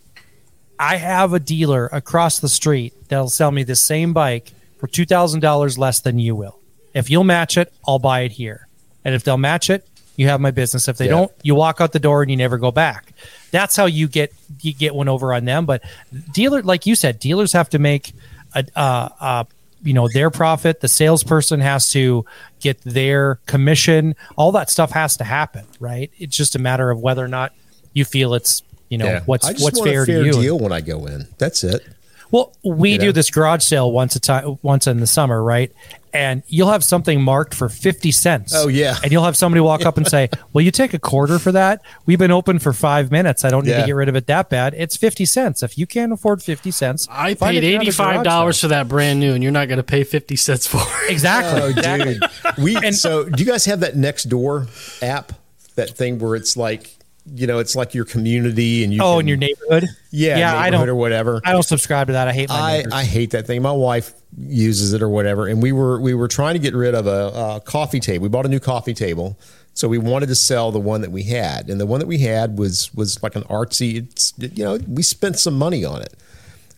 I 0.80 0.96
have 0.96 1.34
a 1.34 1.39
dealer 1.39 1.88
across 1.92 2.39
the 2.39 2.50
street 2.50 2.94
that'll 3.10 3.30
sell 3.30 3.52
me 3.52 3.64
the 3.64 3.76
same 3.76 4.14
bike 4.14 4.52
for 4.80 4.88
two 4.88 5.06
thousand 5.06 5.42
dollars 5.42 5.78
less 5.78 6.00
than 6.00 6.18
you 6.18 6.34
will. 6.36 6.60
If 6.94 7.10
you'll 7.10 7.24
match 7.26 7.58
it, 7.58 7.72
I'll 7.88 8.00
buy 8.00 8.22
it 8.22 8.32
here. 8.32 8.68
And 9.06 9.14
if 9.14 9.24
they'll 9.24 9.38
match 9.38 9.70
it, 9.70 9.86
you 10.16 10.28
have 10.28 10.42
my 10.42 10.52
business. 10.52 10.88
If 10.88 10.98
they 10.98 11.06
Yeah. 11.06 11.12
don't, 11.12 11.32
you 11.44 11.56
walk 11.56 11.82
out 11.82 11.92
the 11.92 12.00
door 12.00 12.22
and 12.22 12.32
you 12.32 12.38
never 12.38 12.58
go 12.58 12.72
back. 12.72 13.14
That's 13.52 13.76
how 13.76 13.86
you 13.86 14.08
get 14.08 14.32
you 14.62 14.74
get 14.74 14.96
one 14.96 15.08
over 15.10 15.34
on 15.34 15.46
them. 15.46 15.66
But 15.66 15.84
dealer, 16.32 16.62
like 16.64 16.86
you 16.86 16.96
said, 16.96 17.20
dealers 17.20 17.54
have 17.54 17.70
to 17.72 17.80
make 17.80 18.14
a, 18.56 18.66
uh, 18.76 19.10
uh, 19.20 19.43
you 19.84 19.93
know 19.93 20.08
their 20.14 20.30
profit. 20.30 20.80
The 20.82 20.88
salesperson 20.88 21.60
has 21.60 21.88
to 21.89 22.26
get 22.60 22.82
their 22.84 23.39
commission. 23.47 24.16
All 24.36 24.52
that 24.54 24.70
stuff 24.70 24.91
has 24.91 25.18
to 25.18 25.24
happen, 25.24 25.66
right? 25.80 26.12
It's 26.20 26.36
just 26.38 26.56
a 26.56 26.60
matter 26.60 26.89
of 26.91 26.99
whether 26.99 27.24
or 27.24 27.28
not 27.28 27.54
you 27.93 28.06
feel 28.06 28.34
it's 28.34 28.62
you 28.89 28.97
know 28.97 29.06
Yeah. 29.06 29.22
what's 29.26 29.45
I 29.47 29.54
just 29.54 29.64
what's 29.64 29.80
want 29.80 29.89
fair, 29.89 30.04
a 30.04 30.06
fair 30.06 30.20
to 30.22 30.26
you. 30.28 30.34
deal 30.34 30.60
when 30.60 30.72
I 30.72 30.82
go 30.82 31.06
in. 31.08 31.28
That's 31.38 31.64
it. 31.64 31.84
Well, 32.30 32.54
we 32.64 32.93
You 32.93 32.97
do 32.99 33.06
know? 33.08 33.12
this 33.12 33.30
garage 33.30 33.64
sale 33.64 33.91
once 33.91 34.16
a 34.16 34.20
time, 34.20 34.58
once 34.62 34.88
in 34.88 34.99
the 35.02 35.08
summer, 35.08 35.43
right? 35.43 35.72
And 36.14 36.43
you'll 36.47 36.72
have 36.72 36.84
something 36.84 37.22
marked 37.22 37.53
for 37.53 37.70
fifty 37.70 38.12
cents. 38.12 38.53
Oh, 38.55 38.68
yeah. 38.68 38.97
and 39.01 39.12
you'll 39.12 39.24
have 39.24 39.38
somebody 39.38 39.62
walk 39.62 39.86
up 39.86 39.95
and 39.97 40.05
say, 40.05 40.30
"Will 40.53 40.62
you 40.62 40.72
take 40.72 40.93
a 40.93 40.99
quarter 40.99 41.39
for 41.39 41.53
that? 41.53 41.82
We've 42.05 42.20
been 42.20 42.32
open 42.32 42.59
for 42.59 42.74
five 42.74 43.12
minutes. 43.12 43.45
I 43.45 43.49
don't 43.49 43.66
need 43.66 43.72
Yeah. 43.72 43.82
to 43.82 43.86
get 43.88 43.95
rid 43.95 44.09
of 44.09 44.16
it 44.18 44.28
that 44.28 44.49
bad. 44.49 44.74
It's 44.78 44.97
fifty 44.97 45.24
cents. 45.26 45.64
If 45.64 45.78
you 45.78 45.88
can't 45.88 46.12
afford 46.12 46.43
fifty 46.43 46.70
cents, 46.72 47.07
I 47.09 47.36
find 47.36 47.55
paid 47.55 47.64
it 47.64 47.68
another 47.70 47.84
eighty 47.84 47.91
five 47.91 48.14
garage 48.16 48.24
dollars 48.26 48.59
sale. 48.59 48.70
for 48.70 48.76
that 48.76 48.88
brand 48.89 49.20
new, 49.22 49.34
and 49.34 49.41
you're 49.41 49.53
not 49.53 49.70
going 49.70 49.78
to 49.78 49.84
pay 49.84 50.03
fifty 50.03 50.36
cents 50.36 50.68
for 50.68 50.82
it. 51.05 51.12
Exactly. 51.12 51.62
Oh, 51.62 51.68
exactly. 51.70 52.20
dude. 52.20 52.57
We 52.57 52.91
so 52.91 53.24
do 53.30 53.41
you 53.43 53.49
guys 53.49 53.64
have 53.66 53.80
that 53.80 53.95
next 53.95 54.26
door 54.26 54.68
app? 55.01 55.32
That 55.76 55.91
thing 55.91 56.20
where 56.20 56.36
it's 56.36 56.57
like 56.57 56.93
you 57.34 57.47
know, 57.47 57.59
it's 57.59 57.75
like 57.75 57.93
your 57.93 58.05
community 58.05 58.84
and 58.84 58.93
you 58.93 59.01
Oh, 59.01 59.13
can- 59.13 59.21
in 59.21 59.27
your 59.27 59.38
neighborhood? 59.38 59.86
yeah, 60.11 60.38
yeah. 60.38 60.57
I 60.57 60.69
don't 60.69 60.88
or 60.89 60.95
whatever. 60.95 61.41
I 61.45 61.51
don't 61.53 61.63
subscribe 61.63 62.07
to 62.07 62.13
that. 62.13 62.27
I 62.27 62.34
hate 62.34 62.49
my 62.49 62.84
I. 62.91 62.99
I 62.99 63.03
hate 63.03 63.32
that 63.32 63.47
thing. 63.47 63.61
My 63.61 63.71
wife 63.71 64.13
uses 64.38 64.93
it 64.93 65.01
or 65.01 65.09
whatever, 65.09 65.47
and 65.47 65.61
we 65.61 65.71
were 65.71 65.99
we 65.99 66.13
were 66.13 66.27
trying 66.27 66.53
to 66.55 66.59
get 66.59 66.73
rid 66.73 66.93
of 66.95 67.07
a, 67.07 67.55
a 67.57 67.61
coffee 67.63 67.99
table. 67.99 68.23
We 68.23 68.29
bought 68.29 68.45
a 68.45 68.49
new 68.49 68.59
coffee 68.59 68.93
table, 68.93 69.38
so 69.73 69.88
we 69.88 69.97
wanted 69.97 70.27
to 70.27 70.36
sell 70.36 70.71
the 70.71 70.79
one 70.79 71.01
that 71.01 71.11
we 71.11 71.23
had, 71.23 71.69
and 71.69 71.79
the 71.79 71.86
one 71.86 71.99
that 71.99 72.07
we 72.07 72.19
had 72.19 72.57
was 72.57 72.93
was 72.93 73.21
like 73.23 73.36
an 73.36 73.43
artsy. 73.43 73.97
It's 73.97 74.34
you 74.38 74.63
know 74.63 74.79
we 74.88 75.03
spent 75.03 75.39
some 75.39 75.57
money 75.57 75.86
on 75.86 76.01
it, 76.01 76.13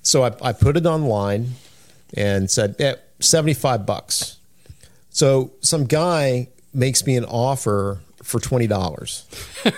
so 0.01 0.23
I, 0.23 0.33
I 0.41 0.51
put 0.53 0.77
it 0.77 0.85
online 0.85 1.51
and 2.15 2.49
said 2.51 2.75
eh, 2.79 2.95
seventy 3.19 3.53
five 3.53 3.85
bucks. 3.85 4.37
So 5.09 5.51
some 5.61 5.85
guy 5.85 6.49
makes 6.73 7.05
me 7.05 7.15
an 7.17 7.25
offer 7.25 7.99
for 8.23 8.39
twenty 8.39 8.67
dollars, 8.67 9.25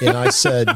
and 0.02 0.16
I 0.18 0.30
said. 0.30 0.70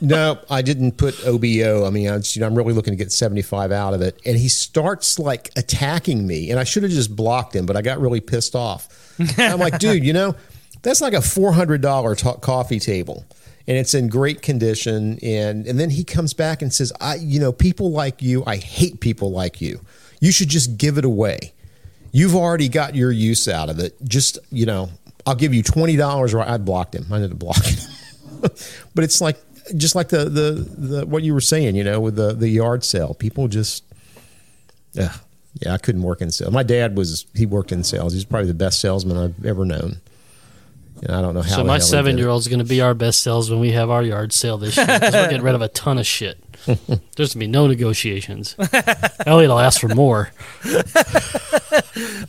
No, 0.00 0.40
I 0.50 0.62
didn't 0.62 0.96
put 0.96 1.24
OBO. 1.24 1.86
I 1.86 1.90
mean, 1.90 2.08
I 2.08 2.16
just, 2.16 2.34
you 2.34 2.40
know, 2.40 2.46
I'm 2.46 2.56
really 2.56 2.72
looking 2.72 2.92
to 2.92 2.96
get 2.96 3.12
75 3.12 3.70
out 3.70 3.94
of 3.94 4.00
it. 4.00 4.18
And 4.26 4.36
he 4.36 4.48
starts 4.48 5.18
like 5.18 5.50
attacking 5.54 6.26
me. 6.26 6.50
And 6.50 6.58
I 6.58 6.64
should 6.64 6.82
have 6.82 6.90
just 6.90 7.14
blocked 7.14 7.54
him, 7.54 7.66
but 7.66 7.76
I 7.76 7.82
got 7.82 8.00
really 8.00 8.20
pissed 8.20 8.56
off. 8.56 8.88
And 9.18 9.40
I'm 9.40 9.60
like, 9.60 9.78
dude, 9.78 10.02
you 10.02 10.12
know, 10.12 10.34
that's 10.82 11.00
like 11.00 11.12
a 11.12 11.18
$400 11.18 12.16
to- 12.18 12.40
coffee 12.40 12.80
table. 12.80 13.24
And 13.68 13.76
it's 13.76 13.94
in 13.94 14.08
great 14.08 14.42
condition. 14.42 15.18
And, 15.22 15.66
and 15.66 15.78
then 15.78 15.90
he 15.90 16.02
comes 16.02 16.34
back 16.34 16.62
and 16.62 16.74
says, 16.74 16.92
I, 17.00 17.16
you 17.16 17.38
know, 17.38 17.52
people 17.52 17.92
like 17.92 18.22
you, 18.22 18.42
I 18.44 18.56
hate 18.56 18.98
people 18.98 19.30
like 19.30 19.60
you. 19.60 19.82
You 20.20 20.32
should 20.32 20.48
just 20.48 20.78
give 20.78 20.98
it 20.98 21.04
away. 21.04 21.52
You've 22.10 22.34
already 22.34 22.68
got 22.68 22.96
your 22.96 23.12
use 23.12 23.46
out 23.46 23.70
of 23.70 23.78
it. 23.78 23.94
Just, 24.02 24.38
you 24.50 24.66
know, 24.66 24.90
I'll 25.26 25.34
give 25.34 25.54
you 25.54 25.62
$20. 25.62 26.34
Or 26.34 26.40
I 26.40 26.56
blocked 26.58 26.94
him. 26.94 27.06
I 27.12 27.22
up 27.22 27.38
block 27.38 27.62
him. 27.62 27.78
but 28.94 29.04
it's 29.04 29.20
like 29.20 29.38
just 29.76 29.94
like 29.94 30.08
the, 30.08 30.24
the 30.24 30.50
the 30.76 31.06
what 31.06 31.22
you 31.22 31.32
were 31.34 31.40
saying, 31.40 31.76
you 31.76 31.84
know, 31.84 32.00
with 32.00 32.16
the 32.16 32.32
the 32.32 32.48
yard 32.48 32.84
sale. 32.84 33.14
People 33.14 33.48
just 33.48 33.84
yeah. 34.92 35.14
Yeah, 35.60 35.74
I 35.74 35.78
couldn't 35.78 36.02
work 36.02 36.22
in 36.22 36.30
sales. 36.30 36.50
My 36.50 36.62
dad 36.62 36.96
was 36.96 37.26
he 37.34 37.44
worked 37.44 37.72
in 37.72 37.84
sales. 37.84 38.14
He's 38.14 38.24
probably 38.24 38.48
the 38.48 38.54
best 38.54 38.80
salesman 38.80 39.18
I've 39.18 39.44
ever 39.44 39.66
known. 39.66 40.00
And 41.02 41.16
I 41.16 41.20
don't 41.20 41.34
know 41.34 41.42
how. 41.42 41.56
So 41.56 41.64
my 41.64 41.64
hell 41.64 41.72
he 41.74 41.78
did 41.78 41.84
it. 41.84 41.88
seven 41.88 42.18
year 42.18 42.28
old 42.28 42.40
is 42.40 42.48
going 42.48 42.60
to 42.60 42.64
be 42.64 42.80
our 42.80 42.94
best 42.94 43.20
sales 43.22 43.50
when 43.50 43.58
we 43.60 43.72
have 43.72 43.90
our 43.90 44.02
yard 44.02 44.32
sale 44.32 44.56
this 44.58 44.76
year. 44.76 44.86
'cause 44.86 45.00
we're 45.12 45.24
getting 45.28 45.42
rid 45.42 45.54
of 45.56 45.62
a 45.62 45.68
ton 45.68 45.98
of 45.98 46.06
shit. 46.06 46.38
There's 46.64 46.78
going 46.86 47.26
to 47.28 47.38
be 47.38 47.46
no 47.48 47.66
negotiations. 47.66 48.54
Elliot 49.26 49.50
will 49.50 49.58
ask 49.58 49.80
for 49.80 49.88
more. 49.88 50.30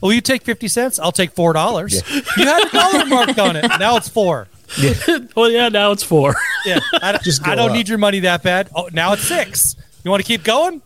Will 0.02 0.14
you 0.14 0.22
take 0.22 0.44
fifty 0.44 0.68
cents? 0.68 1.00
I'll 1.00 1.12
take 1.12 1.32
four 1.32 1.54
dollars. 1.54 2.02
You 2.38 2.46
had 2.46 2.68
a 2.68 2.70
dollar 2.72 3.06
marked 3.06 3.40
on 3.40 3.56
it. 3.56 3.66
Now 3.80 3.98
it's 3.98 4.10
four. 4.10 4.48
Oh 5.36 5.48
yeah, 5.52 5.70
now 5.70 5.92
it's 5.92 6.04
four. 6.04 6.36
Yeah, 6.66 6.80
I, 7.02 7.12
don't- 7.14 7.24
Just 7.24 7.48
I 7.48 7.56
don't 7.56 7.70
up. 7.70 7.76
need 7.76 7.88
your 7.90 7.98
money 8.00 8.22
that 8.22 8.42
bad. 8.44 8.70
Oh, 8.76 8.90
now 8.92 9.14
it's 9.14 9.24
six. 9.24 9.76
You 10.04 10.10
want 10.12 10.22
to 10.24 10.28
keep 10.28 10.44
going? 10.44 10.82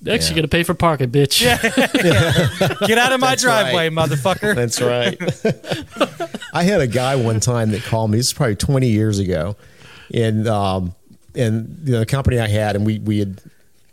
Next, 0.00 0.28
you're 0.28 0.34
going 0.34 0.42
to 0.42 0.48
pay 0.48 0.62
for 0.62 0.74
parking, 0.74 1.10
bitch. 1.10 1.40
Get 2.86 2.98
out 2.98 3.12
of 3.12 3.20
my 3.20 3.30
That's 3.30 3.42
driveway, 3.42 3.88
right. 3.88 3.92
motherfucker. 3.92 4.54
That's 4.54 4.80
right. 4.80 5.18
I 6.52 6.62
had 6.62 6.80
a 6.80 6.86
guy 6.86 7.16
one 7.16 7.40
time 7.40 7.70
that 7.70 7.82
called 7.82 8.10
me. 8.10 8.18
This 8.18 8.28
is 8.28 8.32
probably 8.32 8.56
20 8.56 8.88
years 8.88 9.18
ago, 9.18 9.56
and 10.12 10.46
um, 10.48 10.94
and 11.34 11.78
you 11.84 11.92
know, 11.92 12.00
the 12.00 12.06
company 12.06 12.38
I 12.40 12.48
had, 12.48 12.76
and 12.76 12.84
we 12.84 12.98
we 12.98 13.18
had. 13.18 13.40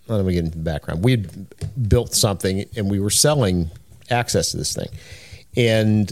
Let 0.08 0.26
me 0.26 0.34
get 0.34 0.44
into 0.44 0.58
the 0.58 0.64
background. 0.64 1.02
We 1.04 1.12
had 1.12 1.88
built 1.90 2.14
something, 2.14 2.66
and 2.76 2.92
we 2.92 3.00
were 3.00 3.10
selling 3.10 3.72
access 4.10 4.52
to 4.52 4.58
this 4.58 4.76
thing, 4.76 4.90
and 5.56 6.12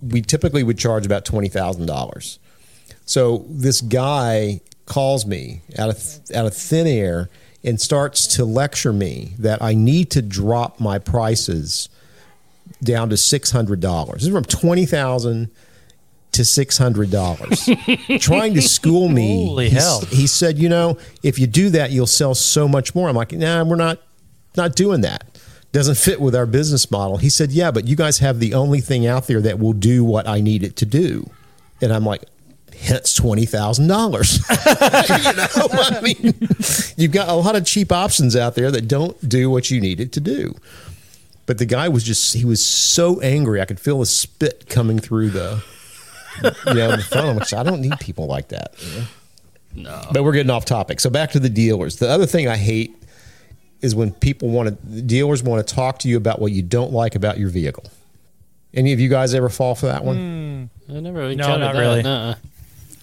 we 0.00 0.22
typically 0.22 0.62
would 0.62 0.78
charge 0.78 1.04
about 1.04 1.24
twenty 1.24 1.48
thousand 1.48 1.86
dollars. 1.86 2.38
So 3.04 3.44
this 3.48 3.80
guy 3.80 4.60
calls 4.86 5.26
me 5.26 5.62
out 5.78 5.90
of 5.90 6.02
out 6.34 6.46
of 6.46 6.54
thin 6.54 6.86
air 6.86 7.28
and 7.64 7.80
starts 7.80 8.26
to 8.26 8.44
lecture 8.44 8.92
me 8.92 9.34
that 9.38 9.62
I 9.62 9.74
need 9.74 10.10
to 10.12 10.22
drop 10.22 10.80
my 10.80 10.98
prices 10.98 11.88
down 12.82 13.10
to 13.10 13.16
six 13.16 13.50
hundred 13.50 13.80
dollars. 13.80 14.22
This 14.22 14.28
is 14.28 14.32
from 14.34 14.44
twenty 14.44 14.86
thousand 14.86 15.50
to 16.32 16.44
six 16.44 16.78
hundred 16.78 17.10
dollars, 17.10 17.68
trying 18.18 18.54
to 18.54 18.62
school 18.62 19.08
me. 19.08 19.46
Holy 19.46 19.68
He's- 19.68 19.82
hell. 19.82 20.00
He 20.06 20.26
said, 20.26 20.58
"You 20.58 20.68
know, 20.68 20.98
if 21.22 21.38
you 21.38 21.46
do 21.46 21.70
that, 21.70 21.90
you'll 21.90 22.06
sell 22.06 22.34
so 22.34 22.66
much 22.66 22.94
more." 22.94 23.08
I'm 23.08 23.16
like, 23.16 23.32
"Nah, 23.32 23.62
we're 23.64 23.76
not 23.76 24.00
not 24.56 24.74
doing 24.74 25.02
that. 25.02 25.38
Doesn't 25.72 25.96
fit 25.96 26.20
with 26.20 26.34
our 26.34 26.46
business 26.46 26.90
model." 26.90 27.18
He 27.18 27.28
said, 27.28 27.52
"Yeah, 27.52 27.70
but 27.70 27.86
you 27.86 27.96
guys 27.96 28.18
have 28.18 28.40
the 28.40 28.54
only 28.54 28.80
thing 28.80 29.06
out 29.06 29.26
there 29.26 29.40
that 29.42 29.58
will 29.58 29.72
do 29.74 30.04
what 30.04 30.26
I 30.26 30.40
need 30.40 30.62
it 30.64 30.74
to 30.76 30.86
do," 30.86 31.30
and 31.80 31.92
I'm 31.92 32.04
like. 32.04 32.22
Hence 32.82 33.14
twenty 33.14 33.46
thousand 33.46 33.86
dollars. 33.86 34.38
you 34.50 35.32
know, 35.34 35.46
I 35.72 36.00
mean, 36.02 36.34
you've 36.96 37.12
got 37.12 37.28
a 37.28 37.34
lot 37.34 37.54
of 37.56 37.64
cheap 37.64 37.92
options 37.92 38.34
out 38.34 38.54
there 38.56 38.70
that 38.72 38.88
don't 38.88 39.28
do 39.28 39.48
what 39.50 39.70
you 39.70 39.80
need 39.80 40.00
it 40.00 40.12
to 40.12 40.20
do. 40.20 40.54
But 41.46 41.58
the 41.58 41.66
guy 41.66 41.88
was 41.88 42.02
just, 42.04 42.34
he 42.34 42.44
was 42.44 42.64
so 42.64 43.20
angry. 43.20 43.60
I 43.60 43.64
could 43.66 43.78
feel 43.80 43.98
the 44.00 44.06
spit 44.06 44.68
coming 44.68 44.98
through 44.98 45.30
the, 45.30 45.62
you 46.42 46.74
know, 46.74 46.96
the 46.96 47.02
phone. 47.08 47.36
Which 47.36 47.52
I 47.54 47.62
don't 47.62 47.80
need 47.80 47.98
people 48.00 48.26
like 48.26 48.48
that. 48.48 48.74
you 48.80 49.00
know? 49.00 49.06
No. 49.74 50.08
But 50.12 50.22
we're 50.24 50.32
getting 50.32 50.50
off 50.50 50.64
topic. 50.64 51.00
So 51.00 51.08
back 51.10 51.30
to 51.32 51.40
the 51.40 51.48
dealers. 51.48 51.96
The 51.96 52.08
other 52.08 52.26
thing 52.26 52.46
I 52.48 52.56
hate 52.56 52.94
is 53.80 53.94
when 53.94 54.12
people 54.12 54.48
want 54.50 54.68
to, 54.68 55.00
dealers 55.02 55.42
want 55.42 55.66
to 55.66 55.74
talk 55.74 55.98
to 56.00 56.08
you 56.08 56.16
about 56.16 56.40
what 56.40 56.52
you 56.52 56.62
don't 56.62 56.92
like 56.92 57.14
about 57.16 57.38
your 57.38 57.48
vehicle. 57.48 57.84
Any 58.74 58.92
of 58.92 59.00
you 59.00 59.08
guys 59.08 59.34
ever 59.34 59.48
fall 59.48 59.74
for 59.74 59.86
that 59.86 60.04
one? 60.04 60.68
Hmm. 60.88 60.96
I 60.96 61.00
never 61.00 61.20
No, 61.22 61.28
encountered 61.28 61.60
not 61.60 61.72
that. 61.74 61.80
really. 61.80 62.02
Nuh-uh. 62.02 62.34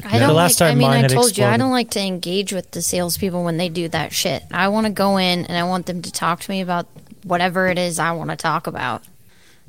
I 0.06 0.18
don't 0.20 0.30
The 0.30 0.34
last 0.34 0.62
like, 0.62 0.72
I 0.72 0.76
mean, 0.76 0.88
mine 0.88 0.98
I 1.00 1.02
had 1.02 1.12
told 1.12 1.38
you, 1.38 1.44
I 1.46 1.58
don't 1.58 1.72
like 1.72 1.90
to 1.92 2.00
engage 2.00 2.54
with 2.54 2.72
the 2.72 2.82
salespeople 2.82 3.44
when 3.44 3.58
they 3.58 3.70
do 3.70 3.88
that 3.90 4.14
shit. 4.14 4.44
I 4.52 4.70
want 4.70 4.88
to 4.88 4.94
go 4.94 5.18
in 5.18 5.46
and 5.46 5.58
I 5.58 5.64
want 5.64 5.86
them 5.88 6.02
to 6.02 6.12
talk 6.12 6.40
to 6.42 6.52
me 6.52 6.62
about 6.62 6.88
whatever 7.24 7.68
it 7.68 7.78
is 7.78 8.00
I 8.00 8.14
want 8.14 8.30
to 8.30 8.36
talk 8.38 8.68
about. 8.68 9.04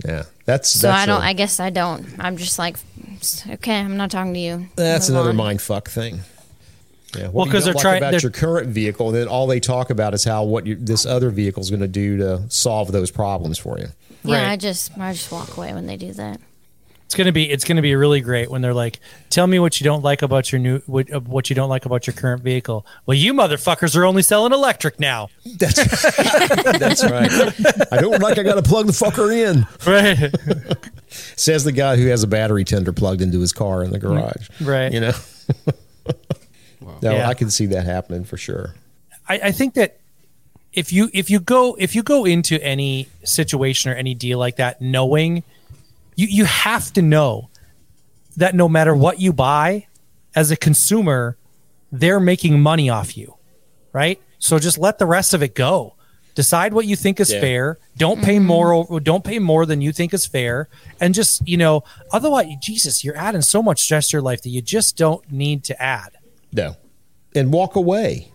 Yeah, 0.04 0.24
that's 0.44 0.70
So 0.70 0.86
that's 0.86 1.02
I 1.02 1.06
don't, 1.06 1.20
a- 1.20 1.24
I 1.26 1.32
guess 1.32 1.58
I 1.60 1.70
don't. 1.70 2.06
I'm 2.18 2.36
just 2.36 2.58
like, 2.58 2.76
okay, 3.50 3.80
I'm 3.80 3.96
not 3.96 4.10
talking 4.10 4.32
to 4.34 4.40
you. 4.40 4.68
That's 4.76 5.08
Move 5.08 5.16
another 5.16 5.30
on. 5.30 5.36
mind 5.36 5.60
fuck 5.60 5.88
thing. 5.90 6.20
Yeah, 7.16 7.24
what 7.24 7.34
Well, 7.34 7.44
because 7.46 7.64
they're 7.64 7.74
like 7.74 7.82
trying- 7.82 7.98
about 7.98 8.12
they're- 8.12 8.20
your 8.20 8.30
current 8.30 8.68
vehicle, 8.68 9.08
and 9.08 9.16
then 9.16 9.26
all 9.28 9.46
they 9.48 9.58
talk 9.60 9.90
about 9.90 10.14
is 10.14 10.22
how 10.24 10.44
what 10.44 10.64
you, 10.66 10.76
this 10.76 11.04
other 11.04 11.30
vehicle 11.30 11.60
is 11.60 11.70
going 11.70 11.80
to 11.80 11.88
do 11.88 12.16
to 12.18 12.42
solve 12.48 12.92
those 12.92 13.10
problems 13.10 13.58
for 13.58 13.78
you. 13.80 13.88
Yeah, 14.22 14.36
Right. 14.44 14.52
I 14.52 14.56
just, 14.56 14.96
I 14.96 15.12
just 15.12 15.32
walk 15.32 15.56
away 15.56 15.72
when 15.74 15.86
they 15.86 15.96
do 15.96 16.12
that. 16.12 16.40
It's 17.11 17.16
gonna 17.16 17.32
be 17.32 17.50
it's 17.50 17.64
gonna 17.64 17.82
be 17.82 17.96
really 17.96 18.20
great 18.20 18.52
when 18.52 18.62
they're 18.62 18.72
like, 18.72 19.00
"Tell 19.30 19.48
me 19.48 19.58
what 19.58 19.80
you 19.80 19.84
don't 19.84 20.04
like 20.04 20.22
about 20.22 20.52
your 20.52 20.61
new 20.61 20.78
what, 20.86 21.12
uh, 21.12 21.18
what 21.18 21.50
you 21.50 21.56
don't 21.56 21.68
like 21.68 21.84
about 21.84 22.06
your 22.06 22.14
current 22.14 22.44
vehicle." 22.44 22.86
Well, 23.04 23.16
you 23.16 23.34
motherfuckers 23.34 23.96
are 23.96 24.04
only 24.04 24.22
selling 24.22 24.52
electric 24.52 25.00
now, 25.00 25.28
That's 25.44 25.74
that's 26.78 27.02
right. 27.02 27.28
I 27.90 28.00
don't 28.00 28.22
like. 28.22 28.38
I 28.38 28.44
got 28.44 28.54
to 28.54 28.62
plug 28.62 28.86
the 28.86 28.92
fucker 28.92 29.32
in. 29.34 29.66
right? 29.92 30.78
Says 31.08 31.64
the 31.64 31.72
guy 31.72 31.96
who 31.96 32.06
has 32.06 32.22
a 32.22 32.28
battery 32.28 32.62
tender 32.62 32.92
plugged 32.92 33.22
into 33.22 33.40
his 33.40 33.52
car 33.52 33.82
in 33.82 33.90
the 33.90 33.98
garage. 33.98 34.46
Right. 34.61 34.92
You 34.92 35.00
know. 35.00 35.12
No, 37.02 37.12
Yeah. 37.12 37.28
I 37.28 37.34
can 37.34 37.50
see 37.50 37.66
that 37.66 37.84
happening 37.86 38.24
for 38.24 38.36
sure. 38.36 38.74
I, 39.28 39.40
I 39.44 39.52
think 39.52 39.74
that 39.74 39.98
if 40.72 40.92
you 40.92 41.11
if 41.12 41.28
you 41.28 41.40
go 41.40 41.74
if 41.78 41.94
you 41.96 42.02
go 42.04 42.24
into 42.24 42.62
any 42.62 43.08
situation 43.24 43.90
or 43.90 43.94
any 43.94 44.14
deal 44.14 44.38
like 44.38 44.56
that, 44.56 44.80
knowing 44.80 45.42
you 46.20 46.26
you 46.28 46.44
have 46.44 46.92
to 46.92 47.02
know 47.02 47.50
that 48.36 48.54
no 48.54 48.68
matter 48.68 48.94
what 48.94 49.20
you 49.20 49.32
buy, 49.32 49.86
as 50.34 50.50
a 50.50 50.56
consumer, 50.56 51.36
they're 51.90 52.20
making 52.20 52.60
money 52.60 52.88
off 52.90 53.16
you, 53.16 53.36
right? 53.92 54.20
So 54.38 54.58
just 54.58 54.78
let 54.78 54.98
the 54.98 55.06
rest 55.06 55.34
of 55.34 55.42
it 55.42 55.54
go. 55.54 55.96
Decide 56.34 56.72
what 56.72 56.86
you 56.86 56.94
think 56.94 57.20
is 57.20 57.32
Yeah. 57.32 57.40
fair. 57.40 57.78
Don't 57.96 58.22
pay 58.22 58.36
mm-hmm. 58.36 58.46
more. 58.46 59.00
Don't 59.00 59.24
pay 59.24 59.38
more 59.38 59.66
than 59.66 59.80
you 59.80 59.92
think 59.92 60.14
is 60.14 60.26
fair, 60.26 60.68
and 61.00 61.14
just 61.14 61.46
you 61.48 61.56
know. 61.56 61.82
Otherwise, 62.12 62.46
Jesus, 62.60 63.02
you're 63.02 63.16
adding 63.16 63.42
so 63.42 63.62
much 63.62 63.80
stress 63.80 64.08
to 64.08 64.16
your 64.16 64.22
life 64.22 64.42
that 64.42 64.50
you 64.50 64.62
just 64.62 64.96
don't 64.96 65.30
need 65.30 65.64
to 65.64 65.82
add. 65.82 66.18
No, 66.52 66.76
and 67.34 67.52
walk 67.52 67.76
away. 67.76 68.32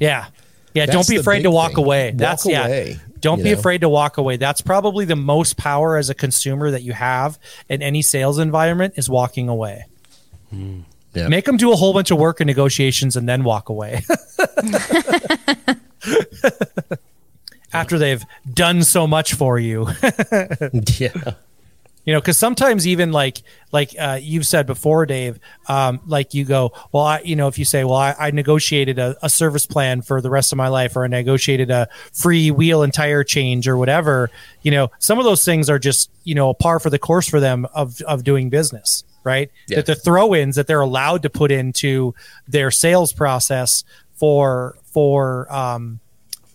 Yeah. 0.00 0.26
Yeah, 0.74 0.86
That's 0.86 0.96
don't 0.96 1.08
be 1.08 1.16
afraid 1.16 1.42
to 1.42 1.50
walk 1.50 1.74
thing. 1.74 1.84
away. 1.84 2.10
Walk 2.10 2.18
That's 2.18 2.46
yeah. 2.46 2.94
Don't 3.20 3.38
you 3.38 3.44
be 3.44 3.52
know? 3.52 3.58
afraid 3.58 3.82
to 3.82 3.88
walk 3.88 4.18
away. 4.18 4.36
That's 4.36 4.60
probably 4.60 5.04
the 5.04 5.16
most 5.16 5.56
power 5.56 5.96
as 5.96 6.10
a 6.10 6.14
consumer 6.14 6.70
that 6.70 6.82
you 6.82 6.92
have 6.92 7.38
in 7.68 7.82
any 7.82 8.02
sales 8.02 8.38
environment 8.38 8.94
is 8.96 9.08
walking 9.08 9.48
away. 9.48 9.86
Hmm. 10.50 10.80
Yeah. 11.14 11.28
Make 11.28 11.46
them 11.46 11.56
do 11.56 11.72
a 11.72 11.76
whole 11.76 11.92
bunch 11.92 12.10
of 12.10 12.18
work 12.18 12.40
and 12.40 12.46
negotiations 12.46 13.16
and 13.16 13.28
then 13.28 13.42
walk 13.42 13.70
away. 13.70 14.02
After 17.72 17.98
they've 17.98 18.22
done 18.52 18.82
so 18.82 19.06
much 19.06 19.34
for 19.34 19.58
you. 19.58 19.88
yeah. 20.98 21.32
You 22.08 22.14
know 22.14 22.20
because 22.22 22.38
sometimes 22.38 22.86
even 22.86 23.12
like 23.12 23.42
like 23.70 23.94
uh, 23.98 24.18
you've 24.20 24.46
said 24.46 24.66
before 24.66 25.04
dave 25.04 25.38
um, 25.68 26.00
like 26.06 26.32
you 26.32 26.42
go 26.46 26.72
well 26.90 27.04
i 27.04 27.20
you 27.20 27.36
know 27.36 27.48
if 27.48 27.58
you 27.58 27.66
say 27.66 27.84
well 27.84 27.96
i, 27.96 28.14
I 28.18 28.30
negotiated 28.30 28.98
a, 28.98 29.14
a 29.20 29.28
service 29.28 29.66
plan 29.66 30.00
for 30.00 30.22
the 30.22 30.30
rest 30.30 30.50
of 30.50 30.56
my 30.56 30.68
life 30.68 30.96
or 30.96 31.04
i 31.04 31.06
negotiated 31.06 31.70
a 31.70 31.86
free 32.14 32.50
wheel 32.50 32.82
and 32.82 32.94
tire 32.94 33.24
change 33.24 33.68
or 33.68 33.76
whatever 33.76 34.30
you 34.62 34.70
know 34.70 34.90
some 34.98 35.18
of 35.18 35.26
those 35.26 35.44
things 35.44 35.68
are 35.68 35.78
just 35.78 36.10
you 36.24 36.34
know 36.34 36.48
a 36.48 36.54
par 36.54 36.80
for 36.80 36.88
the 36.88 36.98
course 36.98 37.28
for 37.28 37.40
them 37.40 37.66
of 37.74 38.00
of 38.02 38.24
doing 38.24 38.48
business 38.48 39.04
right 39.22 39.50
Yeah. 39.66 39.76
that 39.76 39.86
the 39.86 39.94
throw-ins 39.94 40.56
that 40.56 40.66
they're 40.66 40.80
allowed 40.80 41.20
to 41.24 41.28
put 41.28 41.50
into 41.50 42.14
their 42.48 42.70
sales 42.70 43.12
process 43.12 43.84
for 44.14 44.78
for 44.86 45.52
um 45.52 46.00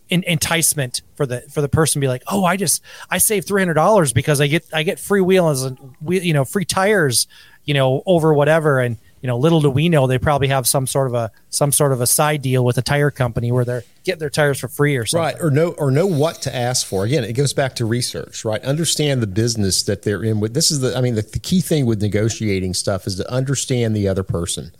en- 0.09 0.23
enticement 0.23 1.01
for 1.15 1.25
the 1.25 1.41
for 1.41 1.61
the 1.61 1.69
person 1.69 1.99
to 1.99 2.03
be 2.03 2.07
like, 2.07 2.23
oh, 2.27 2.43
I 2.43 2.57
just 2.57 2.81
I 3.09 3.17
saved 3.17 3.47
three 3.47 3.61
hundred 3.61 3.75
dollars 3.75 4.13
because 4.13 4.41
I 4.41 4.47
get 4.47 4.65
I 4.73 4.83
get 4.83 4.99
free 4.99 5.21
wheels 5.21 5.63
and 5.63 5.95
we 6.01 6.19
you 6.21 6.33
know 6.33 6.45
free 6.45 6.65
tires, 6.65 7.27
you 7.65 7.73
know 7.73 8.03
over 8.05 8.33
whatever, 8.33 8.79
and 8.79 8.97
you 9.21 9.27
know 9.27 9.37
little 9.37 9.61
do 9.61 9.69
we 9.69 9.89
know 9.89 10.07
they 10.07 10.17
probably 10.17 10.49
have 10.49 10.67
some 10.67 10.87
sort 10.87 11.07
of 11.07 11.13
a 11.13 11.31
some 11.49 11.71
sort 11.71 11.91
of 11.91 12.01
a 12.01 12.07
side 12.07 12.41
deal 12.41 12.63
with 12.63 12.77
a 12.77 12.81
tire 12.81 13.11
company 13.11 13.51
where 13.51 13.65
they're 13.65 13.83
getting 14.03 14.19
their 14.19 14.29
tires 14.29 14.59
for 14.59 14.67
free 14.67 14.95
or 14.95 15.05
something. 15.05 15.35
Right, 15.35 15.41
or 15.41 15.49
know 15.49 15.71
or 15.71 15.91
know 15.91 16.07
what 16.07 16.41
to 16.43 16.55
ask 16.55 16.85
for. 16.85 17.05
Again, 17.05 17.23
it 17.23 17.33
goes 17.33 17.53
back 17.53 17.75
to 17.77 17.85
research, 17.85 18.45
right? 18.45 18.61
Understand 18.63 19.21
the 19.21 19.27
business 19.27 19.83
that 19.83 20.03
they're 20.03 20.23
in 20.23 20.39
with. 20.39 20.53
This 20.53 20.71
is 20.71 20.81
the 20.81 20.95
I 20.97 21.01
mean, 21.01 21.15
the, 21.15 21.21
the 21.21 21.39
key 21.39 21.61
thing 21.61 21.85
with 21.85 22.01
negotiating 22.01 22.73
stuff 22.73 23.07
is 23.07 23.15
to 23.15 23.31
understand 23.31 23.95
the 23.95 24.07
other 24.07 24.23
person. 24.23 24.71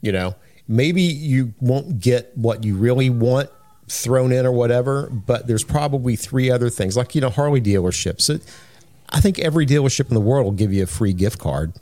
You 0.00 0.12
know, 0.12 0.34
maybe 0.68 1.02
you 1.02 1.54
won't 1.60 2.00
get 2.00 2.36
what 2.36 2.64
you 2.64 2.76
really 2.76 3.08
want 3.08 3.48
thrown 3.88 4.32
in 4.32 4.46
or 4.46 4.52
whatever, 4.52 5.08
but 5.10 5.46
there's 5.46 5.64
probably 5.64 6.16
three 6.16 6.50
other 6.50 6.70
things, 6.70 6.96
like 6.96 7.14
you 7.14 7.20
know, 7.20 7.30
Harley 7.30 7.60
dealerships. 7.60 8.30
It, 8.30 8.42
I 9.10 9.20
think 9.20 9.38
every 9.38 9.66
dealership 9.66 10.08
in 10.08 10.14
the 10.14 10.20
world 10.20 10.44
will 10.44 10.52
give 10.52 10.72
you 10.72 10.82
a 10.82 10.86
free 10.86 11.12
gift 11.12 11.38
card 11.38 11.72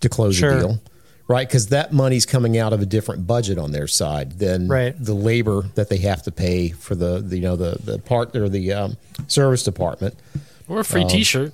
to 0.00 0.08
close 0.08 0.36
Sure. 0.36 0.56
a 0.56 0.60
deal. 0.60 0.80
Right, 1.28 1.46
because 1.46 1.68
that 1.68 1.92
money's 1.92 2.26
coming 2.26 2.58
out 2.58 2.72
of 2.72 2.80
a 2.82 2.86
different 2.86 3.24
budget 3.24 3.56
on 3.56 3.70
their 3.70 3.86
side 3.86 4.40
than 4.40 4.66
Right. 4.66 4.96
the 4.98 5.14
labor 5.14 5.62
that 5.76 5.88
they 5.88 5.98
have 5.98 6.24
to 6.24 6.32
pay 6.32 6.70
for 6.70 6.96
the, 6.96 7.20
the 7.20 7.36
you 7.36 7.42
know 7.42 7.54
the 7.54 7.76
the 7.84 7.98
part 8.00 8.34
or 8.34 8.48
the 8.48 8.72
um, 8.72 8.96
service 9.28 9.62
department. 9.62 10.16
Or 10.68 10.78
a 10.78 10.80
Um, 10.80 10.84
free 10.84 11.04
T-shirt. 11.04 11.52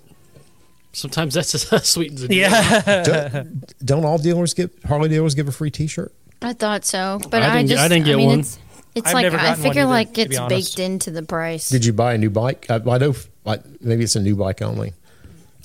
Sometimes 0.94 1.34
that's 1.34 1.50
sweetens 1.88 2.22
the 2.22 2.28
deal. 2.28 2.38
Yeah, 2.50 3.02
Don't, 3.04 3.84
don't 3.84 4.04
all 4.06 4.16
dealers 4.16 4.54
give 4.54 4.70
Harley 4.86 5.10
dealers 5.10 5.34
give 5.34 5.46
a 5.46 5.52
free 5.52 5.70
T-shirt? 5.70 6.10
I 6.40 6.54
thought 6.54 6.86
so, 6.86 7.20
but 7.30 7.42
I 7.42 7.48
I, 7.50 7.56
didn't 7.56 7.68
get- 7.68 7.74
just 7.74 7.84
I 7.84 7.88
didn't 7.88 8.06
get 8.06 8.16
mean, 8.16 8.28
one. 8.28 8.44
It's, 8.96 9.04
it's 9.04 9.08
I've 9.08 9.14
like 9.14 9.22
never 9.24 9.36
I 9.36 9.54
figure 9.54 9.82
either, 9.82 9.90
like 9.90 10.16
it's 10.16 10.40
baked 10.48 10.78
into 10.78 11.10
the 11.10 11.22
price. 11.22 11.68
Did 11.68 11.84
you 11.84 11.92
buy 11.92 12.14
a 12.14 12.18
new 12.18 12.30
bike? 12.30 12.64
I, 12.70 12.76
I 12.76 12.98
know 12.98 13.14
like, 13.44 13.62
maybe 13.82 14.04
it's 14.04 14.16
a 14.16 14.22
new 14.22 14.36
bike 14.36 14.62
only. 14.62 14.94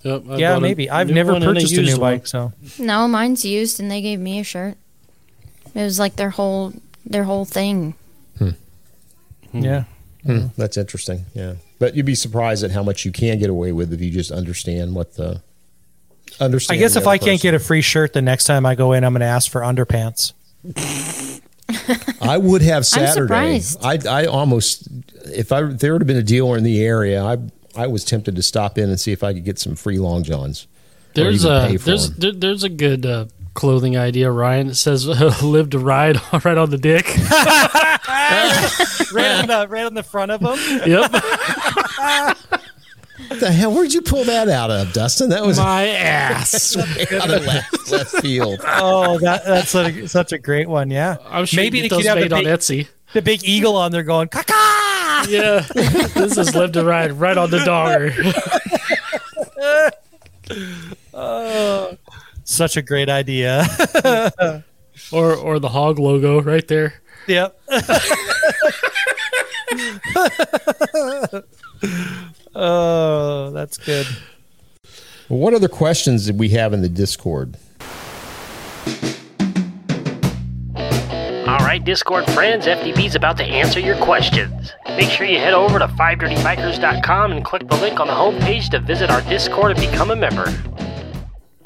Yep, 0.03 0.23
yeah, 0.31 0.59
maybe. 0.59 0.89
I've 0.89 1.09
never 1.09 1.39
purchased 1.39 1.77
a 1.77 1.81
new 1.81 1.91
one. 1.91 1.99
bike, 1.99 2.27
so 2.27 2.51
no, 2.77 3.07
mine's 3.07 3.45
used, 3.45 3.79
and 3.79 3.89
they 3.89 4.01
gave 4.01 4.19
me 4.19 4.39
a 4.39 4.43
shirt. 4.43 4.75
It 5.73 5.81
was 5.81 5.97
like 5.97 6.17
their 6.17 6.31
whole 6.31 6.73
their 7.05 7.23
whole 7.23 7.45
thing. 7.45 7.93
Hmm. 8.37 8.49
yeah. 9.53 9.85
Hmm, 10.25 10.47
that's 10.57 10.75
interesting. 10.75 11.25
Yeah, 11.33 11.53
but 11.79 11.95
you'd 11.95 12.05
be 12.05 12.15
surprised 12.15 12.65
at 12.65 12.71
how 12.71 12.83
much 12.83 13.05
you 13.05 13.13
can 13.13 13.39
get 13.39 13.49
away 13.49 13.71
with 13.71 13.93
if 13.93 14.01
you 14.01 14.11
just 14.11 14.31
understand 14.31 14.93
what 14.93 15.15
the 15.15 15.41
understand. 16.41 16.77
I 16.77 16.79
guess 16.79 16.97
if 16.97 17.03
other 17.03 17.11
I 17.11 17.17
can't 17.17 17.41
get 17.41 17.53
a 17.53 17.59
free 17.59 17.81
shirt 17.81 18.13
the 18.13 18.21
next 18.21 18.43
time 18.43 18.65
I 18.65 18.75
go 18.75 18.91
in, 18.91 19.03
I'm 19.05 19.13
going 19.13 19.21
to 19.21 19.25
ask 19.25 19.49
for 19.49 19.61
underpants. 19.61 20.33
I 22.21 22.37
would 22.37 22.61
have 22.61 22.85
Saturday. 22.85 23.11
surprised. 23.61 23.79
I 23.83 23.99
I 24.21 24.25
almost 24.25 24.87
if 25.25 25.51
I 25.51 25.63
if 25.63 25.79
there 25.79 25.93
would 25.93 26.01
have 26.01 26.07
been 26.07 26.17
a 26.17 26.23
dealer 26.23 26.57
in 26.57 26.63
the 26.63 26.83
area, 26.83 27.23
I 27.23 27.37
I 27.75 27.87
was 27.87 28.03
tempted 28.03 28.35
to 28.35 28.41
stop 28.41 28.77
in 28.77 28.89
and 28.89 28.99
see 28.99 29.11
if 29.11 29.23
I 29.23 29.33
could 29.33 29.45
get 29.45 29.59
some 29.59 29.75
free 29.75 29.97
long 29.97 30.23
johns. 30.23 30.67
There's 31.13 31.45
a 31.45 31.75
there's 31.77 32.11
there, 32.11 32.31
there's 32.31 32.63
a 32.63 32.69
good 32.69 33.05
uh, 33.05 33.25
clothing 33.53 33.97
idea, 33.97 34.31
Ryan. 34.31 34.69
It 34.69 34.75
says 34.75 35.07
"Live 35.43 35.69
to 35.71 35.79
ride" 35.79 36.17
right 36.45 36.57
on 36.57 36.69
the 36.69 36.77
dick. 36.77 37.05
right, 39.13 39.41
on 39.41 39.47
the, 39.47 39.67
right 39.69 39.85
on 39.85 39.93
the 39.93 40.03
front 40.03 40.31
of 40.31 40.39
them. 40.41 40.57
yep, 40.89 41.11
What 41.11 42.61
the 43.39 43.51
hell? 43.51 43.73
Where'd 43.73 43.93
you 43.93 44.01
pull 44.01 44.23
that 44.25 44.49
out 44.49 44.71
of, 44.71 44.93
Dustin? 44.93 45.29
That 45.29 45.45
was 45.45 45.57
my 45.57 45.87
ass. 45.87 46.75
out 47.11 47.29
of 47.31 47.45
left, 47.45 47.91
left 47.91 48.11
field. 48.17 48.59
Oh, 48.65 49.19
that, 49.19 49.45
that's 49.45 49.73
a, 49.75 50.07
such 50.07 50.31
a 50.33 50.37
great 50.37 50.67
one. 50.69 50.89
Yeah, 50.89 51.17
I'm 51.25 51.45
sure 51.45 51.57
maybe 51.57 51.77
maybe 51.77 51.81
they 51.81 51.87
those 51.89 52.03
could 52.03 52.07
have 52.07 52.17
the 52.17 52.23
made 52.23 52.33
on 52.33 52.43
big, 52.43 52.59
Etsy. 52.59 52.87
the 53.13 53.21
big 53.21 53.43
eagle 53.43 53.75
on 53.77 53.91
there 53.91 54.03
going 54.03 54.27
caca. 54.27 55.29
Yeah, 55.29 55.59
this 56.13 56.37
is 56.37 56.55
"Live 56.55 56.71
to 56.73 56.83
ride" 56.83 57.13
right 57.13 57.37
on 57.37 57.51
the 57.51 57.59
dogger. 57.59 58.11
Such 62.43 62.75
a 62.75 62.81
great 62.81 63.09
idea. 63.09 63.65
or 65.11 65.35
or 65.35 65.59
the 65.59 65.69
hog 65.69 65.99
logo 65.99 66.41
right 66.41 66.67
there. 66.67 66.95
yep. 67.27 67.57
Oh, 72.55 73.51
that's 73.51 73.77
good. 73.77 74.07
Well, 75.29 75.39
what 75.39 75.53
other 75.53 75.69
questions 75.69 76.25
did 76.25 76.37
we 76.39 76.49
have 76.49 76.73
in 76.73 76.81
the 76.81 76.89
Discord? 76.89 77.57
All 81.47 81.57
right, 81.59 81.81
Discord 81.83 82.25
friends, 82.31 82.65
FDB's 82.65 83.15
about 83.15 83.35
to 83.37 83.43
answer 83.43 83.79
your 83.79 83.97
questions. 83.97 84.71
Make 84.89 85.09
sure 85.09 85.25
you 85.25 85.37
head 85.39 85.53
over 85.53 85.79
to 85.79 85.87
5dirtybikers.com 85.87 87.31
and 87.31 87.43
click 87.43 87.67
the 87.67 87.75
link 87.77 87.99
on 87.99 88.07
the 88.07 88.13
homepage 88.13 88.69
to 88.69 88.79
visit 88.79 89.09
our 89.09 89.21
Discord 89.23 89.71
and 89.71 89.79
become 89.79 90.11
a 90.11 90.15
member. 90.15 90.45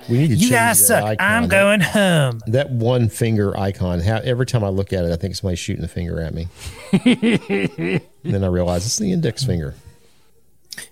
We 0.09 0.19
need 0.19 0.27
to 0.27 0.33
You 0.35 0.39
change 0.41 0.51
guys 0.51 0.79
that 0.87 1.01
suck. 1.01 1.03
icon. 1.03 1.17
I'm 1.27 1.47
going 1.47 1.81
home. 1.81 2.41
That 2.47 2.69
one 2.69 3.09
finger 3.09 3.57
icon. 3.59 3.99
How, 3.99 4.17
every 4.17 4.45
time 4.45 4.63
I 4.63 4.69
look 4.69 4.93
at 4.93 5.03
it, 5.05 5.11
I 5.11 5.15
think 5.15 5.35
somebody's 5.35 5.59
shooting 5.59 5.83
a 5.83 5.87
finger 5.87 6.19
at 6.21 6.33
me. 6.33 6.47
and 6.93 8.01
then 8.23 8.43
I 8.43 8.47
realize 8.47 8.85
it's 8.85 8.97
the 8.97 9.11
index 9.11 9.43
finger. 9.43 9.73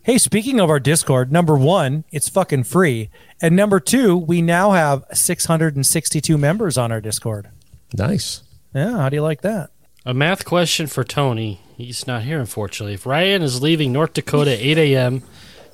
Hey, 0.02 0.18
speaking 0.18 0.60
of 0.60 0.70
our 0.70 0.80
Discord, 0.80 1.32
number 1.32 1.58
one, 1.58 2.04
it's 2.12 2.30
fucking 2.30 2.64
free. 2.64 3.10
And 3.42 3.56
number 3.56 3.80
two, 3.80 4.16
we 4.18 4.42
now 4.42 4.72
have 4.72 5.04
662 5.14 6.38
members 6.38 6.78
on 6.78 6.92
our 6.92 7.02
Discord. 7.02 7.50
Nice. 7.94 8.44
Yeah, 8.74 8.98
how 8.98 9.10
do 9.10 9.16
you 9.16 9.22
like 9.22 9.42
that? 9.42 9.70
A 10.06 10.14
math 10.14 10.46
question 10.46 10.88
for 10.88 11.04
Tony. 11.04 11.62
He's 11.78 12.06
not 12.08 12.24
here, 12.24 12.40
unfortunately. 12.40 12.94
If 12.96 13.06
Ryan 13.06 13.42
is 13.42 13.62
leaving 13.62 13.92
North 13.92 14.14
Dakota 14.14 14.54
at 14.54 14.60
8 14.60 14.78
a.m. 14.78 15.24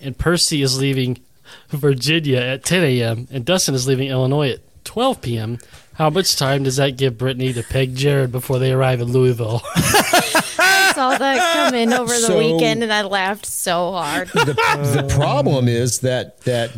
and 0.01 0.17
Percy 0.17 0.61
is 0.61 0.79
leaving 0.79 1.19
Virginia 1.69 2.37
at 2.37 2.63
10 2.63 2.83
a.m. 2.83 3.27
and 3.31 3.45
Dustin 3.45 3.75
is 3.75 3.87
leaving 3.87 4.09
Illinois 4.09 4.51
at 4.51 4.83
12 4.85 5.21
p.m., 5.21 5.57
how 5.93 6.09
much 6.09 6.37
time 6.37 6.63
does 6.63 6.77
that 6.77 6.95
give 6.95 7.17
Brittany 7.17 7.51
to 7.53 7.63
peg 7.63 7.95
Jared 7.95 8.31
before 8.31 8.59
they 8.59 8.71
arrive 8.71 9.01
in 9.01 9.11
Louisville? 9.11 9.61
It's 10.99 11.13
saw 11.13 11.17
that 11.17 11.53
come 11.53 11.75
in 11.75 11.93
over 11.93 12.11
the 12.13 12.19
So- 12.19 12.37
weekend 12.37 12.83
and 12.83 12.91
I 12.91 13.03
laughed 13.03 13.45
so 13.45 13.91
hard. 13.93 14.27
the, 14.33 14.53
the 14.53 15.13
problem 15.15 15.67
is 15.67 15.99
that 15.99 16.41
that 16.41 16.71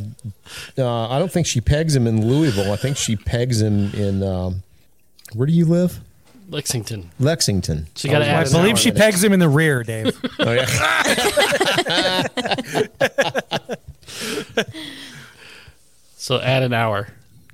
uh, 0.78 1.08
I 1.10 1.18
don't 1.20 1.32
think 1.32 1.48
she 1.48 1.60
pegs 1.62 1.96
him 1.96 2.06
in 2.08 2.26
Louisville. 2.28 2.72
I 2.72 2.76
think 2.76 2.98
she 2.98 3.16
pegs 3.16 3.62
him 3.62 3.92
in 3.94 4.22
um, 4.24 4.64
where 5.34 5.48
do 5.48 5.54
you 5.54 5.66
live? 5.66 6.00
Lexington. 6.50 7.10
Lexington. 7.20 7.88
So 7.96 8.08
you 8.08 8.12
gotta 8.14 8.26
Oh, 8.26 8.30
I 8.36 8.42
an 8.42 8.48
an 8.48 8.52
believe 8.52 8.78
she 8.78 8.90
in 8.90 8.96
pegs 8.96 9.24
him 9.24 9.32
in 9.34 9.40
the 9.40 9.48
rear, 9.50 9.84
Dave. 9.84 10.16
Oh, 10.40 10.52
yeah. 10.52 12.28
So 16.18 16.40
add 16.40 16.62
an 16.64 16.74
hour 16.74 17.08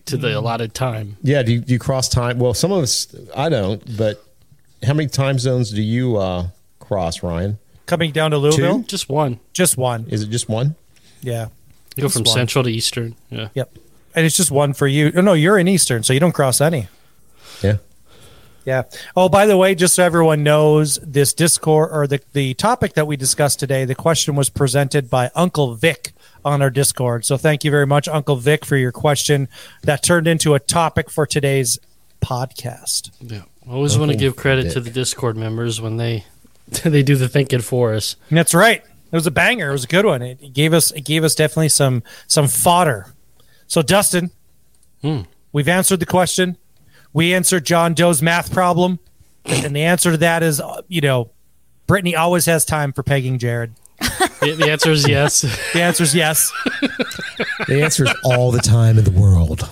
to 0.08 0.18
the 0.18 0.38
allotted 0.38 0.74
time. 0.74 1.18
yeah. 1.24 1.42
Do 1.44 1.54
you, 1.54 1.60
do 1.62 1.72
you 1.74 1.80
cross 1.80 2.10
time? 2.10 2.38
Well, 2.40 2.54
some 2.54 2.72
of 2.72 2.84
us 2.84 3.08
I 3.36 3.48
don't. 3.50 3.82
But 3.98 4.22
how 4.84 4.94
many 4.94 5.08
time 5.10 5.40
zones 5.40 5.72
do 5.72 5.82
you 5.82 6.18
uh, 6.18 6.48
cross, 6.88 7.22
Ryan? 7.24 7.60
Coming 7.86 8.12
down 8.12 8.32
to 8.32 8.38
Louisville, 8.38 8.80
Just 8.80 9.10
one. 9.10 9.40
just 9.54 9.78
one. 9.78 10.06
Is 10.10 10.24
it 10.24 10.30
just 10.30 10.50
one? 10.50 10.76
Yeah. 11.22 11.48
You 11.96 12.04
go 12.04 12.10
from 12.10 12.24
one. 12.24 12.34
central 12.34 12.64
to 12.64 12.70
eastern. 12.70 13.16
Yeah. 13.30 13.50
Yep. 13.54 13.78
And 14.16 14.26
it's 14.26 14.36
just 14.36 14.52
one 14.52 14.74
for 14.74 14.88
you. 14.88 15.12
Oh, 15.16 15.22
no, 15.22 15.34
you're 15.34 15.58
in 15.58 15.68
Eastern, 15.68 16.04
so 16.04 16.12
you 16.12 16.20
don't 16.20 16.32
cross 16.32 16.60
any. 16.60 16.88
Yeah. 17.62 17.78
Yeah. 18.66 18.84
Oh, 19.16 19.30
by 19.30 19.46
the 19.46 19.56
way, 19.58 19.76
just 19.76 19.96
so 19.96 20.04
everyone 20.04 20.44
knows, 20.44 21.00
this 21.02 21.34
Discord 21.34 21.90
or 21.94 22.08
the, 22.08 22.20
the 22.34 22.54
topic 22.56 22.94
that 22.94 23.08
we 23.08 23.16
discussed 23.16 23.60
today, 23.60 23.86
the 23.86 23.96
question 23.96 24.36
was 24.36 24.50
presented 24.50 25.10
by 25.10 25.30
Uncle 25.36 25.76
Vic 25.76 26.12
on 26.44 26.62
our 26.62 26.70
Discord. 26.70 27.26
So 27.26 27.38
thank 27.38 27.64
you 27.64 27.72
very 27.72 27.88
much, 27.88 28.08
Uncle 28.08 28.36
Vic, 28.36 28.66
for 28.66 28.76
your 28.76 28.92
question. 28.92 29.48
That 29.84 30.04
turned 30.04 30.28
into 30.28 30.54
a 30.56 30.60
topic 30.60 31.10
for 31.10 31.26
today's 31.26 31.80
podcast. 32.22 33.12
Yeah. 33.22 33.44
I 33.68 33.72
always 33.74 33.98
want 33.98 34.12
to 34.12 34.18
give 34.18 34.36
credit 34.36 34.72
to 34.74 34.80
the 34.80 34.90
Discord 34.90 35.36
members 35.38 35.80
when 35.82 35.98
they 35.98 36.26
they 36.84 37.04
do 37.04 37.16
the 37.16 37.30
thinking 37.30 37.62
for 37.62 37.94
us. 37.94 38.16
That's 38.30 38.54
right. 38.54 38.84
It 38.84 39.16
was 39.16 39.26
a 39.28 39.32
banger. 39.32 39.70
It 39.70 39.74
was 39.74 39.86
a 39.86 39.88
good 39.88 40.06
one. 40.06 40.22
It 40.22 40.54
gave 40.54 40.74
us 40.74 40.92
it 40.92 41.06
gave 41.06 41.24
us 41.24 41.34
definitely 41.36 41.70
some 41.70 42.04
some 42.28 42.48
fodder. 42.48 43.14
So 43.68 43.82
Dustin, 43.82 44.32
Hmm. 45.02 45.22
we've 45.54 45.68
answered 45.70 46.00
the 46.00 46.06
question. 46.06 46.58
We 47.14 47.34
answered 47.34 47.66
John 47.66 47.94
Doe's 47.94 48.22
math 48.22 48.52
problem, 48.52 49.00
and 49.46 49.76
the 49.76 49.84
answer 49.84 50.12
to 50.12 50.18
that 50.18 50.44
is, 50.44 50.60
uh, 50.60 50.82
you 50.88 51.02
know, 51.02 51.32
Brittany 51.88 52.16
always 52.16 52.46
has 52.48 52.66
time 52.66 52.92
for 52.94 53.04
pegging 53.04 53.38
Jared. 53.40 53.74
The, 54.40 54.52
the 54.54 54.70
answer 54.70 54.92
is 54.92 55.08
yes. 55.08 55.42
The 55.74 55.82
answer 55.82 56.04
is 56.04 56.14
yes. 56.14 56.52
The 57.68 57.82
answer 57.82 58.04
is 58.06 58.14
all 58.24 58.52
the 58.52 58.60
time 58.60 59.00
in 59.00 59.04
the 59.04 59.10
world. 59.12 59.68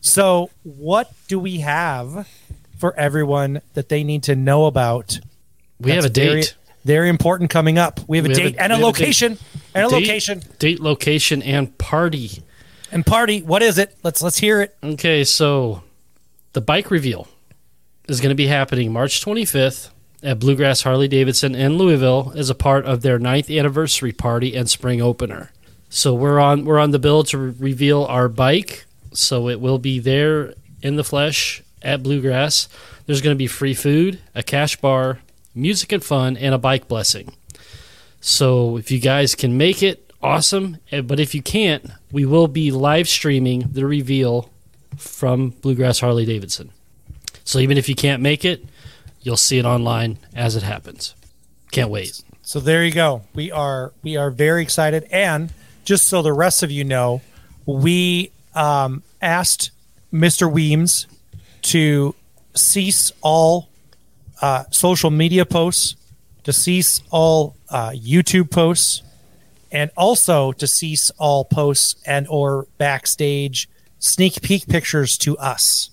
So, 0.00 0.50
what 0.62 1.12
do 1.26 1.38
we 1.38 1.58
have 1.60 2.26
for 2.78 2.94
everyone 2.98 3.60
that 3.74 3.88
they 3.88 4.02
need 4.04 4.22
to 4.24 4.34
know 4.36 4.66
about? 4.66 5.20
We 5.80 5.90
have 5.92 6.04
a 6.04 6.08
very- 6.08 6.40
date. 6.42 6.54
Very 6.84 7.08
important 7.10 7.50
coming 7.50 7.76
up. 7.76 8.00
We 8.06 8.16
have 8.16 8.24
a 8.24 8.28
We 8.28 8.34
have 8.34 8.42
date 8.52 8.56
a- 8.56 8.62
and 8.62 8.72
a 8.72 8.76
have 8.76 8.82
a 8.82 8.86
location 8.86 9.38
and 9.74 9.86
a 9.86 9.88
Date- 9.90 9.94
location 10.00 10.42
Date, 10.58 10.80
location, 10.80 11.42
and 11.42 11.76
party. 11.76 12.42
and 12.90 13.04
party. 13.04 13.42
What 13.42 13.62
is 13.62 13.76
it? 13.78 13.94
Let's 14.02 14.22
let's 14.22 14.38
hear 14.38 14.62
it. 14.62 14.74
Okay, 14.82 15.22
so 15.24 15.82
the 16.54 16.60
bike 16.62 16.90
reveal 16.90 17.28
is 18.08 18.20
going 18.20 18.30
to 18.30 18.34
be 18.36 18.46
happening 18.46 18.90
March 18.92 19.20
25th 19.22 19.90
at 20.22 20.38
Bluegrass 20.38 20.82
Harley 20.82 21.08
Davidson 21.08 21.54
in 21.54 21.76
Louisville 21.76 22.32
as 22.36 22.48
a 22.48 22.54
part 22.54 22.86
of 22.86 23.02
their 23.02 23.18
ninth 23.18 23.50
anniversary 23.50 24.12
party 24.12 24.56
and 24.56 24.70
spring 24.70 25.02
opener. 25.02 25.50
So 25.90 26.14
we're 26.14 26.38
on 26.40 26.64
we're 26.64 26.78
on 26.78 26.92
the 26.92 26.98
bill 26.98 27.22
to 27.24 27.36
re- 27.38 27.54
reveal 27.58 28.04
our 28.04 28.28
bike. 28.28 28.86
So 29.12 29.48
it 29.48 29.60
will 29.60 29.78
be 29.78 29.98
there 29.98 30.54
in 30.80 30.96
the 30.96 31.04
flesh 31.04 31.62
at 31.82 32.02
Bluegrass. 32.02 32.68
There's 33.06 33.22
going 33.22 33.34
to 33.34 33.38
be 33.38 33.46
free 33.46 33.74
food, 33.74 34.20
a 34.34 34.42
cash 34.42 34.76
bar, 34.76 35.20
music 35.54 35.92
and 35.92 36.04
fun, 36.04 36.36
and 36.36 36.54
a 36.54 36.58
bike 36.58 36.88
blessing. 36.88 37.32
So 38.20 38.76
if 38.76 38.90
you 38.90 38.98
guys 38.98 39.34
can 39.34 39.56
make 39.56 39.82
it, 39.82 40.12
awesome. 40.22 40.78
But 40.90 41.20
if 41.20 41.34
you 41.34 41.42
can't, 41.42 41.90
we 42.12 42.24
will 42.24 42.48
be 42.48 42.70
live 42.70 43.08
streaming 43.08 43.68
the 43.72 43.86
reveal 43.86 44.50
from 44.96 45.50
Bluegrass 45.50 46.00
Harley 46.00 46.24
Davidson. 46.24 46.70
So 47.44 47.58
even 47.60 47.78
if 47.78 47.88
you 47.88 47.94
can't 47.94 48.22
make 48.22 48.44
it, 48.44 48.64
you'll 49.20 49.36
see 49.36 49.58
it 49.58 49.64
online 49.64 50.18
as 50.34 50.56
it 50.56 50.62
happens. 50.62 51.14
Can't 51.70 51.90
wait. 51.90 52.22
So 52.42 52.60
there 52.60 52.84
you 52.84 52.92
go. 52.92 53.22
We 53.34 53.52
are 53.52 53.92
we 54.02 54.16
are 54.16 54.30
very 54.30 54.62
excited, 54.62 55.06
and 55.10 55.52
just 55.84 56.08
so 56.08 56.22
the 56.22 56.32
rest 56.32 56.62
of 56.62 56.70
you 56.70 56.82
know, 56.82 57.20
we 57.66 58.30
um, 58.54 59.02
asked 59.20 59.70
Mr. 60.12 60.50
Weems 60.50 61.06
to 61.68 62.14
cease 62.54 63.12
all 63.20 63.68
uh, 64.40 64.64
social 64.70 65.10
media 65.10 65.44
posts, 65.44 65.96
to 66.44 66.52
cease 66.52 67.02
all 67.10 67.56
uh, 67.68 67.90
YouTube 67.90 68.50
posts, 68.50 69.02
and 69.70 69.90
also 69.96 70.52
to 70.52 70.66
cease 70.66 71.10
all 71.18 71.44
posts 71.44 71.96
and 72.06 72.26
or 72.28 72.66
backstage 72.78 73.68
sneak 73.98 74.40
peek 74.40 74.66
pictures 74.66 75.18
to 75.18 75.36
us. 75.38 75.90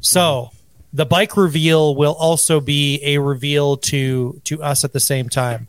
So 0.00 0.50
the 0.92 1.06
bike 1.06 1.36
reveal 1.36 1.96
will 1.96 2.14
also 2.14 2.60
be 2.60 3.00
a 3.02 3.18
reveal 3.18 3.76
to 3.78 4.40
to 4.44 4.62
us 4.62 4.84
at 4.84 4.92
the 4.92 5.00
same 5.00 5.28
time. 5.28 5.66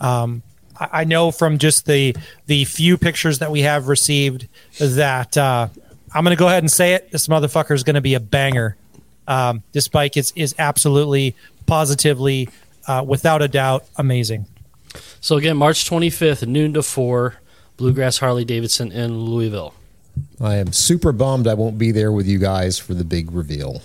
Um, 0.00 0.42
I, 0.78 1.00
I 1.00 1.04
know 1.04 1.30
from 1.30 1.58
just 1.58 1.84
the 1.84 2.16
the 2.46 2.64
few 2.64 2.96
pictures 2.96 3.38
that 3.40 3.50
we 3.50 3.62
have 3.62 3.88
received 3.88 4.48
that 4.78 5.36
uh, 5.36 5.68
I'm 6.14 6.24
going 6.24 6.36
to 6.36 6.38
go 6.38 6.48
ahead 6.48 6.62
and 6.62 6.70
say 6.70 6.94
it. 6.94 7.10
This 7.10 7.28
motherfucker 7.28 7.74
is 7.74 7.82
going 7.82 7.94
to 7.94 8.00
be 8.00 8.14
a 8.14 8.20
banger. 8.20 8.76
Um, 9.26 9.62
this 9.72 9.88
bike 9.88 10.16
is 10.16 10.32
is 10.36 10.54
absolutely, 10.58 11.36
positively, 11.66 12.48
uh, 12.86 13.04
without 13.06 13.42
a 13.42 13.48
doubt, 13.48 13.84
amazing. 13.96 14.46
So 15.20 15.36
again, 15.36 15.56
March 15.56 15.88
25th, 15.88 16.46
noon 16.46 16.72
to 16.74 16.82
4, 16.82 17.34
Bluegrass 17.76 18.18
Harley 18.18 18.44
Davidson 18.44 18.90
in 18.90 19.18
Louisville. 19.18 19.74
I 20.40 20.56
am 20.56 20.72
super 20.72 21.12
bummed 21.12 21.46
I 21.46 21.54
won't 21.54 21.78
be 21.78 21.92
there 21.92 22.10
with 22.10 22.26
you 22.26 22.38
guys 22.38 22.78
for 22.78 22.94
the 22.94 23.04
big 23.04 23.30
reveal. 23.30 23.82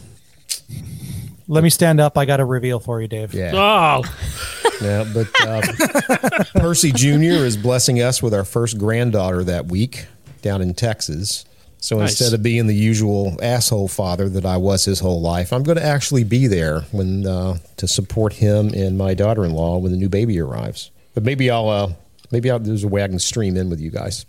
Let 1.48 1.64
me 1.64 1.70
stand 1.70 2.00
up. 2.00 2.18
I 2.18 2.26
got 2.26 2.40
a 2.40 2.46
reveal 2.46 2.80
for 2.80 3.02
you, 3.02 3.08
Dave. 3.08 3.34
Yeah. 3.34 3.52
Oh, 3.54 4.04
Yeah, 4.82 5.06
but 5.14 5.28
uh, 5.42 6.44
Percy 6.56 6.92
Jr. 6.92 7.44
is 7.46 7.56
blessing 7.56 8.02
us 8.02 8.22
with 8.22 8.34
our 8.34 8.44
first 8.44 8.78
granddaughter 8.78 9.44
that 9.46 9.68
week 9.68 10.08
down 10.42 10.62
in 10.62 10.74
Texas. 10.74 11.46
So 11.84 11.98
Nice. 11.98 12.12
instead 12.12 12.34
of 12.34 12.42
being 12.42 12.68
the 12.68 12.74
usual 12.74 13.38
asshole 13.44 13.90
father 13.90 14.30
that 14.30 14.46
I 14.46 14.56
was 14.56 14.86
his 14.86 15.02
whole 15.02 15.20
life, 15.20 15.52
I'm 15.52 15.64
going 15.64 15.78
to 15.78 15.84
actually 15.86 16.24
be 16.24 16.48
there 16.48 16.82
when 16.94 17.28
uh, 17.28 17.58
to 17.76 17.90
support 17.90 18.32
him 18.32 18.70
and 18.74 18.98
my 18.98 19.14
daughter-in-law 19.14 19.80
when 19.80 19.92
the 19.92 19.98
new 19.98 20.08
baby 20.08 20.40
arrives. 20.40 20.92
But 21.14 21.24
maybe 21.24 21.52
I'll 21.52 21.68
uh, 21.68 21.92
maybe 22.32 22.50
I'll, 22.50 22.60
there's 22.60 22.86
a 22.86 22.88
way 22.88 23.04
I 23.04 23.10
can 23.10 23.20
stream 23.20 23.58
in 23.58 23.70
with 23.70 23.82
you 23.82 23.92
guys. 23.92 24.26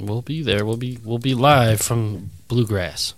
we'll 0.00 0.22
be 0.22 0.40
there. 0.42 0.64
We'll 0.64 0.78
be 0.78 0.98
we'll 1.04 1.18
be 1.18 1.34
live 1.34 1.82
from 1.82 2.30
Bluegrass. 2.48 3.12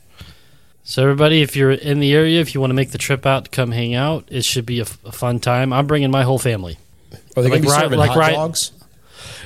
So 0.83 1.03
everybody, 1.05 1.43
if 1.43 1.55
you're 1.55 1.71
in 1.71 2.01
the 2.01 2.13
area, 2.13 2.41
if 2.41 2.55
you 2.57 2.61
want 2.61 2.71
to 2.73 2.75
make 2.75 2.91
the 2.91 2.99
trip 2.99 3.25
out 3.25 3.45
to 3.45 3.51
come 3.53 3.71
hang 3.71 3.95
out, 3.95 4.25
it 4.33 4.45
should 4.45 4.67
be 4.67 4.79
a, 4.81 4.83
f- 4.83 4.99
a 5.05 5.13
fun 5.13 5.39
time. 5.39 5.73
I'm 5.73 5.87
bringing 5.87 6.11
my 6.11 6.25
whole 6.25 6.39
family. 6.41 6.77
Are 7.37 7.43
they 7.43 7.51
Like 7.51 7.51
going 7.51 7.63
to 7.63 7.69
be 7.69 7.73
serving 7.75 7.99
like 8.01 8.11
hot 8.11 8.33
dogs? 8.33 8.73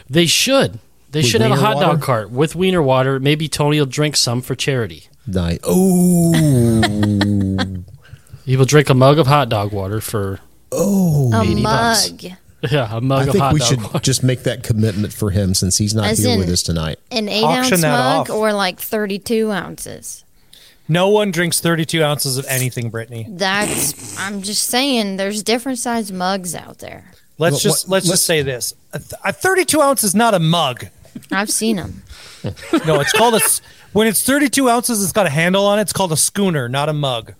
They 0.09 0.25
should. 0.27 0.79
They 1.13 1.23
should 1.23 1.41
have 1.41 1.51
a 1.51 1.55
wiener 1.55 1.67
hot 1.67 1.75
dog 1.81 1.87
water? 1.95 2.03
cart 2.03 2.31
with 2.31 2.55
wiener 2.55 2.83
water. 2.83 3.19
Maybe 3.21 3.49
Tony 3.49 3.79
will 3.79 3.87
drink 3.87 4.17
some 4.17 4.43
for 4.43 4.55
charity. 4.55 5.09
Nice. 5.27 5.59
Oh, 5.65 6.33
He 8.45 8.57
will 8.57 8.65
drink 8.65 8.91
a 8.91 8.95
mug 8.95 9.19
of 9.19 9.27
hot 9.27 9.49
dog 9.49 9.73
water 9.73 10.01
for 10.01 10.41
oh. 10.73 11.33
A 11.33 11.45
mug. 11.55 11.63
bucks. 11.63 12.13
yeah, 12.73 12.89
a 12.97 13.01
mug 13.01 13.21
I 13.21 13.25
of 13.27 13.31
think 13.33 13.43
hot 13.43 13.53
we 13.55 13.61
dog 13.61 13.69
should 13.69 13.83
water. 13.83 13.99
just 14.01 14.23
make 14.23 14.43
that 14.45 14.63
commitment 14.63 15.13
for 15.13 15.31
him 15.31 15.55
since 15.55 15.79
he's 15.79 15.95
not 15.95 16.07
As 16.07 16.19
here 16.19 16.31
in- 16.35 16.39
with 16.41 16.49
us 16.49 16.63
tonight. 16.63 16.99
An 17.11 17.29
eight 17.29 17.45
Auction 17.45 17.75
ounce 17.75 17.83
mug 17.83 18.31
off. 18.31 18.31
or 18.31 18.53
like 18.53 18.81
32 18.81 19.51
ounces. 19.51 20.25
No 20.89 21.09
one 21.09 21.31
drinks 21.31 21.61
32 21.61 22.03
ounces 22.03 22.37
of 22.37 22.45
anything, 22.49 22.91
Brittany. 22.91 23.25
That's, 23.29 24.19
I'm 24.19 24.43
just 24.43 24.65
saying, 24.65 25.17
there's 25.19 25.43
different 25.45 25.79
size 25.79 26.11
mugs 26.11 26.55
out 26.55 26.79
there. 26.79 27.13
Let's 27.39 27.63
just 27.63 27.89
let's, 27.89 28.07
let's- 28.07 28.09
just 28.09 28.25
say 28.27 28.43
this: 28.43 28.75
a, 28.93 28.99
th- 28.99 29.13
a 29.25 29.33
32 29.33 29.81
ounce 29.81 30.03
is 30.05 30.15
not 30.17 30.35
a 30.35 30.41
mug. 30.41 30.87
I've 31.31 31.51
seen 31.51 31.77
them. 31.77 32.03
No, 32.87 33.01
it's 33.01 33.13
called 33.13 33.35
a. 33.35 33.37
s- 33.37 33.61
When 33.93 34.07
it's 34.07 34.23
32 34.23 34.69
ounces, 34.71 35.03
it's 35.03 35.13
got 35.13 35.27
a 35.27 35.31
handle 35.31 35.67
on 35.67 35.79
it. 35.79 35.83
It's 35.83 35.93
called 35.93 36.11
a 36.13 36.17
schooner, 36.17 36.69
not 36.71 36.89
a 36.89 36.95
mug. 36.95 37.35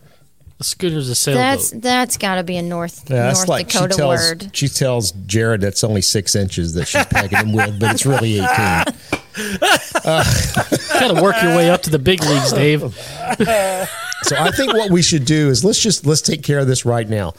A 0.59 0.65
scooter's 0.65 1.09
a 1.09 1.15
sailboat. 1.15 1.41
That's 1.41 1.71
that's 1.71 2.17
got 2.19 2.35
to 2.35 2.43
be 2.43 2.59
a 2.59 2.63
North 2.63 3.09
Yeah, 3.09 3.23
that's 3.23 3.39
North 3.39 3.49
like 3.49 3.69
Dakota 3.69 3.95
she 3.95 3.97
tells 3.97 4.21
word. 4.21 4.51
she 4.53 4.69
tells 4.69 5.13
Jared 5.13 5.63
that's 5.63 5.83
only 5.85 6.03
six 6.03 6.35
inches 6.37 6.75
that 6.75 6.87
she's 6.87 7.07
pegging 7.07 7.39
him 7.39 7.53
with, 7.55 7.81
but 7.81 7.93
it's 7.93 8.05
really 8.05 8.35
eighteen. 8.41 8.47
Got 10.05 11.15
to 11.15 11.21
work 11.23 11.37
your 11.43 11.57
way 11.57 11.71
up 11.71 11.83
to 11.85 11.91
the 11.91 11.99
big 11.99 12.23
leagues, 12.23 12.53
Dave. 12.53 12.83
So 14.23 14.37
I 14.37 14.51
think 14.51 14.75
what 14.75 14.91
we 14.91 15.01
should 15.01 15.25
do 15.25 15.49
is 15.49 15.65
let's 15.65 15.81
just 15.81 16.05
let's 16.05 16.21
take 16.21 16.43
care 16.43 16.59
of 16.59 16.67
this 16.67 16.85
right 16.85 17.09
now. 17.09 17.33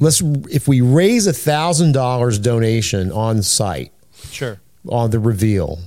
Let's 0.00 0.22
if 0.50 0.66
we 0.66 0.80
raise 0.80 1.26
a 1.26 1.34
thousand 1.34 1.92
dollars 1.92 2.38
donation 2.38 3.12
on 3.12 3.42
site 3.42 3.92
Sure. 4.30 4.58
On 4.88 5.10
the 5.10 5.18
reveal, 5.18 5.78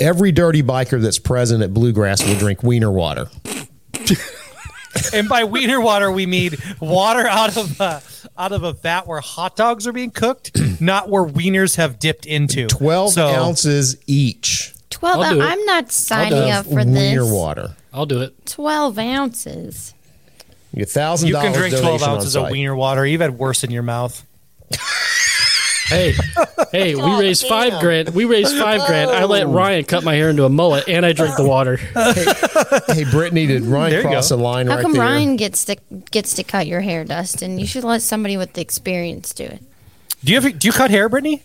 every 0.00 0.32
dirty 0.32 0.62
biker 0.62 1.00
that's 1.00 1.18
present 1.18 1.62
at 1.62 1.72
Bluegrass 1.74 2.24
will 2.26 2.38
drink 2.38 2.62
wiener 2.62 2.90
water. 2.90 3.26
And 5.12 5.28
by 5.28 5.44
wiener 5.44 5.78
water, 5.80 6.10
we 6.10 6.24
mean 6.24 6.52
water 6.80 7.26
out 7.28 7.54
of 7.56 7.78
uh, 7.80 8.00
out 8.38 8.52
of 8.52 8.62
a 8.62 8.72
vat 8.72 9.06
where 9.06 9.20
hot 9.20 9.54
dogs 9.54 9.86
are 9.86 9.92
being 9.92 10.10
cooked, 10.10 10.58
not 10.80 11.10
where 11.10 11.22
wieners 11.24 11.76
have 11.76 11.98
dipped 11.98 12.24
into. 12.24 12.66
12 12.68 13.12
So- 13.12 13.26
ounces 13.28 13.96
each 14.06 14.72
12 14.90 15.16
I'll 15.20 15.34
do 15.34 15.40
it. 15.40 15.44
I'm 15.44 15.64
not 15.66 15.92
signing 15.92 16.50
up 16.50 16.64
for 16.64 16.76
wiener 16.76 17.22
this. 17.24 17.30
water. 17.30 17.76
I'll 17.92 18.06
do 18.06 18.22
it. 18.22 18.46
12 18.46 18.98
ounces. 18.98 19.92
You 20.72 20.86
thousand 20.86 21.28
You 21.28 21.34
can 21.34 21.52
drink 21.52 21.76
12 21.76 22.02
ounces 22.02 22.34
of 22.34 22.44
site. 22.44 22.52
wiener 22.52 22.74
water. 22.74 23.06
You've 23.06 23.20
had 23.20 23.38
worse 23.38 23.64
in 23.64 23.70
your 23.70 23.82
mouth. 23.82 24.24
Hey, 25.88 26.14
hey, 26.72 26.94
we 26.96 27.02
Oh, 27.02 27.20
raised 27.20 27.46
five 27.46 27.80
grand. 27.80 28.08
We 28.10 28.24
raised 28.24 28.56
five 28.58 28.86
grand. 28.86 29.10
I 29.10 29.24
let 29.24 29.44
oh. 29.44 29.52
Ryan 29.52 29.84
cut 29.84 30.02
my 30.02 30.14
hair 30.14 30.30
into 30.30 30.44
a 30.44 30.48
mullet, 30.48 30.88
and 30.88 31.06
I 31.06 31.12
drank 31.12 31.36
the 31.36 31.44
water. 31.46 31.78
Hey, 32.88 33.04
Brittany, 33.04 33.46
did 33.46 33.62
Ryan 33.62 33.90
There 33.90 34.02
you 34.02 34.08
cross 34.08 34.30
go. 34.30 34.36
a 34.36 34.38
line 34.38 34.66
How 34.66 34.76
right 34.76 34.82
come 34.82 34.92
there? 34.92 35.02
Ryan 35.02 35.36
gets 35.36 35.64
to 35.66 35.76
gets 36.10 36.34
to 36.34 36.44
cut 36.44 36.66
your 36.66 36.80
hair, 36.80 37.04
Dustin? 37.04 37.58
You 37.58 37.66
should 37.66 37.84
let 37.84 38.00
somebody 38.02 38.36
with 38.36 38.54
the 38.54 38.60
experience 38.62 39.32
do 39.32 39.44
it. 39.44 39.62
Do 40.24 40.32
you 40.32 40.40
have, 40.40 40.58
do 40.58 40.66
you 40.68 40.72
cut 40.72 40.90
hair, 40.90 41.08
Brittany? 41.08 41.42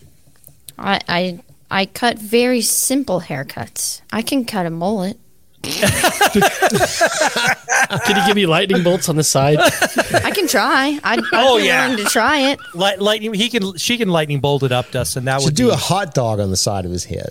I 0.78 1.00
I 1.08 1.40
I 1.70 1.86
cut 1.86 2.18
very 2.18 2.60
simple 2.62 3.20
haircuts. 3.22 4.00
I 4.12 4.22
can 4.22 4.44
cut 4.44 4.66
a 4.66 4.70
mullet. 4.70 5.18
Can 8.04 8.16
you 8.16 8.26
give 8.26 8.34
me 8.36 8.46
lightning 8.46 8.82
bolts 8.82 9.08
on 9.08 9.14
the 9.16 9.22
side? 9.24 9.58
I 9.60 10.30
can 10.32 10.48
try. 10.48 10.98
I'd, 11.04 11.18
I'd 11.20 11.24
Oh, 11.32 11.58
be 11.58 11.64
yeah. 11.66 11.88
willing 11.88 12.04
to 12.04 12.10
try 12.10 12.50
it. 12.50 12.58
Light, 12.74 13.00
lightning. 13.00 13.32
He 13.34 13.48
can. 13.48 13.76
She 13.76 13.96
can 13.98 14.08
lightning 14.08 14.40
bolt 14.40 14.62
it 14.64 14.72
up, 14.72 14.90
Dustin. 14.90 15.24
That 15.26 15.40
Should 15.40 15.46
would 15.48 15.54
do 15.54 15.66
be, 15.68 15.72
a 15.72 15.76
hot 15.76 16.14
dog 16.14 16.40
on 16.40 16.50
the 16.50 16.56
side 16.56 16.84
of 16.84 16.90
his 16.90 17.04
head. 17.04 17.28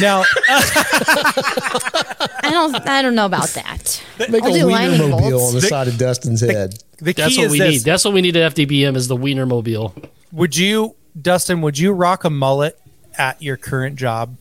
now. 0.00 0.22
I 0.48 2.48
don't 2.50 2.74
I 2.88 3.02
don't 3.02 3.14
know 3.14 3.26
about 3.26 3.48
that. 3.50 4.02
Make 4.28 4.42
I'll 4.44 4.54
a 4.54 4.58
do 4.58 4.66
wiener 4.66 4.88
lightning 4.90 5.10
mobile 5.10 5.30
bolts. 5.30 5.48
on 5.48 5.54
the 5.54 5.60
The- 5.60 5.66
side 5.68 5.88
of 5.88 5.98
Dustin's 5.98 6.40
head. 6.40 6.74
The 6.98 7.14
key 7.14 7.22
That's 7.22 7.36
what 7.38 7.50
we 7.50 7.58
this. 7.58 7.70
need. 7.72 7.80
That's 7.82 8.04
what 8.04 8.14
we 8.14 8.20
need 8.22 8.36
at 8.36 8.54
FDBM 8.54 8.94
is 8.94 9.08
the 9.08 9.16
Wiener 9.16 9.44
Mobile. 9.46 9.92
Would 10.30 10.56
you, 10.56 10.94
Dustin? 11.20 11.60
Would 11.62 11.76
you 11.78 11.92
rock 11.92 12.22
a 12.24 12.30
mullet 12.30 12.78
at 13.18 13.42
your 13.42 13.56
current 13.56 13.96
job? 13.96 14.36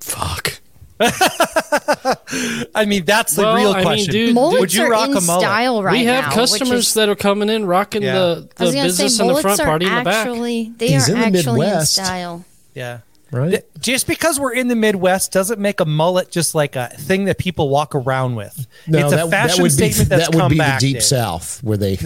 Fuck. 0.00 0.59
I 2.74 2.84
mean, 2.86 3.04
that's 3.04 3.34
the 3.34 3.42
Well, 3.42 3.56
real 3.56 3.70
I 3.72 3.76
mean, 3.76 3.82
question. 3.84 4.12
dude, 4.12 4.34
Mullets 4.34 4.60
Would 4.60 4.74
you 4.74 4.84
are 4.84 4.90
rock 4.90 5.10
in 5.10 5.16
a 5.16 5.20
mullet? 5.20 5.42
style 5.42 5.82
right 5.82 5.92
we 5.92 6.04
have 6.04 6.24
now. 6.26 6.34
customers 6.34 6.88
is, 6.88 6.94
that 6.94 7.08
are 7.08 7.16
coming 7.16 7.48
in 7.48 7.64
rocking 7.66 8.02
Yeah. 8.02 8.14
the, 8.14 8.48
the 8.56 8.64
business 8.72 9.16
say 9.16 9.26
in 9.26 9.32
the 9.34 9.40
front, 9.40 9.60
are 9.60 9.64
party 9.66 9.86
in 9.86 9.94
the 9.94 10.02
back. 10.02 10.26
actually 10.26 10.72
they 10.76 10.88
He's 10.88 11.08
are 11.08 11.12
in 11.14 11.32
the 11.32 11.38
actually 11.38 11.60
in 11.66 11.70
Midwest. 11.72 11.92
style. 11.94 12.44
yeah. 12.74 12.98
Right? 13.32 13.64
Just 13.78 14.08
because 14.08 14.40
we're 14.40 14.54
in 14.54 14.66
the 14.66 14.74
Midwest 14.74 15.30
doesn't 15.30 15.60
make 15.60 15.78
a 15.78 15.84
mullet 15.84 16.32
just 16.32 16.52
like 16.56 16.74
a 16.74 16.88
thing 16.88 17.26
that 17.26 17.38
people 17.38 17.68
walk 17.68 17.94
around 17.94 18.34
with. 18.34 18.66
it's 18.88 19.12
a 19.12 19.28
fashion 19.30 19.62
would 19.62 19.70
statement 19.70 20.10
be, 20.10 20.16
that's 20.16 20.26
that 20.26 20.34
would 20.34 20.40
come 20.40 20.50
be 20.50 20.58
back. 20.58 20.80
the 20.80 20.86
deep 20.88 20.96
Dave. 20.96 21.04
south 21.04 21.62
where 21.62 21.76
they. 21.76 21.96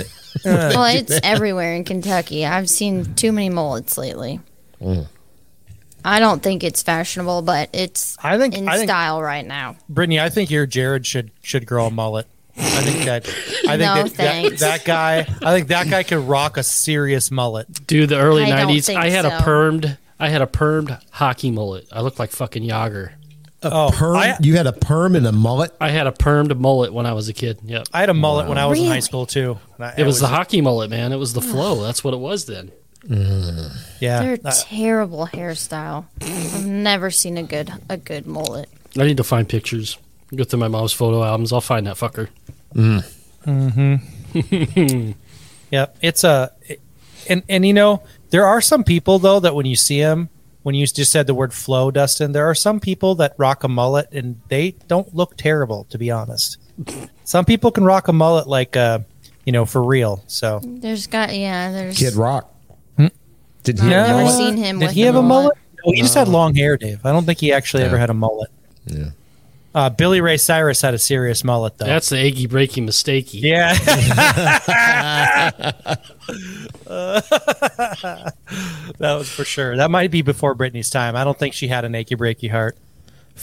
Well, 0.44 0.84
it's 0.94 1.18
everywhere 1.22 1.72
in 1.76 1.84
Kentucky. 1.84 2.44
I've 2.44 2.68
seen 2.68 3.14
too 3.14 3.32
many 3.32 3.48
mullets 3.48 3.96
lately. 3.96 4.40
Mm. 4.82 5.06
I 6.04 6.20
don't 6.20 6.42
think 6.42 6.62
it's 6.62 6.82
fashionable, 6.82 7.42
but 7.42 7.70
it's 7.72 8.16
I 8.22 8.36
think- 8.38 8.54
in 8.56 8.68
I 8.68 8.76
think- 8.76 8.88
style 8.90 9.22
right 9.22 9.46
now. 9.46 9.76
Brittany, 9.88 10.20
I 10.20 10.28
think 10.28 10.50
your 10.50 10.66
Jared 10.66 11.06
should 11.06 11.30
should 11.42 11.66
grow 11.66 11.86
a 11.86 11.90
mullet. 11.90 12.26
I 12.56 12.82
think 12.82 13.04
that 13.06 13.26
I 13.66 13.76
think 13.76 13.80
No, 13.80 14.02
that, 14.04 14.14
that 14.16 14.58
that 14.58 14.84
guy 14.84 15.26
I 15.42 15.52
think 15.54 15.68
that 15.68 15.88
guy 15.90 16.02
could 16.04 16.18
rock 16.18 16.56
a 16.56 16.62
serious 16.62 17.30
mullet. 17.32 17.86
Dude, 17.86 18.10
the 18.10 18.18
early 18.18 18.44
nineties. 18.48 18.86
think 18.86 19.00
I 19.00 19.08
had 19.10 19.24
a 19.24 19.30
permed. 19.38 19.98
I 20.20 20.28
had 20.28 20.40
a 20.42 20.46
permed 20.46 21.00
hockey 21.10 21.50
mullet. 21.50 21.88
I 21.90 22.00
looked 22.02 22.18
like 22.20 22.30
fucking 22.30 22.62
Jagr. 22.62 23.10
Oh, 23.66 23.90
Perm, 23.94 24.16
I, 24.16 24.36
you 24.40 24.56
had 24.58 24.66
a 24.66 24.74
perm 24.74 25.16
and 25.16 25.26
a 25.26 25.32
mullet. 25.32 25.72
I 25.80 25.88
had 25.88 26.06
a 26.06 26.12
permed 26.12 26.54
mullet 26.58 26.92
when 26.92 27.06
I 27.06 27.14
was 27.14 27.30
a 27.30 27.32
kid. 27.32 27.60
Yep. 27.64 27.86
I 27.94 28.00
had 28.00 28.10
a 28.10 28.14
mullet 28.14 28.46
when 28.46 28.58
I 28.58 28.66
was 28.66 28.78
in 28.78 28.86
high 28.86 28.98
school 29.00 29.24
too. 29.24 29.58
I- 29.80 29.94
It 29.96 30.02
I 30.02 30.06
was 30.06 30.20
the 30.20 30.26
hockey 30.28 30.60
mullet, 30.60 30.90
man. 30.90 31.12
It 31.12 31.16
was 31.16 31.32
the 31.32 31.40
flow. 31.40 31.82
That's 31.82 32.04
what 32.04 32.12
it 32.12 32.18
was 32.20 32.44
then. 32.44 32.72
Yeah. 33.08 34.22
They're 34.22 34.38
Uh, 34.44 34.52
terrible 34.54 35.26
hairstyle. 35.26 36.06
I've 36.22 36.66
never 36.66 37.10
seen 37.10 37.36
a 37.38 37.42
good 37.42 37.72
a 37.88 37.96
good 37.96 38.26
mullet. 38.26 38.68
I 38.98 39.04
need 39.04 39.16
to 39.18 39.24
find 39.24 39.48
pictures. 39.48 39.98
Go 40.34 40.44
through 40.44 40.60
my 40.60 40.68
mom's 40.68 40.92
photo 40.92 41.22
albums. 41.22 41.52
I'll 41.52 41.60
find 41.60 41.86
that 41.86 41.96
fucker. 41.96 42.28
Yep, 45.70 45.96
it's 46.02 46.24
a, 46.24 46.52
and 47.28 47.42
and 47.48 47.66
you 47.66 47.72
know 47.72 48.02
there 48.30 48.46
are 48.46 48.60
some 48.60 48.84
people 48.84 49.18
though 49.18 49.40
that 49.40 49.54
when 49.54 49.66
you 49.66 49.74
see 49.76 50.00
them, 50.00 50.28
when 50.62 50.74
you 50.74 50.86
just 50.86 51.10
said 51.10 51.26
the 51.26 51.34
word 51.34 51.52
flow, 51.52 51.90
Dustin, 51.90 52.32
there 52.32 52.48
are 52.48 52.54
some 52.54 52.78
people 52.80 53.14
that 53.16 53.34
rock 53.38 53.64
a 53.64 53.68
mullet 53.68 54.08
and 54.12 54.40
they 54.48 54.72
don't 54.86 55.12
look 55.14 55.36
terrible 55.36 55.84
to 55.90 55.98
be 55.98 56.10
honest. 56.12 56.58
Some 57.24 57.44
people 57.44 57.70
can 57.72 57.84
rock 57.84 58.06
a 58.08 58.12
mullet 58.12 58.46
like, 58.46 58.76
uh, 58.76 59.00
you 59.44 59.52
know, 59.52 59.64
for 59.64 59.82
real. 59.82 60.22
So 60.26 60.60
There's 60.62 61.06
got 61.08 61.34
yeah. 61.34 61.72
There's 61.72 61.98
Kid 61.98 62.14
Rock. 62.14 62.53
Did 63.64 63.80
he 63.80 63.86
I've 63.86 63.92
a 63.92 64.06
never 64.08 64.18
mullet? 64.20 64.34
seen 64.36 64.56
him. 64.56 64.78
did 64.78 64.86
with 64.86 64.94
he 64.94 65.00
have 65.02 65.16
a 65.16 65.22
mullet? 65.22 65.56
mullet. 65.56 65.58
No, 65.86 65.92
he 65.92 66.02
just 66.02 66.14
had 66.14 66.28
long 66.28 66.54
hair, 66.54 66.76
Dave. 66.76 67.04
I 67.04 67.12
don't 67.12 67.24
think 67.26 67.40
he 67.40 67.52
actually 67.52 67.82
ever 67.82 67.98
had 67.98 68.10
a 68.10 68.14
mullet. 68.14 68.50
Yeah. 68.86 69.10
Uh, 69.74 69.90
Billy 69.90 70.20
Ray 70.20 70.36
Cyrus 70.36 70.80
had 70.82 70.94
a 70.94 70.98
serious 70.98 71.42
mullet 71.42 71.76
though. 71.78 71.86
That's 71.86 72.08
the 72.08 72.18
eggy 72.18 72.46
breaky 72.46 72.80
mistakey. 72.82 73.42
yeah. 73.42 73.74
that 78.98 79.14
was 79.18 79.28
for 79.28 79.44
sure. 79.44 79.76
That 79.76 79.90
might 79.90 80.10
be 80.10 80.22
before 80.22 80.54
Brittany's 80.54 80.90
time. 80.90 81.16
I 81.16 81.24
don't 81.24 81.38
think 81.38 81.54
she 81.54 81.68
had 81.68 81.84
an 81.84 81.94
achy 81.94 82.16
breaky 82.16 82.50
heart. 82.50 82.76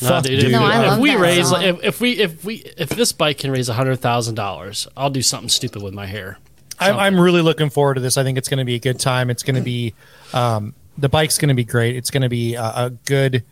Nah, 0.01 0.07
Fuck, 0.07 0.23
dude, 0.23 0.39
dude. 0.39 0.45
If, 0.45 0.51
No, 0.53 0.63
I 0.63 0.81
if 0.83 0.87
love 0.91 0.99
we 0.99 1.09
that 1.09 1.19
raise, 1.19 1.49
song. 1.49 1.63
if, 1.63 1.83
if 1.83 2.01
we, 2.01 2.11
if 2.13 2.45
we, 2.45 2.55
if 2.77 2.89
this 2.89 3.11
bike 3.11 3.39
can 3.39 3.51
raise 3.51 3.67
a 3.67 3.73
hundred 3.73 3.97
thousand 3.97 4.35
dollars, 4.35 4.87
I'll 4.95 5.09
do 5.09 5.21
something 5.21 5.49
stupid 5.49 5.81
with 5.83 5.93
my 5.93 6.05
hair. 6.05 6.37
I'm, 6.81 6.97
I'm 6.97 7.19
really 7.19 7.41
looking 7.41 7.69
forward 7.69 7.95
to 7.95 8.01
this. 8.01 8.17
I 8.17 8.23
think 8.23 8.37
it's 8.37 8.49
going 8.49 8.57
to 8.59 8.65
be 8.65 8.75
a 8.75 8.79
good 8.79 8.99
time. 8.99 9.29
It's 9.29 9.43
going 9.43 9.55
to 9.55 9.61
be 9.61 9.93
um, 10.33 10.73
the 10.97 11.09
bike's 11.09 11.37
going 11.37 11.49
to 11.49 11.55
be 11.55 11.63
great. 11.63 11.95
It's 11.95 12.11
going 12.11 12.23
to 12.23 12.29
be 12.29 12.55
a, 12.55 12.63
a 12.63 12.89
good 13.05 13.43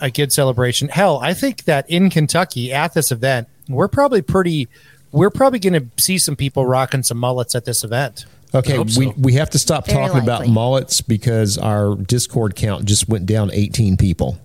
a 0.00 0.10
good 0.10 0.32
celebration. 0.32 0.88
Hell, 0.88 1.18
I 1.18 1.34
think 1.34 1.64
that 1.64 1.88
in 1.88 2.10
Kentucky 2.10 2.72
at 2.72 2.94
this 2.94 3.10
event, 3.10 3.48
we're 3.68 3.88
probably 3.88 4.22
pretty. 4.22 4.68
We're 5.12 5.30
probably 5.30 5.60
going 5.60 5.72
to 5.72 6.02
see 6.02 6.18
some 6.18 6.36
people 6.36 6.66
rocking 6.66 7.02
some 7.02 7.16
mullets 7.16 7.54
at 7.54 7.64
this 7.64 7.84
event. 7.84 8.26
Okay, 8.54 8.76
hope 8.76 8.88
we, 8.96 9.08
we 9.18 9.32
have 9.34 9.50
to 9.50 9.58
stop 9.58 9.86
Very 9.86 9.98
talking 9.98 10.22
about 10.22 10.46
mullets 10.46 11.00
because 11.00 11.58
our 11.58 11.94
Discord 11.94 12.54
count 12.54 12.84
just 12.84 13.08
went 13.08 13.26
down 13.26 13.50
18 13.52 13.96
people. 13.96 14.38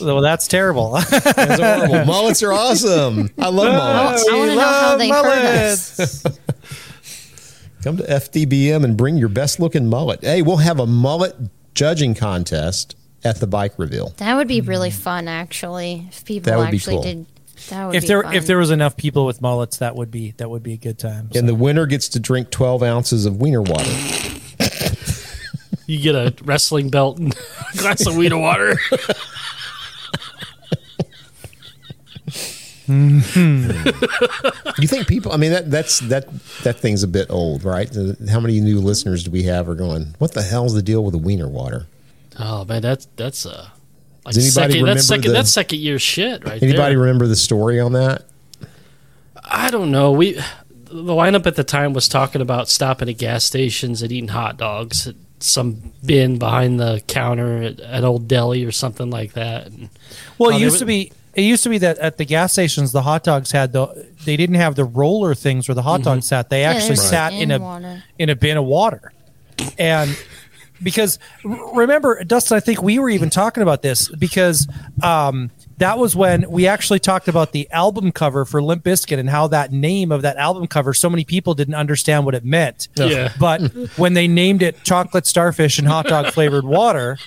Well, 0.00 0.20
that's 0.20 0.46
terrible. 0.48 0.92
That's 0.92 1.60
horrible. 1.60 2.04
mullets 2.04 2.42
are 2.42 2.52
awesome. 2.52 3.30
I 3.38 3.48
love 3.48 3.74
uh, 3.74 4.04
mullets. 4.04 4.28
I 4.28 4.36
want 4.36 4.50
to 4.50 4.56
know 4.56 4.60
how 4.62 4.96
they 4.96 5.08
hurt 5.08 5.44
us. 5.44 6.22
Come 7.82 7.96
to 7.98 8.02
FDBM 8.04 8.84
and 8.84 8.96
bring 8.96 9.16
your 9.16 9.28
best 9.28 9.60
looking 9.60 9.88
mullet. 9.88 10.20
Hey, 10.22 10.42
we'll 10.42 10.58
have 10.58 10.78
a 10.78 10.86
mullet 10.86 11.34
judging 11.74 12.14
contest 12.14 12.96
at 13.24 13.40
the 13.40 13.46
bike 13.46 13.78
reveal. 13.78 14.10
That 14.18 14.36
would 14.36 14.48
be 14.48 14.60
really 14.60 14.90
fun, 14.90 15.26
actually. 15.28 16.06
If 16.10 16.24
people 16.24 16.52
That 16.52 16.58
would 16.58 16.70
be 16.70 16.76
actually 16.76 16.94
cool. 16.96 17.02
did, 17.02 17.26
that 17.70 17.86
would 17.86 17.96
if 17.96 18.02
be 18.02 18.08
there 18.08 18.22
fun. 18.22 18.34
if 18.34 18.46
there 18.46 18.58
was 18.58 18.70
enough 18.70 18.96
people 18.96 19.26
with 19.26 19.40
mullets, 19.40 19.78
that 19.78 19.96
would 19.96 20.10
be 20.10 20.32
that 20.36 20.50
would 20.50 20.62
be 20.62 20.74
a 20.74 20.78
good 20.78 20.98
time. 20.98 21.30
And 21.34 21.48
the 21.48 21.54
winner 21.54 21.86
gets 21.86 22.08
to 22.10 22.20
drink 22.20 22.50
12 22.50 22.82
ounces 22.82 23.26
of 23.26 23.40
wiener 23.40 23.62
water. 23.62 23.90
You 25.86 26.00
get 26.00 26.14
a 26.14 26.34
wrestling 26.44 26.88
belt 26.90 27.18
and 27.18 27.34
a 27.74 27.76
glass 27.78 28.06
of 28.06 28.16
wheat 28.16 28.32
water. 28.32 28.78
You 34.78 34.88
think 34.88 35.06
people? 35.06 35.32
I 35.32 35.36
mean, 35.36 35.52
that 35.52 35.70
that's 35.70 36.00
that 36.00 36.26
that 36.62 36.78
thing's 36.78 37.02
a 37.02 37.08
bit 37.08 37.28
old, 37.30 37.64
right? 37.64 37.88
How 38.30 38.40
many 38.40 38.60
new 38.60 38.80
listeners 38.80 39.24
do 39.24 39.30
we 39.30 39.44
have? 39.44 39.68
Are 39.68 39.74
going? 39.74 40.14
What 40.18 40.32
the 40.32 40.42
hell's 40.42 40.74
the 40.74 40.82
deal 40.82 41.04
with 41.04 41.12
the 41.12 41.18
wiener 41.18 41.48
water? 41.48 41.86
Oh 42.38 42.64
man, 42.64 42.82
that's 42.82 43.06
that's 43.16 43.46
uh, 43.46 43.68
like 44.24 44.34
Does 44.34 44.56
anybody 44.56 44.72
second, 44.74 44.82
remember 44.82 44.94
that's 44.98 45.06
second 45.06 45.22
the- 45.28 45.32
that's 45.32 45.50
second 45.50 45.78
year 45.80 45.98
shit 45.98 46.44
right 46.44 46.62
Anybody 46.62 46.94
there. 46.94 46.98
remember 46.98 47.26
the 47.26 47.36
story 47.36 47.78
on 47.80 47.92
that? 47.92 48.24
I 49.44 49.70
don't 49.70 49.90
know. 49.90 50.12
We 50.12 50.32
the 50.84 51.12
lineup 51.14 51.46
at 51.46 51.56
the 51.56 51.64
time 51.64 51.92
was 51.94 52.08
talking 52.08 52.40
about 52.42 52.68
stopping 52.68 53.08
at 53.08 53.16
gas 53.18 53.44
stations 53.44 54.02
and 54.02 54.10
eating 54.12 54.28
hot 54.28 54.56
dogs 54.56 55.10
some 55.42 55.92
bin 56.04 56.38
behind 56.38 56.78
the 56.80 57.02
counter 57.06 57.62
at, 57.62 57.80
at 57.80 58.04
Old 58.04 58.28
Deli 58.28 58.64
or 58.64 58.72
something 58.72 59.10
like 59.10 59.32
that. 59.34 59.66
And, 59.66 59.88
Well, 60.38 60.52
Oh, 60.52 60.56
it 60.56 60.60
used 60.60 60.74
would- 60.74 60.78
to 60.80 60.86
be. 60.86 61.12
It 61.34 61.42
used 61.44 61.62
to 61.62 61.70
be 61.70 61.78
that 61.78 61.96
at 61.96 62.18
the 62.18 62.26
gas 62.26 62.52
stations, 62.52 62.92
the 62.92 63.00
hot 63.00 63.24
dogs 63.24 63.52
had 63.52 63.72
the. 63.72 64.06
They 64.26 64.36
didn't 64.36 64.56
have 64.56 64.74
the 64.74 64.84
roller 64.84 65.34
things 65.34 65.66
where 65.66 65.74
the 65.74 65.80
hot 65.82 66.02
dogs 66.02 66.26
sat. 66.26 66.50
They 66.50 66.62
actually 66.64 66.88
they're 66.96 66.96
sat 66.96 67.32
in 67.32 67.50
in 67.50 67.52
a 67.52 67.58
water. 67.58 68.02
in 68.18 68.28
a 68.28 68.36
bin 68.36 68.58
of 68.58 68.66
water, 68.66 69.12
and 69.78 70.14
because 70.82 71.18
remember, 71.42 72.22
Dustin, 72.22 72.58
I 72.58 72.60
think 72.60 72.82
we 72.82 72.98
were 72.98 73.08
even 73.08 73.30
talking 73.30 73.62
about 73.62 73.80
this 73.80 74.08
because 74.10 74.68
um, 75.02 75.50
that 75.82 75.98
was 75.98 76.14
when 76.14 76.48
we 76.48 76.68
actually 76.68 77.00
talked 77.00 77.26
about 77.26 77.50
the 77.50 77.68
album 77.72 78.12
cover 78.12 78.44
for 78.44 78.62
Limp 78.62 78.84
Bizkit 78.84 79.18
and 79.18 79.28
how 79.28 79.48
that 79.48 79.72
name 79.72 80.12
of 80.12 80.22
that 80.22 80.36
album 80.36 80.68
cover. 80.68 80.94
So 80.94 81.10
many 81.10 81.24
people 81.24 81.54
didn't 81.54 81.74
understand 81.74 82.24
what 82.24 82.36
it 82.36 82.44
meant. 82.44 82.86
Yeah. 82.94 83.32
But 83.38 83.62
when 83.96 84.14
they 84.14 84.28
named 84.28 84.62
it 84.62 84.84
chocolate 84.84 85.26
starfish 85.26 85.80
and 85.80 85.88
hot 85.88 86.06
dog 86.06 86.32
flavored 86.32 86.64
water, 86.64 87.18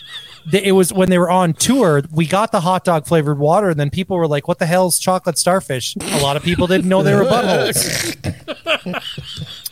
it 0.54 0.72
was 0.72 0.94
when 0.94 1.10
they 1.10 1.18
were 1.18 1.30
on 1.30 1.52
tour. 1.54 2.04
We 2.12 2.28
got 2.28 2.54
the 2.54 2.62
hot 2.62 2.86
dog 2.86 3.08
flavored 3.08 3.40
water, 3.40 3.70
and 3.70 3.80
then 3.80 3.90
people 3.90 4.16
were 4.16 4.28
like, 4.28 4.48
"What 4.48 4.60
the 4.60 4.66
hell's 4.66 5.00
chocolate 5.00 5.38
starfish?" 5.38 5.96
A 6.00 6.22
lot 6.22 6.38
of 6.38 6.44
people 6.44 6.66
didn't 6.68 6.88
know 6.88 7.04
they 7.04 7.14
were 7.14 7.26
buttholes. 7.26 8.16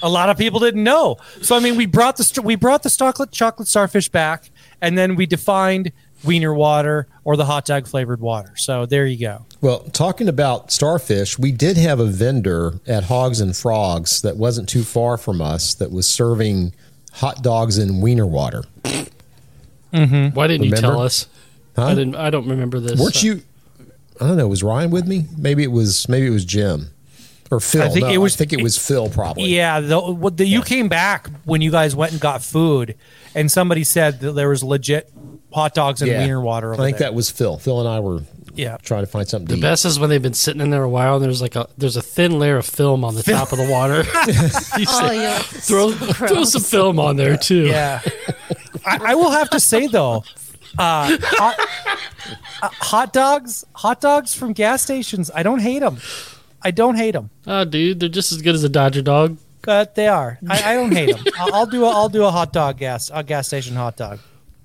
a 0.01 0.09
lot 0.09 0.29
of 0.29 0.37
people 0.37 0.59
didn't 0.59 0.83
know. 0.83 1.17
So 1.41 1.55
I 1.55 1.59
mean, 1.59 1.77
we 1.77 1.85
brought 1.85 2.17
the 2.17 2.41
we 2.41 2.55
brought 2.55 2.83
the 2.83 2.89
chocolate 2.89 3.31
chocolate 3.31 3.67
starfish 3.67 4.09
back, 4.09 4.49
and 4.81 4.97
then 4.97 5.15
we 5.15 5.25
defined 5.25 5.91
wiener 6.23 6.53
water 6.53 7.07
or 7.23 7.35
the 7.37 7.45
hot 7.45 7.65
dog 7.65 7.87
flavored 7.87 8.19
water. 8.21 8.53
So 8.55 8.85
there 8.85 9.05
you 9.05 9.19
go. 9.19 9.45
Well, 9.61 9.79
talking 9.79 10.27
about 10.27 10.71
starfish, 10.71 11.37
we 11.39 11.51
did 11.51 11.77
have 11.77 11.99
a 11.99 12.05
vendor 12.05 12.79
at 12.87 13.05
Hogs 13.05 13.39
and 13.41 13.55
Frogs 13.55 14.21
that 14.21 14.37
wasn't 14.37 14.67
too 14.69 14.83
far 14.83 15.17
from 15.17 15.41
us 15.41 15.73
that 15.75 15.91
was 15.91 16.07
serving 16.07 16.73
hot 17.13 17.41
dogs 17.43 17.77
in 17.77 18.01
wiener 18.01 18.25
water. 18.25 18.63
Mm-hmm. 19.93 20.35
Why 20.35 20.47
didn't 20.47 20.65
you 20.67 20.75
tell 20.75 20.99
us? 21.01 21.27
Huh? 21.75 21.85
I 21.87 21.95
didn't. 21.95 22.15
I 22.15 22.29
don't 22.29 22.47
remember 22.47 22.79
this. 22.79 22.99
Weren't 22.99 23.21
you? 23.23 23.41
I 24.19 24.27
don't 24.27 24.37
know. 24.37 24.47
Was 24.47 24.63
Ryan 24.63 24.91
with 24.91 25.07
me? 25.07 25.25
Maybe 25.37 25.63
it 25.63 25.71
was. 25.71 26.07
Maybe 26.09 26.27
it 26.27 26.31
was 26.31 26.45
Jim 26.45 26.87
or 27.51 27.59
Phil. 27.59 27.83
I 27.83 27.89
think 27.89 28.07
No, 28.07 28.11
it 28.13 28.17
was- 28.17 28.35
I 28.35 28.37
think 28.37 28.53
it 28.53 28.61
was 28.63 28.77
Phil. 28.77 29.09
Probably. 29.09 29.55
Yeah, 29.55 29.79
the, 29.79 29.99
what 29.99 30.37
the, 30.37 30.45
you 30.45 30.61
came 30.61 30.87
back 30.87 31.29
when 31.45 31.61
you 31.61 31.71
guys 31.71 31.95
went 31.95 32.11
and 32.11 32.21
got 32.21 32.41
food, 32.43 32.95
and 33.35 33.51
somebody 33.51 33.83
said 33.83 34.19
that 34.21 34.33
there 34.33 34.49
was 34.49 34.63
legit 34.63 35.12
hot 35.53 35.73
dogs 35.73 36.01
and 36.01 36.09
Yeah. 36.11 36.19
wiener 36.19 36.41
water. 36.41 36.73
I 36.73 36.77
think 36.77 36.97
there. 36.97 37.07
that 37.09 37.13
was 37.13 37.29
Phil. 37.29 37.57
Phil 37.57 37.79
and 37.79 37.87
I 37.87 37.99
were 37.99 38.21
yeah. 38.55 38.77
trying 38.81 39.03
to 39.03 39.07
find 39.07 39.27
something 39.27 39.47
to 39.47 39.53
The 39.53 39.57
eat. 39.59 39.61
best 39.61 39.85
is 39.85 39.99
when 39.99 40.09
they've 40.09 40.21
been 40.21 40.33
sitting 40.33 40.61
in 40.61 40.69
there 40.69 40.83
a 40.83 40.89
while, 40.89 41.15
and 41.15 41.23
there's 41.23 41.41
like 41.41 41.55
a 41.55 41.67
there's 41.77 41.95
a 41.97 42.01
thin 42.01 42.39
layer 42.39 42.57
of 42.57 42.65
film 42.65 43.03
on 43.03 43.15
the 43.15 43.23
top 43.23 43.51
of 43.51 43.57
the 43.57 43.69
water. 43.69 44.03
you 44.79 44.85
Oh, 44.89 45.07
say, 45.07 45.33
you 45.33 45.39
throw 45.61 45.91
throw 45.91 46.43
some 46.43 46.61
film 46.61 46.99
on 46.99 47.15
there 47.17 47.37
too. 47.37 47.67
Yeah. 47.67 48.01
I, 48.85 49.11
I 49.11 49.15
will 49.15 49.31
have 49.31 49.49
to 49.51 49.59
say 49.59 49.87
though, 49.87 50.23
uh, 50.77 51.17
hot, 51.21 51.55
uh, 52.61 52.67
hot 52.69 53.13
dogs, 53.13 53.65
hot 53.73 54.01
dogs 54.01 54.33
from 54.33 54.53
gas 54.53 54.81
stations. 54.81 55.31
I 55.33 55.43
don't 55.43 55.59
hate 55.59 55.79
them. 55.79 55.97
I 56.61 56.71
don't 56.71 56.95
hate 56.95 57.11
them, 57.11 57.29
Oh, 57.45 57.65
dude, 57.65 57.99
they're 57.99 58.07
just 58.09 58.31
as 58.31 58.41
good 58.41 58.55
as 58.55 58.63
a 58.63 58.69
Dodger 58.69 59.01
dog. 59.01 59.37
but 59.63 59.95
they 59.95 60.07
are. 60.07 60.39
I, 60.49 60.71
I 60.71 60.73
don't 60.75 60.91
hate 60.93 61.13
them. 61.15 61.23
I'll, 61.37 61.53
I'll 61.53 61.65
do 61.65 61.83
a, 61.85 61.89
I'll 61.89 62.07
do 62.09 62.23
a 62.23 62.31
hot 62.31 62.53
dog 62.53 62.77
gas 62.77 63.11
a 63.13 63.21
gas 63.23 63.47
station 63.47 63.75
hot 63.75 63.97
dog. 63.97 64.19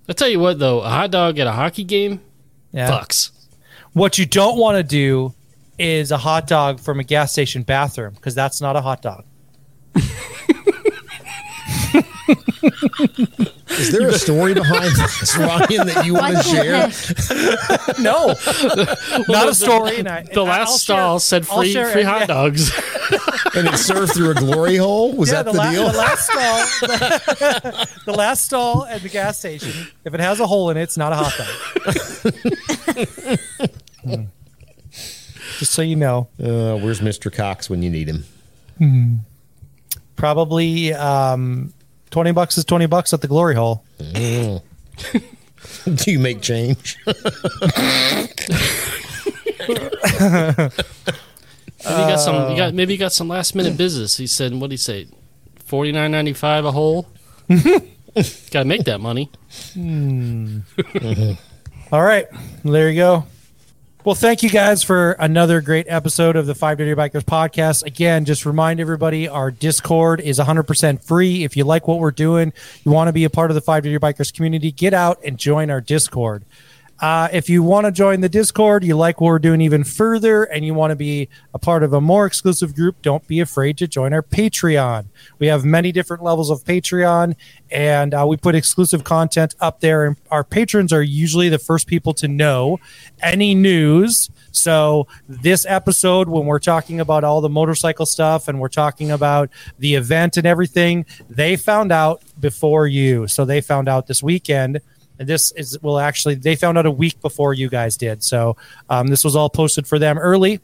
I 0.08 0.12
tell 0.14 0.28
you 0.28 0.40
what, 0.40 0.58
though, 0.58 0.80
a 0.80 0.88
hot 0.88 1.10
dog 1.10 1.38
at 1.38 1.46
a 1.46 1.52
hockey 1.52 1.84
game 1.84 2.20
Yeah. 2.72 2.90
fucks. 2.90 3.30
What 3.92 4.18
you 4.18 4.26
don't 4.26 4.58
want 4.58 4.76
to 4.76 4.82
do 4.82 5.34
is 5.78 6.10
a 6.10 6.18
hot 6.18 6.46
dog 6.46 6.80
from 6.80 7.00
a 7.00 7.04
gas 7.04 7.32
station 7.32 7.62
bathroom 7.62 8.14
because 8.14 8.34
that's 8.34 8.60
not 8.60 8.76
a 8.76 8.80
hot 8.80 9.02
dog. 9.02 9.24
Is 13.70 13.92
there 13.92 14.08
a 14.08 14.12
story 14.18 14.54
behind 14.54 14.94
this, 14.96 15.36
Ryan, 15.36 15.86
that 15.86 16.04
you 16.06 16.14
want 16.14 16.36
to 16.36 16.42
share? 16.42 16.88
No, 18.02 18.28
not 19.28 19.48
a 19.48 19.54
story. 19.54 19.98
And 19.98 20.08
I, 20.08 20.22
The 20.22 20.42
last 20.42 20.68
I'll 20.70 20.78
stall 20.78 21.18
share- 21.18 21.42
said 21.42 21.46
free 21.46 21.72
share 21.72 21.90
free 21.90 22.02
it, 22.02 22.06
hot 22.06 22.20
yeah. 22.20 22.26
dogs. 22.26 22.72
And 23.54 23.66
it 23.66 23.76
served 23.78 24.12
through 24.12 24.30
a 24.30 24.34
glory 24.34 24.76
hole? 24.76 25.12
Was 25.14 25.30
Yeah, 25.32 25.42
that 25.42 25.46
the, 25.46 25.52
the, 25.52 25.58
la- 25.58 25.70
deal? 25.70 25.90
the 25.90 25.98
last 25.98 26.28
stall, 26.28 27.86
the 28.06 28.12
last 28.14 28.44
stall 28.44 28.84
at 28.86 29.00
the 29.02 29.08
gas 29.08 29.38
station. 29.38 29.72
If 30.04 30.12
it 30.14 30.20
has 30.20 30.38
a 30.40 30.46
hole 30.46 30.70
in 30.70 30.76
it, 30.76 30.82
it's 30.82 30.96
not 30.98 31.12
a 31.12 31.16
hot 31.16 31.34
dog. 31.38 33.08
Hmm. 34.04 34.24
Just 35.58 35.72
so 35.72 35.82
you 35.82 35.96
know, 35.96 36.28
Uh, 36.38 36.76
where's 36.78 37.00
Mr. 37.00 37.32
Cox 37.34 37.68
when 37.70 37.82
you 37.82 37.90
need 37.90 38.08
him? 38.08 38.24
probably 40.16 40.92
um, 40.94 41.72
twenty 42.10 42.32
bucks 42.32 42.58
is 42.58 42.64
twenty 42.64 42.86
bucks 42.86 43.12
at 43.12 43.20
the 43.20 43.28
glory 43.28 43.54
hole. 43.54 43.84
Mm. 43.98 44.62
Do 46.04 46.10
you 46.10 46.18
make 46.18 46.40
change? 46.40 46.96
Maybe 51.84 52.00
you 52.00 52.08
got 52.08 52.20
some. 52.20 52.50
You 52.50 52.56
got 52.56 52.68
uh, 52.70 52.72
maybe 52.72 52.92
you 52.92 52.98
got 52.98 53.12
some 53.12 53.28
last 53.28 53.54
minute 53.54 53.76
business. 53.76 54.16
He 54.16 54.26
said, 54.26 54.52
"What 54.52 54.62
would 54.62 54.70
he 54.72 54.76
say? 54.76 55.06
Forty 55.64 55.92
nine 55.92 56.10
ninety 56.10 56.32
five 56.32 56.64
a 56.64 56.72
hole." 56.72 57.06
got 57.48 58.60
to 58.60 58.64
make 58.64 58.84
that 58.84 59.00
money. 59.00 59.30
Hmm. 59.74 60.60
All 61.92 62.02
right, 62.02 62.26
there 62.64 62.90
you 62.90 62.96
go. 62.96 63.24
Well, 64.04 64.14
thank 64.14 64.44
you 64.44 64.48
guys 64.48 64.84
for 64.84 65.12
another 65.12 65.60
great 65.60 65.86
episode 65.88 66.36
of 66.36 66.46
the 66.46 66.54
Five 66.54 66.78
Dirty 66.78 66.94
Bikers 66.94 67.24
podcast. 67.24 67.84
Again, 67.84 68.24
just 68.24 68.46
remind 68.46 68.78
everybody 68.78 69.26
our 69.28 69.50
Discord 69.50 70.20
is 70.20 70.38
100% 70.38 71.02
free. 71.02 71.42
If 71.42 71.56
you 71.56 71.64
like 71.64 71.88
what 71.88 71.98
we're 71.98 72.12
doing, 72.12 72.52
you 72.84 72.92
want 72.92 73.08
to 73.08 73.12
be 73.12 73.24
a 73.24 73.30
part 73.30 73.50
of 73.50 73.56
the 73.56 73.60
Five 73.60 73.82
Dirty 73.82 73.98
Bikers 73.98 74.32
community, 74.32 74.70
get 74.70 74.94
out 74.94 75.18
and 75.24 75.36
join 75.36 75.68
our 75.68 75.80
Discord. 75.80 76.44
Uh, 77.00 77.28
if 77.32 77.48
you 77.48 77.62
want 77.62 77.86
to 77.86 77.92
join 77.92 78.20
the 78.20 78.28
Discord, 78.28 78.82
you 78.82 78.96
like 78.96 79.20
what 79.20 79.28
we're 79.28 79.38
doing 79.38 79.60
even 79.60 79.84
further, 79.84 80.44
and 80.44 80.64
you 80.64 80.74
want 80.74 80.90
to 80.90 80.96
be 80.96 81.28
a 81.54 81.58
part 81.58 81.84
of 81.84 81.92
a 81.92 82.00
more 82.00 82.26
exclusive 82.26 82.74
group, 82.74 83.00
don't 83.02 83.26
be 83.28 83.38
afraid 83.38 83.78
to 83.78 83.86
join 83.86 84.12
our 84.12 84.22
Patreon. 84.22 85.06
We 85.38 85.46
have 85.46 85.64
many 85.64 85.92
different 85.92 86.24
levels 86.24 86.50
of 86.50 86.64
Patreon, 86.64 87.36
and 87.70 88.14
uh, 88.14 88.26
we 88.26 88.36
put 88.36 88.56
exclusive 88.56 89.04
content 89.04 89.54
up 89.60 89.78
there. 89.78 90.06
And 90.06 90.16
our 90.32 90.42
patrons 90.42 90.92
are 90.92 91.02
usually 91.02 91.48
the 91.48 91.58
first 91.58 91.86
people 91.86 92.14
to 92.14 92.26
know 92.26 92.80
any 93.22 93.54
news. 93.54 94.28
So, 94.50 95.06
this 95.28 95.64
episode, 95.68 96.28
when 96.28 96.46
we're 96.46 96.58
talking 96.58 96.98
about 96.98 97.22
all 97.22 97.40
the 97.40 97.48
motorcycle 97.48 98.06
stuff 98.06 98.48
and 98.48 98.58
we're 98.58 98.68
talking 98.68 99.12
about 99.12 99.50
the 99.78 99.94
event 99.94 100.36
and 100.36 100.46
everything, 100.46 101.06
they 101.28 101.54
found 101.54 101.92
out 101.92 102.22
before 102.40 102.88
you. 102.88 103.28
So, 103.28 103.44
they 103.44 103.60
found 103.60 103.88
out 103.88 104.08
this 104.08 104.20
weekend 104.20 104.80
this 105.18 105.50
is 105.52 105.78
well 105.82 105.98
actually 105.98 106.36
they 106.36 106.56
found 106.56 106.78
out 106.78 106.86
a 106.86 106.90
week 106.90 107.20
before 107.20 107.52
you 107.54 107.68
guys 107.68 107.96
did. 107.96 108.22
So 108.22 108.56
um, 108.88 109.08
this 109.08 109.24
was 109.24 109.34
all 109.36 109.50
posted 109.50 109.86
for 109.86 109.98
them 109.98 110.18
early. 110.18 110.60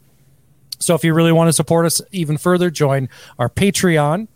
So 0.79 0.95
if 0.95 1.03
you 1.03 1.13
really 1.13 1.31
want 1.31 1.47
to 1.49 1.53
support 1.53 1.85
us 1.85 2.01
even 2.11 2.37
further 2.37 2.69
join 2.69 3.09
our 3.39 3.49
patreon. 3.49 4.27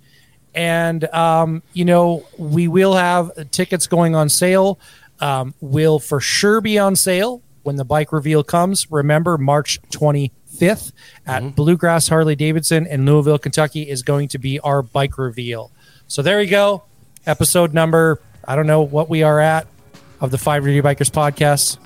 And 0.55 1.03
um, 1.13 1.63
you 1.73 1.85
know 1.85 2.25
we 2.37 2.67
will 2.67 2.93
have 2.93 3.31
tickets 3.51 3.87
going 3.87 4.15
on 4.15 4.29
sale 4.29 4.79
um, 5.19 5.53
will 5.61 5.99
for 5.99 6.19
sure 6.19 6.61
be 6.61 6.79
on 6.79 6.95
sale 6.95 7.41
when 7.63 7.75
the 7.75 7.85
bike 7.85 8.11
reveal 8.11 8.43
comes. 8.43 8.89
Remember 8.91 9.37
march 9.37 9.81
25th 9.91 10.91
at 11.27 11.55
bluegrass 11.55 12.07
harley 12.07 12.35
davidson 12.35 12.85
in 12.87 13.05
louisville 13.05 13.37
kentucky 13.37 13.87
is 13.87 14.01
going 14.01 14.27
to 14.29 14.37
be 14.37 14.59
our 14.59 14.81
bike 14.81 15.17
reveal. 15.17 15.71
So 16.07 16.21
there 16.21 16.41
you 16.41 16.49
go. 16.49 16.83
Episode 17.25 17.73
number 17.73 18.21
i 18.45 18.55
don't 18.55 18.67
know 18.67 18.81
what 18.81 19.09
we 19.09 19.21
are 19.23 19.39
at 19.39 19.67
of 20.21 20.31
the 20.31 20.37
Five 20.37 20.63
Review 20.65 20.83
Bikers 20.83 21.09
podcast. 21.11 21.77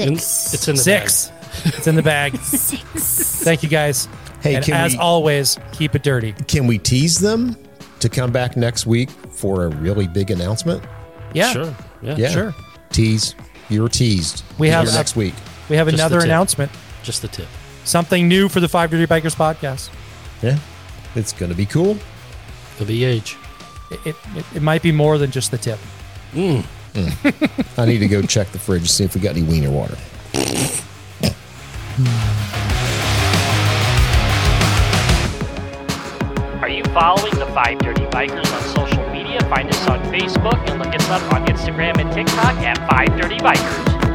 In- 0.00 0.16
Six. 0.18 0.54
it's 0.54 0.68
in 0.68 0.76
the 0.76 0.82
Six. 0.82 1.30
It's 1.66 1.86
in 1.86 1.94
the 1.94 2.02
bag. 2.02 2.36
Six. 2.42 3.42
Thank 3.44 3.62
you 3.62 3.68
guys. 3.68 4.08
Hey, 4.40 4.56
and 4.56 4.64
can 4.64 4.74
as 4.74 4.92
we- 4.92 4.98
always, 4.98 5.58
keep 5.72 5.94
it 5.94 6.02
dirty. 6.02 6.32
Can 6.48 6.66
we 6.66 6.78
tease 6.78 7.18
them 7.18 7.56
to 8.00 8.08
come 8.08 8.32
back 8.32 8.56
next 8.56 8.86
week 8.86 9.10
for 9.10 9.64
a 9.64 9.68
really 9.68 10.06
big 10.08 10.30
announcement? 10.30 10.82
Yeah. 11.32 11.52
Sure. 11.52 11.74
Yeah. 12.02 12.16
Yeah. 12.16 12.28
Sure. 12.30 12.54
Tease. 12.90 13.34
You're 13.68 13.88
teased. 13.88 14.42
We 14.58 14.68
have 14.68 14.84
Here 14.86 14.94
a- 14.94 14.96
next 14.98 15.16
week. 15.16 15.34
We 15.68 15.76
have 15.76 15.88
Just 15.88 15.98
another 16.00 16.20
announcement. 16.24 16.70
Just 17.02 17.22
the 17.22 17.28
tip. 17.28 17.48
Something 17.84 18.28
new 18.28 18.48
for 18.48 18.60
the 18.60 18.68
Five 18.68 18.90
Dirty 18.90 19.06
Bikers 19.06 19.34
podcast. 19.36 19.90
Yeah. 20.42 20.58
It's 21.14 21.32
going 21.32 21.50
to 21.50 21.56
be 21.56 21.66
cool. 21.66 21.96
Could 22.76 22.88
be 22.88 23.04
age. 23.04 23.36
It, 23.90 24.00
it, 24.06 24.16
it, 24.36 24.44
it 24.56 24.62
might 24.62 24.82
be 24.82 24.90
more 24.92 25.16
than 25.18 25.30
just 25.30 25.50
the 25.50 25.58
tip. 25.58 25.78
Hmm. 26.32 26.60
I 27.76 27.86
need 27.86 27.98
to 27.98 28.08
go 28.08 28.22
check 28.22 28.48
the 28.48 28.58
fridge 28.58 28.82
to 28.82 28.88
see 28.88 29.04
if 29.04 29.14
we 29.16 29.20
got 29.20 29.36
any 29.36 29.42
wiener 29.42 29.70
water. 29.70 29.96
Are 36.60 36.68
you 36.68 36.84
following 36.94 37.34
the 37.34 37.46
Five 37.52 37.78
Dirty 37.80 38.04
Bikers 38.06 38.52
on 38.54 38.86
social 38.86 39.10
media? 39.10 39.40
Find 39.48 39.68
us 39.68 39.88
on 39.88 40.00
Facebook 40.04 40.58
and 40.70 40.78
look 40.78 40.94
us 40.94 41.08
up 41.08 41.32
on 41.32 41.44
Instagram 41.46 41.98
and 41.98 42.12
TikTok 42.12 42.56
at 42.58 42.78
Five 42.88 43.20
Dirty 43.20 43.38
Bikers. 43.38 44.13